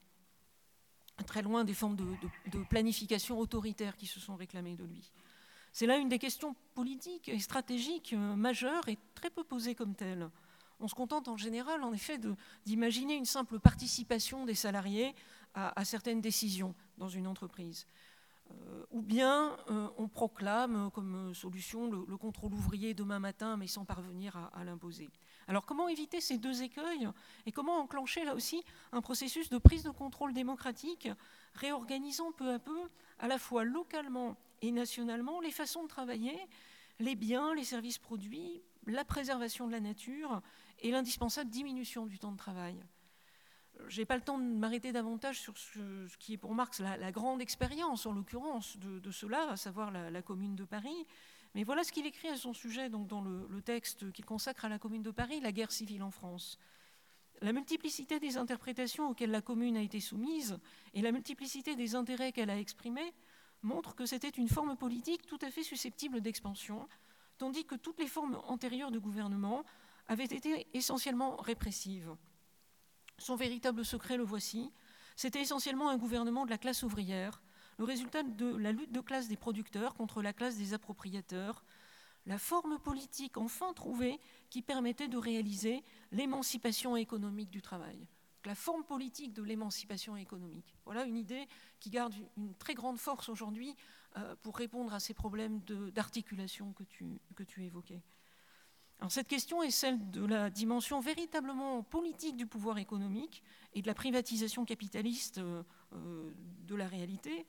très 1.26 1.42
loin 1.42 1.64
des 1.64 1.74
formes 1.74 1.96
de, 1.96 2.06
de 2.50 2.64
planification 2.64 3.38
autoritaire 3.38 3.96
qui 3.96 4.06
se 4.06 4.20
sont 4.20 4.36
réclamées 4.36 4.76
de 4.76 4.84
lui. 4.84 5.12
C'est 5.72 5.86
là 5.86 5.98
une 5.98 6.08
des 6.08 6.18
questions 6.18 6.56
politiques 6.74 7.28
et 7.28 7.38
stratégiques 7.38 8.12
euh, 8.12 8.36
majeures 8.36 8.88
et 8.88 8.98
très 9.14 9.30
peu 9.30 9.44
posées 9.44 9.74
comme 9.74 9.94
telles. 9.94 10.28
On 10.80 10.88
se 10.88 10.94
contente 10.94 11.28
en 11.28 11.36
général, 11.36 11.82
en 11.82 11.92
effet, 11.92 12.18
d'imaginer 12.64 13.14
une 13.14 13.24
simple 13.24 13.58
participation 13.58 14.44
des 14.44 14.54
salariés 14.54 15.14
à, 15.54 15.84
certaines 15.84 16.20
décisions 16.20 16.74
dans 16.98 17.08
une 17.08 17.26
entreprise. 17.26 17.86
Euh, 18.50 18.84
ou 18.92 19.02
bien 19.02 19.56
euh, 19.70 19.88
on 19.98 20.08
proclame 20.08 20.90
comme 20.94 21.34
solution 21.34 21.90
le, 21.90 22.16
contrôle 22.16 22.54
ouvrier 22.54 22.94
demain 22.94 23.18
matin, 23.18 23.56
mais 23.56 23.66
sans 23.66 23.84
parvenir 23.84 24.50
à, 24.54 24.64
l'imposer. 24.64 25.10
Alors 25.48 25.66
comment 25.66 25.88
éviter 25.88 26.20
ces 26.20 26.38
deux 26.38 26.62
écueils 26.62 27.08
et 27.44 27.52
comment 27.52 27.78
enclencher 27.78 28.24
là 28.24 28.34
aussi 28.34 28.62
un 28.92 29.02
processus 29.02 29.50
de 29.50 29.58
prise 29.58 29.82
de 29.82 29.90
contrôle 29.90 30.32
démocratique, 30.32 31.08
réorganisant 31.54 32.32
peu 32.32 32.52
à 32.52 32.58
peu, 32.58 32.80
à 33.18 33.28
la 33.28 33.38
fois 33.38 33.64
localement 33.64 34.36
et 34.62 34.72
nationalement, 34.72 35.40
les 35.40 35.50
façons 35.50 35.82
de 35.82 35.88
travailler, 35.88 36.38
les 37.00 37.16
biens, 37.16 37.54
les 37.54 37.64
services 37.64 37.98
produits, 37.98 38.62
la 38.86 39.04
préservation 39.04 39.66
de 39.66 39.72
la 39.72 39.80
nature 39.80 40.40
et 40.80 40.90
l'indispensable 40.90 41.50
diminution 41.50 42.06
du 42.06 42.18
temps 42.18 42.32
de 42.32 42.36
travail. 42.36 42.76
Je 43.86 44.00
n'ai 44.00 44.06
pas 44.06 44.16
le 44.16 44.22
temps 44.22 44.38
de 44.38 44.44
m'arrêter 44.44 44.92
davantage 44.92 45.40
sur 45.40 45.56
ce, 45.56 46.16
qui 46.18 46.32
est 46.32 46.36
pour 46.36 46.54
Marx 46.54 46.80
la, 46.80 47.12
grande 47.12 47.40
expérience, 47.40 48.06
en 48.06 48.12
l'occurrence, 48.12 48.76
de, 48.78 49.10
cela, 49.10 49.50
à 49.50 49.56
savoir 49.56 49.90
la, 49.90 50.22
Commune 50.22 50.56
de 50.56 50.64
Paris. 50.64 51.06
Mais 51.54 51.64
voilà 51.64 51.84
ce 51.84 51.92
qu'il 51.92 52.06
écrit 52.06 52.28
à 52.28 52.36
son 52.36 52.52
sujet 52.52 52.90
donc 52.90 53.06
dans 53.06 53.22
le, 53.22 53.46
le 53.48 53.62
texte 53.62 54.10
qu'il 54.12 54.24
consacre 54.24 54.64
à 54.64 54.68
la 54.68 54.78
Commune 54.78 55.02
de 55.02 55.10
Paris, 55.10 55.40
la 55.40 55.52
guerre 55.52 55.72
civile 55.72 56.02
en 56.02 56.10
France. 56.10 56.58
La 57.40 57.52
multiplicité 57.52 58.18
des 58.18 58.36
interprétations 58.36 59.10
auxquelles 59.10 59.30
la 59.30 59.42
Commune 59.42 59.76
a 59.76 59.82
été 59.82 60.00
soumise 60.00 60.58
et 60.92 61.02
la 61.02 61.12
multiplicité 61.12 61.76
des 61.76 61.94
intérêts 61.94 62.32
qu'elle 62.32 62.50
a 62.50 62.58
exprimés 62.58 63.14
montrent 63.62 63.94
que 63.94 64.06
c'était 64.06 64.28
une 64.28 64.48
forme 64.48 64.76
politique 64.76 65.26
tout 65.26 65.38
à 65.42 65.50
fait 65.50 65.62
susceptible 65.62 66.20
d'expansion, 66.20 66.88
tandis 67.38 67.64
que 67.64 67.76
toutes 67.76 68.00
les 68.00 68.08
formes 68.08 68.40
antérieures 68.46 68.90
de 68.90 68.98
gouvernement 68.98 69.64
avait 70.08 70.24
été 70.24 70.66
essentiellement 70.72 71.36
répressive. 71.36 72.16
Son 73.18 73.36
véritable 73.36 73.84
secret, 73.84 74.16
le 74.16 74.24
voici, 74.24 74.72
c'était 75.16 75.40
essentiellement 75.40 75.90
un 75.90 75.98
gouvernement 75.98 76.44
de 76.44 76.50
la 76.50 76.58
classe 76.58 76.82
ouvrière, 76.82 77.42
le 77.78 77.84
résultat 77.84 78.22
de 78.22 78.56
la 78.56 78.72
lutte 78.72 78.92
de 78.92 79.00
classe 79.00 79.28
des 79.28 79.36
producteurs 79.36 79.94
contre 79.94 80.22
la 80.22 80.32
classe 80.32 80.56
des 80.56 80.74
appropriateurs, 80.74 81.64
la 82.26 82.38
forme 82.38 82.78
politique 82.78 83.36
enfin 83.36 83.72
trouvée 83.72 84.18
qui 84.50 84.62
permettait 84.62 85.08
de 85.08 85.16
réaliser 85.16 85.82
l'émancipation 86.12 86.96
économique 86.96 87.50
du 87.50 87.62
travail. 87.62 88.06
La 88.44 88.54
forme 88.54 88.84
politique 88.84 89.32
de 89.32 89.42
l'émancipation 89.42 90.16
économique. 90.16 90.76
Voilà 90.84 91.04
une 91.04 91.16
idée 91.16 91.46
qui 91.80 91.90
garde 91.90 92.14
une 92.36 92.54
très 92.54 92.74
grande 92.74 92.98
force 92.98 93.28
aujourd'hui 93.28 93.74
euh, 94.16 94.36
pour 94.42 94.56
répondre 94.56 94.94
à 94.94 95.00
ces 95.00 95.14
problèmes 95.14 95.60
d'articulation 95.92 96.72
que 96.72 96.84
tu, 96.84 97.20
que 97.34 97.42
tu 97.42 97.64
évoquais 97.64 98.02
cette 99.08 99.28
question 99.28 99.62
est 99.62 99.70
celle 99.70 100.10
de 100.10 100.24
la 100.24 100.50
dimension 100.50 101.00
véritablement 101.00 101.82
politique 101.82 102.36
du 102.36 102.46
pouvoir 102.46 102.78
économique 102.78 103.42
et 103.74 103.82
de 103.82 103.86
la 103.86 103.94
privatisation 103.94 104.64
capitaliste 104.64 105.38
euh, 105.38 105.62
de 106.66 106.74
la 106.74 106.88
réalité. 106.88 107.46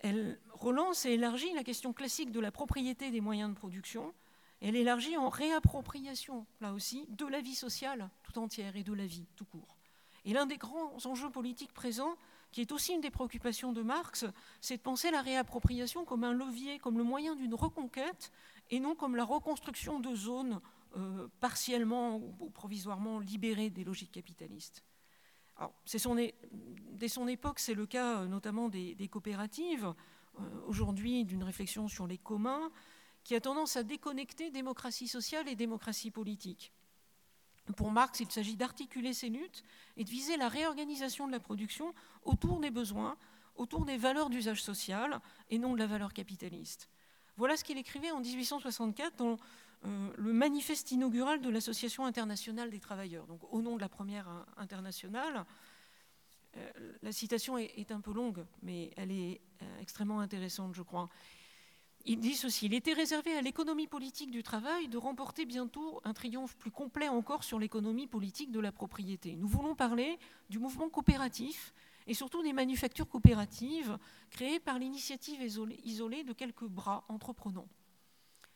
Elle 0.00 0.38
relance 0.50 1.06
et 1.06 1.12
élargit 1.12 1.52
la 1.54 1.64
question 1.64 1.92
classique 1.92 2.30
de 2.30 2.40
la 2.40 2.52
propriété 2.52 3.10
des 3.10 3.20
moyens 3.20 3.50
de 3.50 3.54
production. 3.54 4.12
Elle 4.60 4.76
élargit 4.76 5.16
en 5.16 5.28
réappropriation, 5.28 6.46
là 6.60 6.72
aussi, 6.72 7.06
de 7.08 7.26
la 7.26 7.40
vie 7.40 7.54
sociale 7.54 8.10
tout 8.22 8.38
entière 8.38 8.76
et 8.76 8.84
de 8.84 8.92
la 8.92 9.06
vie 9.06 9.26
tout 9.34 9.46
court. 9.46 9.78
Et 10.24 10.34
l'un 10.34 10.46
des 10.46 10.58
grands 10.58 10.94
enjeux 11.06 11.30
politiques 11.30 11.72
présents, 11.72 12.16
qui 12.50 12.60
est 12.60 12.72
aussi 12.72 12.94
une 12.94 13.00
des 13.00 13.10
préoccupations 13.10 13.72
de 13.72 13.82
Marx, 13.82 14.24
c'est 14.60 14.78
de 14.78 14.82
penser 14.82 15.10
la 15.10 15.20
réappropriation 15.20 16.04
comme 16.04 16.24
un 16.24 16.32
levier, 16.32 16.78
comme 16.78 16.98
le 16.98 17.04
moyen 17.04 17.34
d'une 17.34 17.54
reconquête 17.54 18.32
et 18.70 18.80
non 18.80 18.94
comme 18.94 19.16
la 19.16 19.24
reconstruction 19.24 20.00
de 20.00 20.14
zones 20.14 20.60
euh, 20.96 21.28
partiellement 21.40 22.16
ou 22.16 22.50
provisoirement 22.50 23.18
libérées 23.18 23.70
des 23.70 23.84
logiques 23.84 24.12
capitalistes. 24.12 24.82
dès 26.92 27.08
son 27.08 27.28
époque, 27.28 27.58
c'est 27.58 27.74
le 27.74 27.86
cas 27.86 28.20
euh, 28.22 28.26
notamment 28.26 28.68
des, 28.68 29.08
coopératives, 29.08 29.92
euh, 30.38 30.42
aujourd'hui 30.66 31.24
d'une 31.24 31.44
réflexion 31.44 31.88
sur 31.88 32.06
les 32.06 32.18
communs, 32.18 32.70
qui 33.24 33.34
a 33.34 33.40
tendance 33.40 33.76
à 33.76 33.82
déconnecter 33.82 34.50
démocratie 34.50 35.08
sociale 35.08 35.48
et 35.48 35.56
démocratie 35.56 36.10
politique. 36.10 36.72
Pour 37.76 37.90
Marx, 37.90 38.20
il 38.20 38.30
s'agit 38.30 38.56
d'articuler 38.56 39.12
ces 39.12 39.28
luttes 39.28 39.64
et 39.96 40.04
de 40.04 40.10
viser 40.10 40.36
la 40.36 40.48
réorganisation 40.48 41.26
de 41.26 41.32
la 41.32 41.40
production 41.40 41.94
autour 42.24 42.60
des 42.60 42.70
besoins, 42.70 43.16
autour 43.56 43.84
des 43.84 43.96
valeurs 43.96 44.30
d'usage 44.30 44.62
social 44.62 45.20
et 45.50 45.58
non 45.58 45.74
de 45.74 45.78
la 45.78 45.86
valeur 45.86 46.12
capitaliste. 46.12 46.88
Voilà 47.36 47.56
ce 47.56 47.64
qu'il 47.64 47.78
écrivait 47.78 48.10
en 48.10 48.20
1864 48.20 49.16
dans 49.16 49.36
euh, 49.84 50.10
le 50.16 50.32
manifeste 50.32 50.90
inaugural 50.92 51.40
de 51.40 51.50
l'Association 51.50 52.04
internationale 52.04 52.70
des 52.70 52.80
travailleurs, 52.80 53.26
donc 53.26 53.40
au 53.52 53.62
nom 53.62 53.76
de 53.76 53.80
la 53.80 53.88
première 53.88 54.28
internationale. 54.56 55.44
Euh, 56.56 56.70
la 57.02 57.12
citation 57.12 57.58
est, 57.58 57.92
un 57.92 58.00
peu 58.00 58.12
longue, 58.12 58.44
mais 58.62 58.90
elle 58.96 59.12
est 59.12 59.40
euh, 59.62 59.80
extrêmement 59.80 60.20
intéressante, 60.20 60.74
je 60.74 60.82
crois. 60.82 61.08
Il 62.10 62.20
dit 62.20 62.36
ceci, 62.36 62.64
il 62.64 62.72
était 62.72 62.94
réservé 62.94 63.36
à 63.36 63.42
l'économie 63.42 63.86
politique 63.86 64.30
du 64.30 64.42
travail 64.42 64.88
de 64.88 64.96
remporter 64.96 65.44
bientôt 65.44 66.00
un 66.04 66.14
triomphe 66.14 66.56
plus 66.56 66.70
complet 66.70 67.06
encore 67.10 67.44
sur 67.44 67.58
l'économie 67.58 68.06
politique 68.06 68.50
de 68.50 68.60
la 68.60 68.72
propriété. 68.72 69.36
Nous 69.36 69.46
voulons 69.46 69.74
parler 69.74 70.18
du 70.48 70.58
mouvement 70.58 70.88
coopératif 70.88 71.74
et 72.06 72.14
surtout 72.14 72.42
des 72.42 72.54
manufactures 72.54 73.10
coopératives 73.10 73.98
créées 74.30 74.58
par 74.58 74.78
l'initiative 74.78 75.42
isolée 75.84 76.24
de 76.24 76.32
quelques 76.32 76.64
bras 76.64 77.04
entreprenants. 77.10 77.68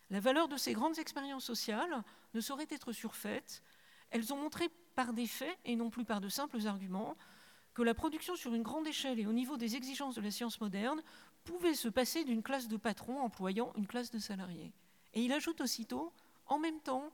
La 0.08 0.20
valeur 0.20 0.48
de 0.48 0.56
ces 0.56 0.72
grandes 0.72 0.98
expériences 0.98 1.44
sociales 1.44 2.02
ne 2.32 2.40
saurait 2.40 2.68
être 2.70 2.92
surfaite. 2.92 3.62
Elles 4.08 4.32
ont 4.32 4.38
montré 4.38 4.70
par 4.94 5.12
des 5.12 5.26
faits, 5.26 5.58
et 5.66 5.76
non 5.76 5.90
plus 5.90 6.06
par 6.06 6.22
de 6.22 6.30
simples 6.30 6.66
arguments, 6.66 7.18
que 7.74 7.82
la 7.82 7.94
production 7.94 8.34
sur 8.34 8.54
une 8.54 8.62
grande 8.62 8.86
échelle 8.86 9.20
et 9.20 9.26
au 9.26 9.32
niveau 9.32 9.58
des 9.58 9.76
exigences 9.76 10.14
de 10.14 10.20
la 10.20 10.30
science 10.30 10.60
moderne 10.60 11.02
pouvait 11.44 11.74
se 11.74 11.88
passer 11.88 12.24
d'une 12.24 12.42
classe 12.42 12.68
de 12.68 12.76
patrons 12.76 13.20
employant 13.20 13.72
une 13.76 13.86
classe 13.86 14.10
de 14.10 14.18
salariés. 14.18 14.72
Et 15.14 15.22
il 15.22 15.32
ajoute 15.32 15.60
aussitôt, 15.60 16.12
en 16.46 16.58
même 16.58 16.80
temps, 16.80 17.10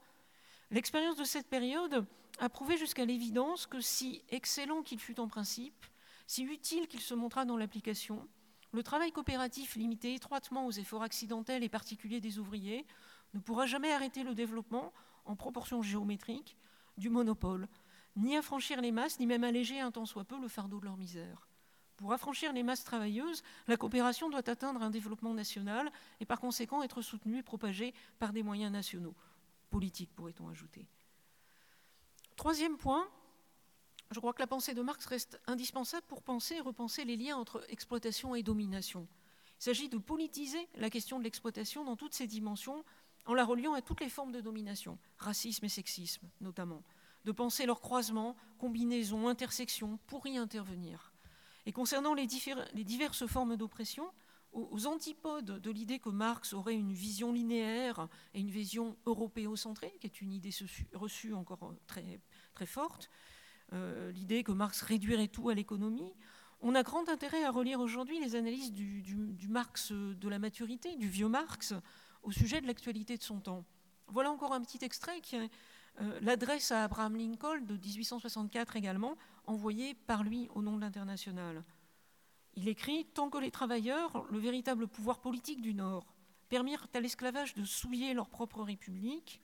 l'expérience 0.71 1.17
de 1.17 1.23
cette 1.23 1.47
période 1.47 2.05
a 2.39 2.49
prouvé 2.49 2.77
jusqu'à 2.77 3.05
l'évidence 3.05 3.67
que 3.67 3.81
si 3.81 4.23
excellent 4.29 4.81
qu'il 4.81 4.99
fût 4.99 5.19
en 5.19 5.27
principe, 5.27 5.85
si 6.27 6.43
utile 6.43 6.87
qu'il 6.87 7.01
se 7.01 7.13
montra 7.13 7.43
dans 7.45 7.57
l'application, 7.57 8.27
le 8.71 8.83
travail 8.83 9.11
coopératif 9.11 9.75
limité 9.75 10.13
étroitement 10.13 10.67
aux 10.67 10.71
efforts 10.71 11.01
accidentels 11.01 11.63
et 11.63 11.69
particuliers 11.69 12.21
des 12.21 12.37
ouvriers 12.37 12.85
ne 13.33 13.39
pourra 13.39 13.65
jamais 13.65 13.91
arrêter 13.91 14.23
le 14.23 14.35
développement, 14.35 14.93
en 15.25 15.35
proportion 15.35 15.81
géométrique, 15.81 16.55
du 16.97 17.09
monopole, 17.09 17.67
ni 18.15 18.35
affranchir 18.37 18.81
les 18.81 18.91
masses, 18.91 19.19
ni 19.19 19.25
même 19.25 19.43
alléger 19.43 19.79
un 19.79 19.91
tant 19.91 20.05
soit 20.05 20.23
peu 20.23 20.39
le 20.39 20.47
fardeau 20.47 20.79
de 20.79 20.85
leur 20.85 20.97
misère. 20.97 21.48
Pour 21.99 22.13
affranchir 22.13 22.53
les 22.53 22.63
masses 22.63 22.85
travailleuses, 22.85 23.43
la 23.67 23.75
coopération 23.75 24.29
doit 24.29 24.49
atteindre 24.49 24.81
un 24.81 24.89
développement 24.89 25.33
national 25.33 25.91
et 26.21 26.25
par 26.25 26.39
conséquent 26.39 26.81
être 26.81 27.01
soutenue 27.01 27.39
et 27.39 27.43
propagée 27.43 27.93
par 28.19 28.31
des 28.31 28.41
moyens 28.41 28.71
nationaux, 28.71 29.13
politiques 29.69 30.13
pourrait-on 30.15 30.47
ajouter. 30.47 30.87
Troisième 32.37 32.77
point, 32.77 33.05
je 34.11 34.19
crois 34.21 34.31
que 34.31 34.39
la 34.39 34.47
pensée 34.47 34.73
de 34.73 34.81
Marx 34.81 35.05
reste 35.07 35.41
indispensable 35.45 36.05
pour 36.07 36.23
penser 36.23 36.55
et 36.55 36.61
repenser 36.61 37.03
les 37.03 37.17
liens 37.17 37.35
entre 37.35 37.65
exploitation 37.67 38.33
et 38.33 38.43
domination. 38.43 39.05
Il 39.59 39.63
s'agit 39.63 39.89
de 39.89 39.97
politiser 39.97 40.69
la 40.75 40.89
question 40.89 41.19
de 41.19 41.25
l'exploitation 41.25 41.83
dans 41.83 41.97
toutes 41.97 42.13
ses 42.13 42.27
dimensions 42.27 42.85
en 43.25 43.33
la 43.33 43.43
reliant 43.43 43.73
à 43.73 43.81
toutes 43.81 43.99
les 43.99 44.07
formes 44.07 44.31
de 44.31 44.39
domination, 44.39 44.97
racisme 45.17 45.65
et 45.65 45.69
sexisme 45.69 46.29
notamment, 46.39 46.81
de 47.25 47.33
penser 47.33 47.65
leur 47.65 47.81
croisement, 47.81 48.37
combinaison, 48.57 49.27
intersection 49.27 49.99
pour 50.07 50.25
y 50.27 50.37
intervenir. 50.37 51.08
Et 51.69 51.71
concernant 51.71 52.15
les, 52.15 52.25
diverses 52.25 53.27
formes 53.27 53.55
d'oppression, 53.55 54.11
aux, 54.53 54.87
antipodes 54.87 55.61
de 55.61 55.69
l'idée 55.69 55.99
que 55.99 56.09
Marx 56.09 56.53
aurait 56.53 56.73
une 56.73 56.93
vision 56.93 57.31
linéaire 57.31 58.07
et 58.33 58.39
une 58.39 58.49
vision 58.49 58.97
européocentrée, 59.05 59.93
qui 59.99 60.07
est 60.07 60.19
une 60.19 60.33
idée 60.33 60.49
reçue 60.93 61.35
encore 61.35 61.75
très, 61.85 62.21
très 62.55 62.65
forte, 62.65 63.11
euh, 63.73 64.11
l'idée 64.13 64.43
que 64.43 64.51
Marx 64.51 64.81
réduirait 64.81 65.27
tout 65.27 65.49
à 65.49 65.53
l'économie, 65.53 66.11
on 66.61 66.73
a 66.73 66.81
grand 66.81 67.07
intérêt 67.07 67.43
à 67.43 67.51
relire 67.51 67.79
aujourd'hui 67.81 68.19
les 68.19 68.35
analyses 68.35 68.73
du, 68.73 69.47
Marx 69.47 69.91
de 69.91 70.27
la 70.27 70.39
maturité, 70.39 70.95
du 70.95 71.07
vieux 71.07 71.29
Marx, 71.29 71.75
au 72.23 72.31
sujet 72.31 72.61
de 72.61 72.65
l'actualité 72.65 73.15
de 73.15 73.21
son 73.21 73.41
temps. 73.41 73.63
Voilà 74.07 74.31
encore 74.31 74.53
un 74.53 74.61
petit 74.61 74.83
extrait 74.83 75.21
qui 75.21 75.35
est 75.35 75.51
euh, 76.01 76.19
l'adresse 76.21 76.71
à 76.71 76.85
Abraham 76.85 77.15
Lincoln 77.15 77.61
de 77.61 77.75
1864 77.75 78.75
également, 78.75 79.17
envoyée 79.49 79.95
par 79.95 80.23
lui 80.23 80.47
au 80.53 80.61
nom 80.61 80.75
de 80.75 80.81
l'international. 80.81 81.63
Il 82.53 82.67
écrit 82.67 83.05
Tant 83.05 83.29
que 83.29 83.37
les 83.37 83.51
travailleurs, 83.51 84.25
le 84.29 84.37
véritable 84.37 84.87
pouvoir 84.87 85.19
politique 85.19 85.61
du 85.61 85.73
Nord, 85.73 86.13
permirent 86.49 86.87
à 86.93 86.99
l'esclavage 86.99 87.55
de 87.55 87.63
souiller 87.63 88.13
leur 88.13 88.29
propre 88.29 88.61
république, 88.61 89.41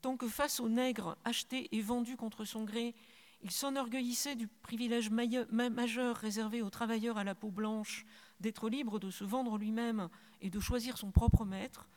tant 0.00 0.16
que 0.16 0.28
face 0.28 0.58
aux 0.58 0.68
nègres 0.68 1.16
achetés 1.24 1.74
et 1.76 1.82
vendus 1.82 2.16
contre 2.16 2.44
son 2.44 2.64
gré, 2.64 2.94
il 3.42 3.50
s'enorgueillissait 3.50 4.36
du 4.36 4.48
privilège 4.48 5.10
majeur 5.10 6.16
réservé 6.16 6.62
aux 6.62 6.70
travailleurs 6.70 7.18
à 7.18 7.24
la 7.24 7.34
peau 7.34 7.50
blanche 7.50 8.06
d'être 8.40 8.68
libre 8.68 8.98
de 9.00 9.10
se 9.10 9.24
vendre 9.24 9.58
lui-même 9.58 10.08
et 10.40 10.48
de 10.48 10.60
choisir 10.60 10.96
son 10.96 11.10
propre 11.10 11.44
maître. 11.44 11.88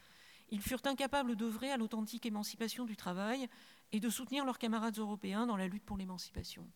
Ils 0.49 0.62
furent 0.62 0.86
incapables 0.86 1.36
d'œuvrer 1.36 1.72
à 1.72 1.78
l'authentique 1.78 2.26
émancipation 2.26 2.86
du 2.86 2.97
travail 2.97 3.47
et 3.91 3.99
de 3.99 4.10
soutenir 4.10 4.43
leurs 4.43 4.58
camarades 4.58 4.97
européens 4.97 5.45
dans 5.45 5.58
la 5.58 5.68
lutte 5.68 5.86
pour 5.86 5.97
l'émancipation. 5.97 6.68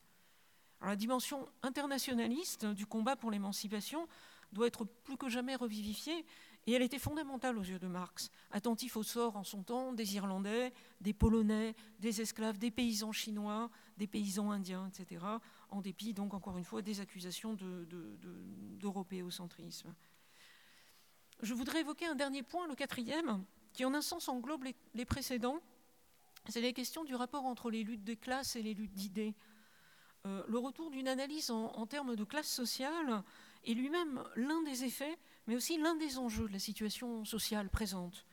La 0.82 0.96
dimension 0.96 1.48
internationaliste 1.62 2.66
du 2.66 2.86
combat 2.86 3.16
pour 3.16 3.32
l'émancipation 3.32 4.08
doit 4.52 4.68
être 4.68 4.86
plus 4.86 5.18
que 5.18 5.30
jamais 5.30 5.56
revivifiée 5.56 6.26
et 6.68 6.74
elle 6.74 6.82
était 6.82 7.00
fondamentale 7.00 7.58
aux 7.58 7.64
yeux 7.64 7.80
de 7.80 7.88
Marx, 7.88 8.30
attentif 8.52 8.96
au 8.96 9.04
sort 9.04 9.36
en 9.38 9.44
son 9.44 9.64
temps 9.64 9.94
des 9.94 10.16
Irlandais, 10.16 10.72
des 11.02 11.14
Polonais, 11.14 11.76
des 12.00 12.22
esclaves, 12.22 12.58
des 12.58 12.72
paysans 12.72 13.12
chinois, 13.12 13.70
des 13.98 14.08
paysans 14.08 14.52
indiens, 14.52 14.88
etc., 14.88 15.26
en 15.70 15.82
dépit 15.82 16.14
donc 16.14 16.34
encore 16.34 16.58
une 16.58 16.64
fois 16.64 16.82
des 16.82 17.00
accusations 17.00 17.58
d'européocentrisme. 18.80 19.94
Je 21.42 21.54
voudrais 21.54 21.82
évoquer 21.82 22.06
un 22.06 22.16
dernier 22.16 22.44
point, 22.44 22.68
le 22.68 22.76
quatrième, 22.76 23.44
qui 23.74 23.86
en 23.86 23.94
un 23.94 24.02
sens 24.02 24.28
englobe 24.28 24.66
les, 24.94 25.06
précédents. 25.06 25.62
C'est 26.50 26.62
la 26.62 26.74
question 26.74 27.04
du 27.04 27.16
rapport 27.16 27.46
entre 27.46 27.70
les 27.72 27.84
luttes 27.84 28.04
de 28.04 28.14
classe 28.14 28.56
et 28.56 28.62
les 28.62 28.74
luttes 28.74 28.94
d'idées. 28.94 29.36
Euh, 30.26 30.44
le 30.48 30.58
retour 30.58 30.92
d'une 30.92 31.08
analyse 31.08 31.50
en, 31.50 31.86
termes 31.88 32.16
de 32.16 32.24
classe 32.24 32.50
sociale 32.50 33.24
est 33.66 33.74
lui-même 33.74 34.24
l'un 34.36 34.62
des 34.64 34.84
effets 34.84 35.18
mais 35.48 35.56
aussi 35.56 35.78
l'un 35.78 35.96
des 35.96 36.20
enjeux 36.20 36.48
de 36.48 36.54
la 36.54 36.60
situation 36.60 37.26
sociale 37.26 37.70
présente. 37.70 38.26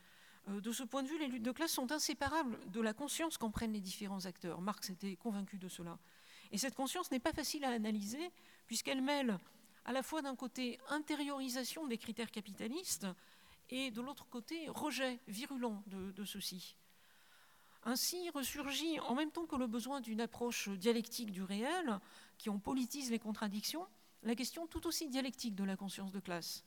Euh, 0.49 0.61
de 0.61 0.71
ce 0.71 0.83
point 0.83 1.01
de 1.01 1.07
vue, 1.07 1.17
les 1.17 1.27
luttes 1.27 1.43
de 1.43 1.51
classe 1.51 1.71
sont 1.71 1.91
inséparables 1.91 2.59
de 2.69 2.79
la 2.79 2.93
conscience 2.93 3.39
qu'en 3.39 3.49
prennent 3.49 3.73
les 3.73 3.81
différents 3.81 4.25
acteurs. 4.25 4.61
Marx 4.61 4.91
était 4.91 5.15
convaincu 5.15 5.57
de 5.57 5.67
cela. 5.67 5.97
Et 6.51 6.59
cette 6.59 6.75
conscience 6.75 7.09
n'est 7.09 7.19
pas 7.19 7.33
facile 7.33 7.65
à 7.65 7.71
analyser, 7.71 8.31
puisqu'elle 8.67 9.01
mêle 9.01 9.39
à 9.85 9.93
la 9.93 10.03
fois 10.03 10.21
d'un 10.21 10.35
côté 10.35 10.77
intériorisation 10.89 11.87
des 11.87 11.97
critères 11.97 12.29
capitalistes 12.29 13.07
et 13.69 13.89
de 13.89 14.01
l'autre 14.01 14.27
côté 14.29 14.69
rejet 14.69 15.19
virulent 15.27 15.81
de, 15.87 16.11
de 16.11 16.23
ceux-ci. 16.23 16.75
Ainsi 17.87 18.29
ressurgit, 18.31 18.99
en 18.99 19.15
même 19.15 19.31
temps 19.31 19.45
que 19.45 19.55
le 19.55 19.65
besoin 19.65 20.01
d'une 20.01 20.19
approche 20.19 20.67
dialectique 20.67 21.31
du 21.31 21.41
réel, 21.41 21.99
qui 22.37 22.49
en 22.49 22.59
politise 22.59 23.09
les 23.11 23.17
contradictions, 23.17 23.87
la 24.23 24.35
question 24.35 24.67
tout 24.67 24.85
aussi 24.87 25.07
dialectique 25.07 25.55
de 25.55 25.63
la 25.63 25.77
conscience 25.77 26.11
de 26.11 26.19
classe. 26.19 26.65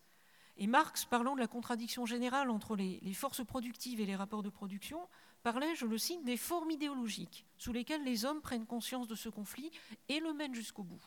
Et 0.57 0.67
Marx, 0.67 1.05
parlant 1.05 1.35
de 1.35 1.41
la 1.41 1.47
contradiction 1.47 2.07
générale 2.07 2.49
entre 2.49 2.75
les, 2.75 3.13
forces 3.13 3.45
productives 3.45 4.01
et 4.01 4.07
les 4.07 4.17
rapports 4.17 4.43
de 4.43 4.49
production, 4.49 4.99
parlait, 5.43 5.75
je 5.75 5.85
le 5.85 5.99
cite, 5.99 6.25
des 6.25 6.39
formes 6.39 6.71
idéologiques 6.71 7.45
sous 7.59 7.75
lesquelles 7.75 8.03
les 8.03 8.25
hommes 8.25 8.41
prennent 8.41 8.65
conscience 8.65 9.07
de 9.07 9.15
ce 9.15 9.29
conflit 9.29 9.71
et 10.09 10.21
le 10.21 10.33
mènent 10.33 10.55
jusqu'au 10.55 10.85
bout. 10.85 11.05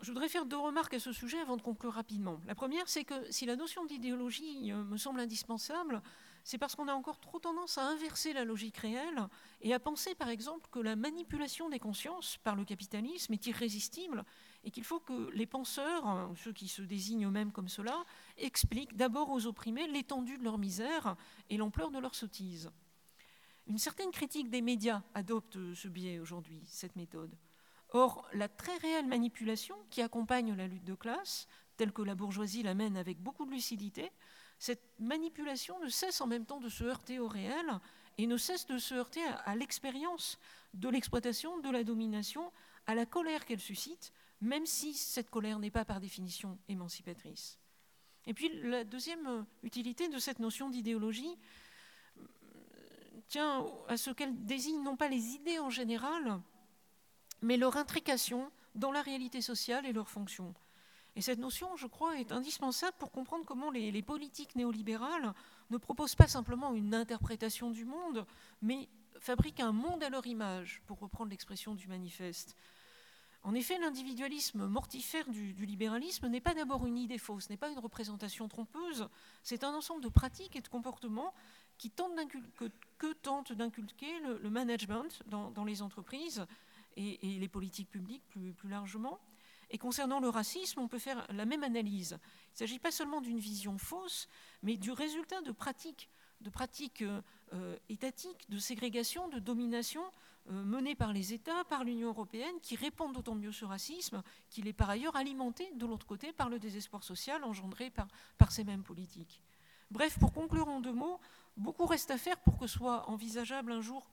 Je 0.00 0.10
voudrais 0.10 0.28
faire 0.28 0.46
deux 0.46 0.58
remarques 0.58 0.94
à 0.94 1.00
ce 1.00 1.12
sujet 1.12 1.38
avant 1.38 1.56
de 1.56 1.62
conclure 1.62 1.92
rapidement. 1.92 2.40
La 2.48 2.56
première, 2.56 2.88
c'est 2.88 3.04
que 3.04 3.30
si 3.30 3.46
la 3.46 3.54
notion 3.54 3.84
d'idéologie 3.84 4.72
euh, 4.72 4.82
me 4.82 4.96
semble 4.96 5.20
indispensable, 5.20 6.02
c'est 6.44 6.58
parce 6.58 6.76
qu'on 6.76 6.88
a 6.88 6.94
encore 6.94 7.18
trop 7.18 7.38
tendance 7.38 7.78
à 7.78 7.88
inverser 7.88 8.34
la 8.34 8.44
logique 8.44 8.76
réelle 8.76 9.28
et 9.62 9.72
à 9.72 9.80
penser, 9.80 10.14
par 10.14 10.28
exemple, 10.28 10.68
que 10.70 10.78
la 10.78 10.94
manipulation 10.94 11.70
des 11.70 11.78
consciences 11.78 12.36
par 12.44 12.54
le 12.54 12.66
capitalisme 12.66 13.32
est 13.32 13.46
irrésistible 13.46 14.24
et 14.62 14.70
qu'il 14.70 14.84
faut 14.84 15.00
que 15.00 15.30
les 15.30 15.46
penseurs, 15.46 16.06
hein, 16.06 16.32
ceux 16.36 16.52
qui 16.52 16.68
se 16.68 16.82
désignent 16.82 17.26
eux-mêmes 17.26 17.50
comme 17.50 17.68
cela, 17.68 18.04
expliquent 18.36 18.94
d'abord 18.94 19.30
aux 19.30 19.46
opprimés 19.46 19.88
l'étendue 19.88 20.36
de 20.36 20.44
leur 20.44 20.58
misère 20.58 21.16
et 21.48 21.56
l'ampleur 21.56 21.90
de 21.90 21.98
leur 21.98 22.14
sottise. 22.14 22.70
Une 23.66 23.78
certaine 23.78 24.10
critique 24.10 24.50
des 24.50 24.60
médias 24.60 25.02
adopte 25.14 25.56
ce 25.72 25.88
biais 25.88 26.18
aujourd'hui, 26.18 26.62
cette 26.66 26.96
méthode. 26.96 27.34
Or, 27.88 28.28
la 28.34 28.48
très 28.48 28.76
réelle 28.76 29.06
manipulation 29.06 29.76
qui 29.88 30.02
accompagne 30.02 30.54
la 30.54 30.66
lutte 30.66 30.84
de 30.84 30.94
classe, 30.94 31.46
telle 31.78 31.92
que 31.92 32.02
la 32.02 32.14
bourgeoisie 32.14 32.62
la 32.62 32.74
mène 32.74 32.98
avec 32.98 33.18
beaucoup 33.18 33.46
de 33.46 33.52
lucidité, 33.52 34.12
cette 34.58 34.82
manipulation 34.98 35.78
ne 35.80 35.88
cesse 35.88 36.20
en 36.20 36.26
même 36.26 36.46
temps 36.46 36.60
de 36.60 36.68
se 36.68 36.84
heurter 36.84 37.18
au 37.18 37.28
réel 37.28 37.66
et 38.18 38.26
ne 38.26 38.36
cesse 38.36 38.66
de 38.66 38.78
se 38.78 38.94
heurter 38.94 39.22
à 39.44 39.56
l'expérience 39.56 40.38
de 40.74 40.88
l'exploitation, 40.88 41.58
de 41.58 41.70
la 41.70 41.84
domination, 41.84 42.52
à 42.86 42.94
la 42.94 43.06
colère 43.06 43.44
qu'elle 43.44 43.60
suscite, 43.60 44.12
même 44.40 44.66
si 44.66 44.94
cette 44.94 45.30
colère 45.30 45.58
n'est 45.58 45.70
pas 45.70 45.84
par 45.84 46.00
définition 46.00 46.58
émancipatrice. 46.68 47.58
Et 48.26 48.34
puis 48.34 48.50
la 48.62 48.84
deuxième 48.84 49.46
utilité 49.62 50.08
de 50.08 50.18
cette 50.18 50.38
notion 50.38 50.70
d'idéologie 50.70 51.36
tient 53.28 53.66
à 53.88 53.96
ce 53.96 54.10
qu'elle 54.10 54.44
désigne 54.44 54.82
non 54.82 54.96
pas 54.96 55.08
les 55.08 55.34
idées 55.34 55.58
en 55.58 55.70
général, 55.70 56.40
mais 57.42 57.56
leur 57.56 57.76
intrication 57.76 58.50
dans 58.74 58.92
la 58.92 59.02
réalité 59.02 59.40
sociale 59.40 59.86
et 59.86 59.92
leurs 59.92 60.10
fonctions. 60.10 60.54
Et 61.16 61.22
cette 61.22 61.38
notion, 61.38 61.76
je 61.76 61.86
crois, 61.86 62.18
est 62.18 62.32
indispensable 62.32 62.96
pour 62.98 63.12
comprendre 63.12 63.44
comment 63.44 63.70
les, 63.70 64.02
politiques 64.02 64.56
néolibérales 64.56 65.32
ne 65.70 65.76
proposent 65.76 66.16
pas 66.16 66.26
simplement 66.26 66.74
une 66.74 66.94
interprétation 66.94 67.70
du 67.70 67.84
monde, 67.84 68.26
mais 68.62 68.88
fabriquent 69.20 69.60
un 69.60 69.72
monde 69.72 70.02
à 70.02 70.10
leur 70.10 70.26
image, 70.26 70.82
pour 70.86 70.98
reprendre 70.98 71.30
l'expression 71.30 71.74
du 71.74 71.86
manifeste. 71.86 72.56
En 73.44 73.54
effet, 73.54 73.78
l'individualisme 73.78 74.66
mortifère 74.66 75.28
du, 75.28 75.52
libéralisme 75.52 76.28
n'est 76.28 76.40
pas 76.40 76.54
d'abord 76.54 76.86
une 76.86 76.96
idée 76.96 77.18
fausse, 77.18 77.50
n'est 77.50 77.58
pas 77.58 77.70
une 77.70 77.78
représentation 77.78 78.48
trompeuse, 78.48 79.08
c'est 79.42 79.64
un 79.64 79.74
ensemble 79.74 80.02
de 80.02 80.08
pratiques 80.08 80.56
et 80.56 80.62
de 80.62 80.68
comportements 80.68 81.32
qui 81.76 81.90
que, 81.90 83.12
tente 83.12 83.52
d'inculquer 83.52 84.18
le, 84.20 84.50
management 84.50 85.22
dans, 85.26 85.64
les 85.64 85.82
entreprises 85.82 86.46
et, 86.96 87.18
les 87.22 87.48
politiques 87.48 87.90
publiques 87.90 88.24
plus 88.30 88.68
largement. 88.68 89.20
Et 89.70 89.78
concernant 89.78 90.20
le 90.20 90.28
racisme, 90.28 90.80
on 90.80 90.88
peut 90.88 90.98
faire 90.98 91.26
la 91.30 91.44
même 91.44 91.64
analyse. 91.64 92.18
Il 92.20 92.52
ne 92.54 92.58
s'agit 92.58 92.78
pas 92.78 92.90
seulement 92.90 93.20
d'une 93.20 93.38
vision 93.38 93.78
fausse, 93.78 94.28
mais 94.62 94.76
du 94.76 94.92
résultat 94.92 95.40
de 95.42 95.52
pratiques, 95.52 96.10
euh, 97.02 97.20
euh, 97.52 97.76
étatiques, 97.88 98.48
de 98.48 98.58
ségrégation, 98.58 99.28
de 99.28 99.38
domination, 99.38 100.02
euh, 100.50 100.62
menés 100.62 100.94
par 100.94 101.12
les 101.12 101.32
États, 101.32 101.64
par 101.64 101.84
l'Union 101.84 102.08
européenne, 102.08 102.60
qui 102.62 102.76
répondent 102.76 103.14
d'autant 103.14 103.34
mieux 103.34 103.52
ce 103.52 103.64
racisme 103.64 104.22
qu'il 104.50 104.68
est 104.68 104.74
par 104.74 104.90
ailleurs 104.90 105.16
alimenté 105.16 105.70
de 105.74 105.86
l'autre 105.86 106.06
côté 106.06 106.32
par 106.32 106.48
le 106.48 106.58
désespoir 106.58 107.02
social 107.02 107.42
engendré 107.44 107.90
par, 107.90 108.08
par 108.36 108.52
ces 108.52 108.64
mêmes 108.64 108.82
politiques. 108.82 109.40
Bref, 109.90 110.18
pour 110.18 110.32
conclure 110.32 110.68
en 110.68 110.80
deux 110.80 110.92
mots, 110.92 111.20
beaucoup 111.56 111.86
reste 111.86 112.10
à 112.10 112.18
faire 112.18 112.38
pour 112.38 112.58
que 112.58 112.66
soit 112.66 113.08
envisageable 113.08 113.72
un 113.72 113.80
jour 113.80 114.08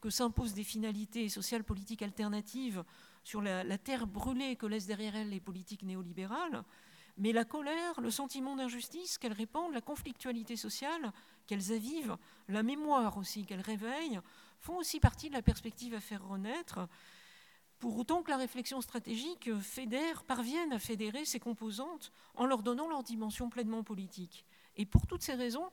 que, 0.00 0.10
s'imposent 0.10 0.54
des 0.54 0.64
finalités 0.64 1.28
sociales 1.28 1.64
politiques 1.64 2.02
alternatives 2.02 2.84
sur 3.24 3.42
la, 3.42 3.64
la 3.64 3.78
terre 3.78 4.06
brûlée 4.06 4.56
que 4.56 4.66
laissent 4.66 4.86
derrière 4.86 5.16
elles 5.16 5.30
les 5.30 5.40
politiques 5.40 5.82
néolibérales. 5.82 6.64
Mais 7.18 7.32
la 7.32 7.44
colère, 7.44 8.00
le 8.00 8.10
sentiment 8.10 8.54
d'injustice 8.54 9.18
qu'elles 9.18 9.32
répandent, 9.32 9.74
la 9.74 9.80
conflictualité 9.80 10.56
sociale 10.56 11.12
qu'elles 11.46 11.72
avivent, 11.72 12.16
la 12.46 12.62
mémoire 12.62 13.18
aussi 13.18 13.44
qu'elles 13.44 13.60
réveillent, 13.60 14.20
font 14.60 14.76
aussi 14.76 15.00
partie 15.00 15.28
de 15.28 15.34
la 15.34 15.42
perspective 15.42 15.94
à 15.94 16.00
faire 16.00 16.26
renaître, 16.26 16.88
pour 17.78 17.96
autant 17.96 18.22
que 18.22 18.30
la 18.30 18.36
réflexion 18.36 18.80
stratégique 18.80 19.54
fédère, 19.60 20.24
parvienne 20.24 20.72
à 20.72 20.78
fédérer 20.78 21.24
ces 21.24 21.40
composantes 21.40 22.12
en 22.34 22.46
leur 22.46 22.62
donnant 22.62 22.88
leur 22.88 23.02
dimension 23.02 23.50
pleinement 23.50 23.84
politique. 23.84 24.44
Et 24.76 24.86
pour 24.86 25.06
toutes 25.06 25.22
ces 25.22 25.34
raisons, 25.34 25.70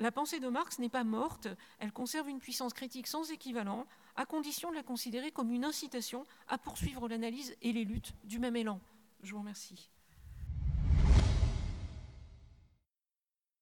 la 0.00 0.12
pensée 0.12 0.40
de 0.40 0.48
Marx 0.48 0.78
n'est 0.78 0.88
pas 0.88 1.04
morte, 1.04 1.48
elle 1.78 1.92
conserve 1.92 2.28
une 2.28 2.40
puissance 2.40 2.72
critique 2.72 3.06
sans 3.06 3.30
équivalent, 3.30 3.86
à 4.16 4.26
condition 4.26 4.70
de 4.70 4.76
la 4.76 4.82
considérer 4.82 5.30
comme 5.30 5.50
une 5.50 5.64
incitation 5.64 6.26
à 6.48 6.58
poursuivre 6.58 7.08
l'analyse 7.08 7.56
et 7.62 7.72
les 7.72 7.84
luttes 7.84 8.14
du 8.24 8.38
même 8.38 8.56
élan. 8.56 8.80
Je 9.22 9.32
vous 9.32 9.38
remercie. 9.38 9.90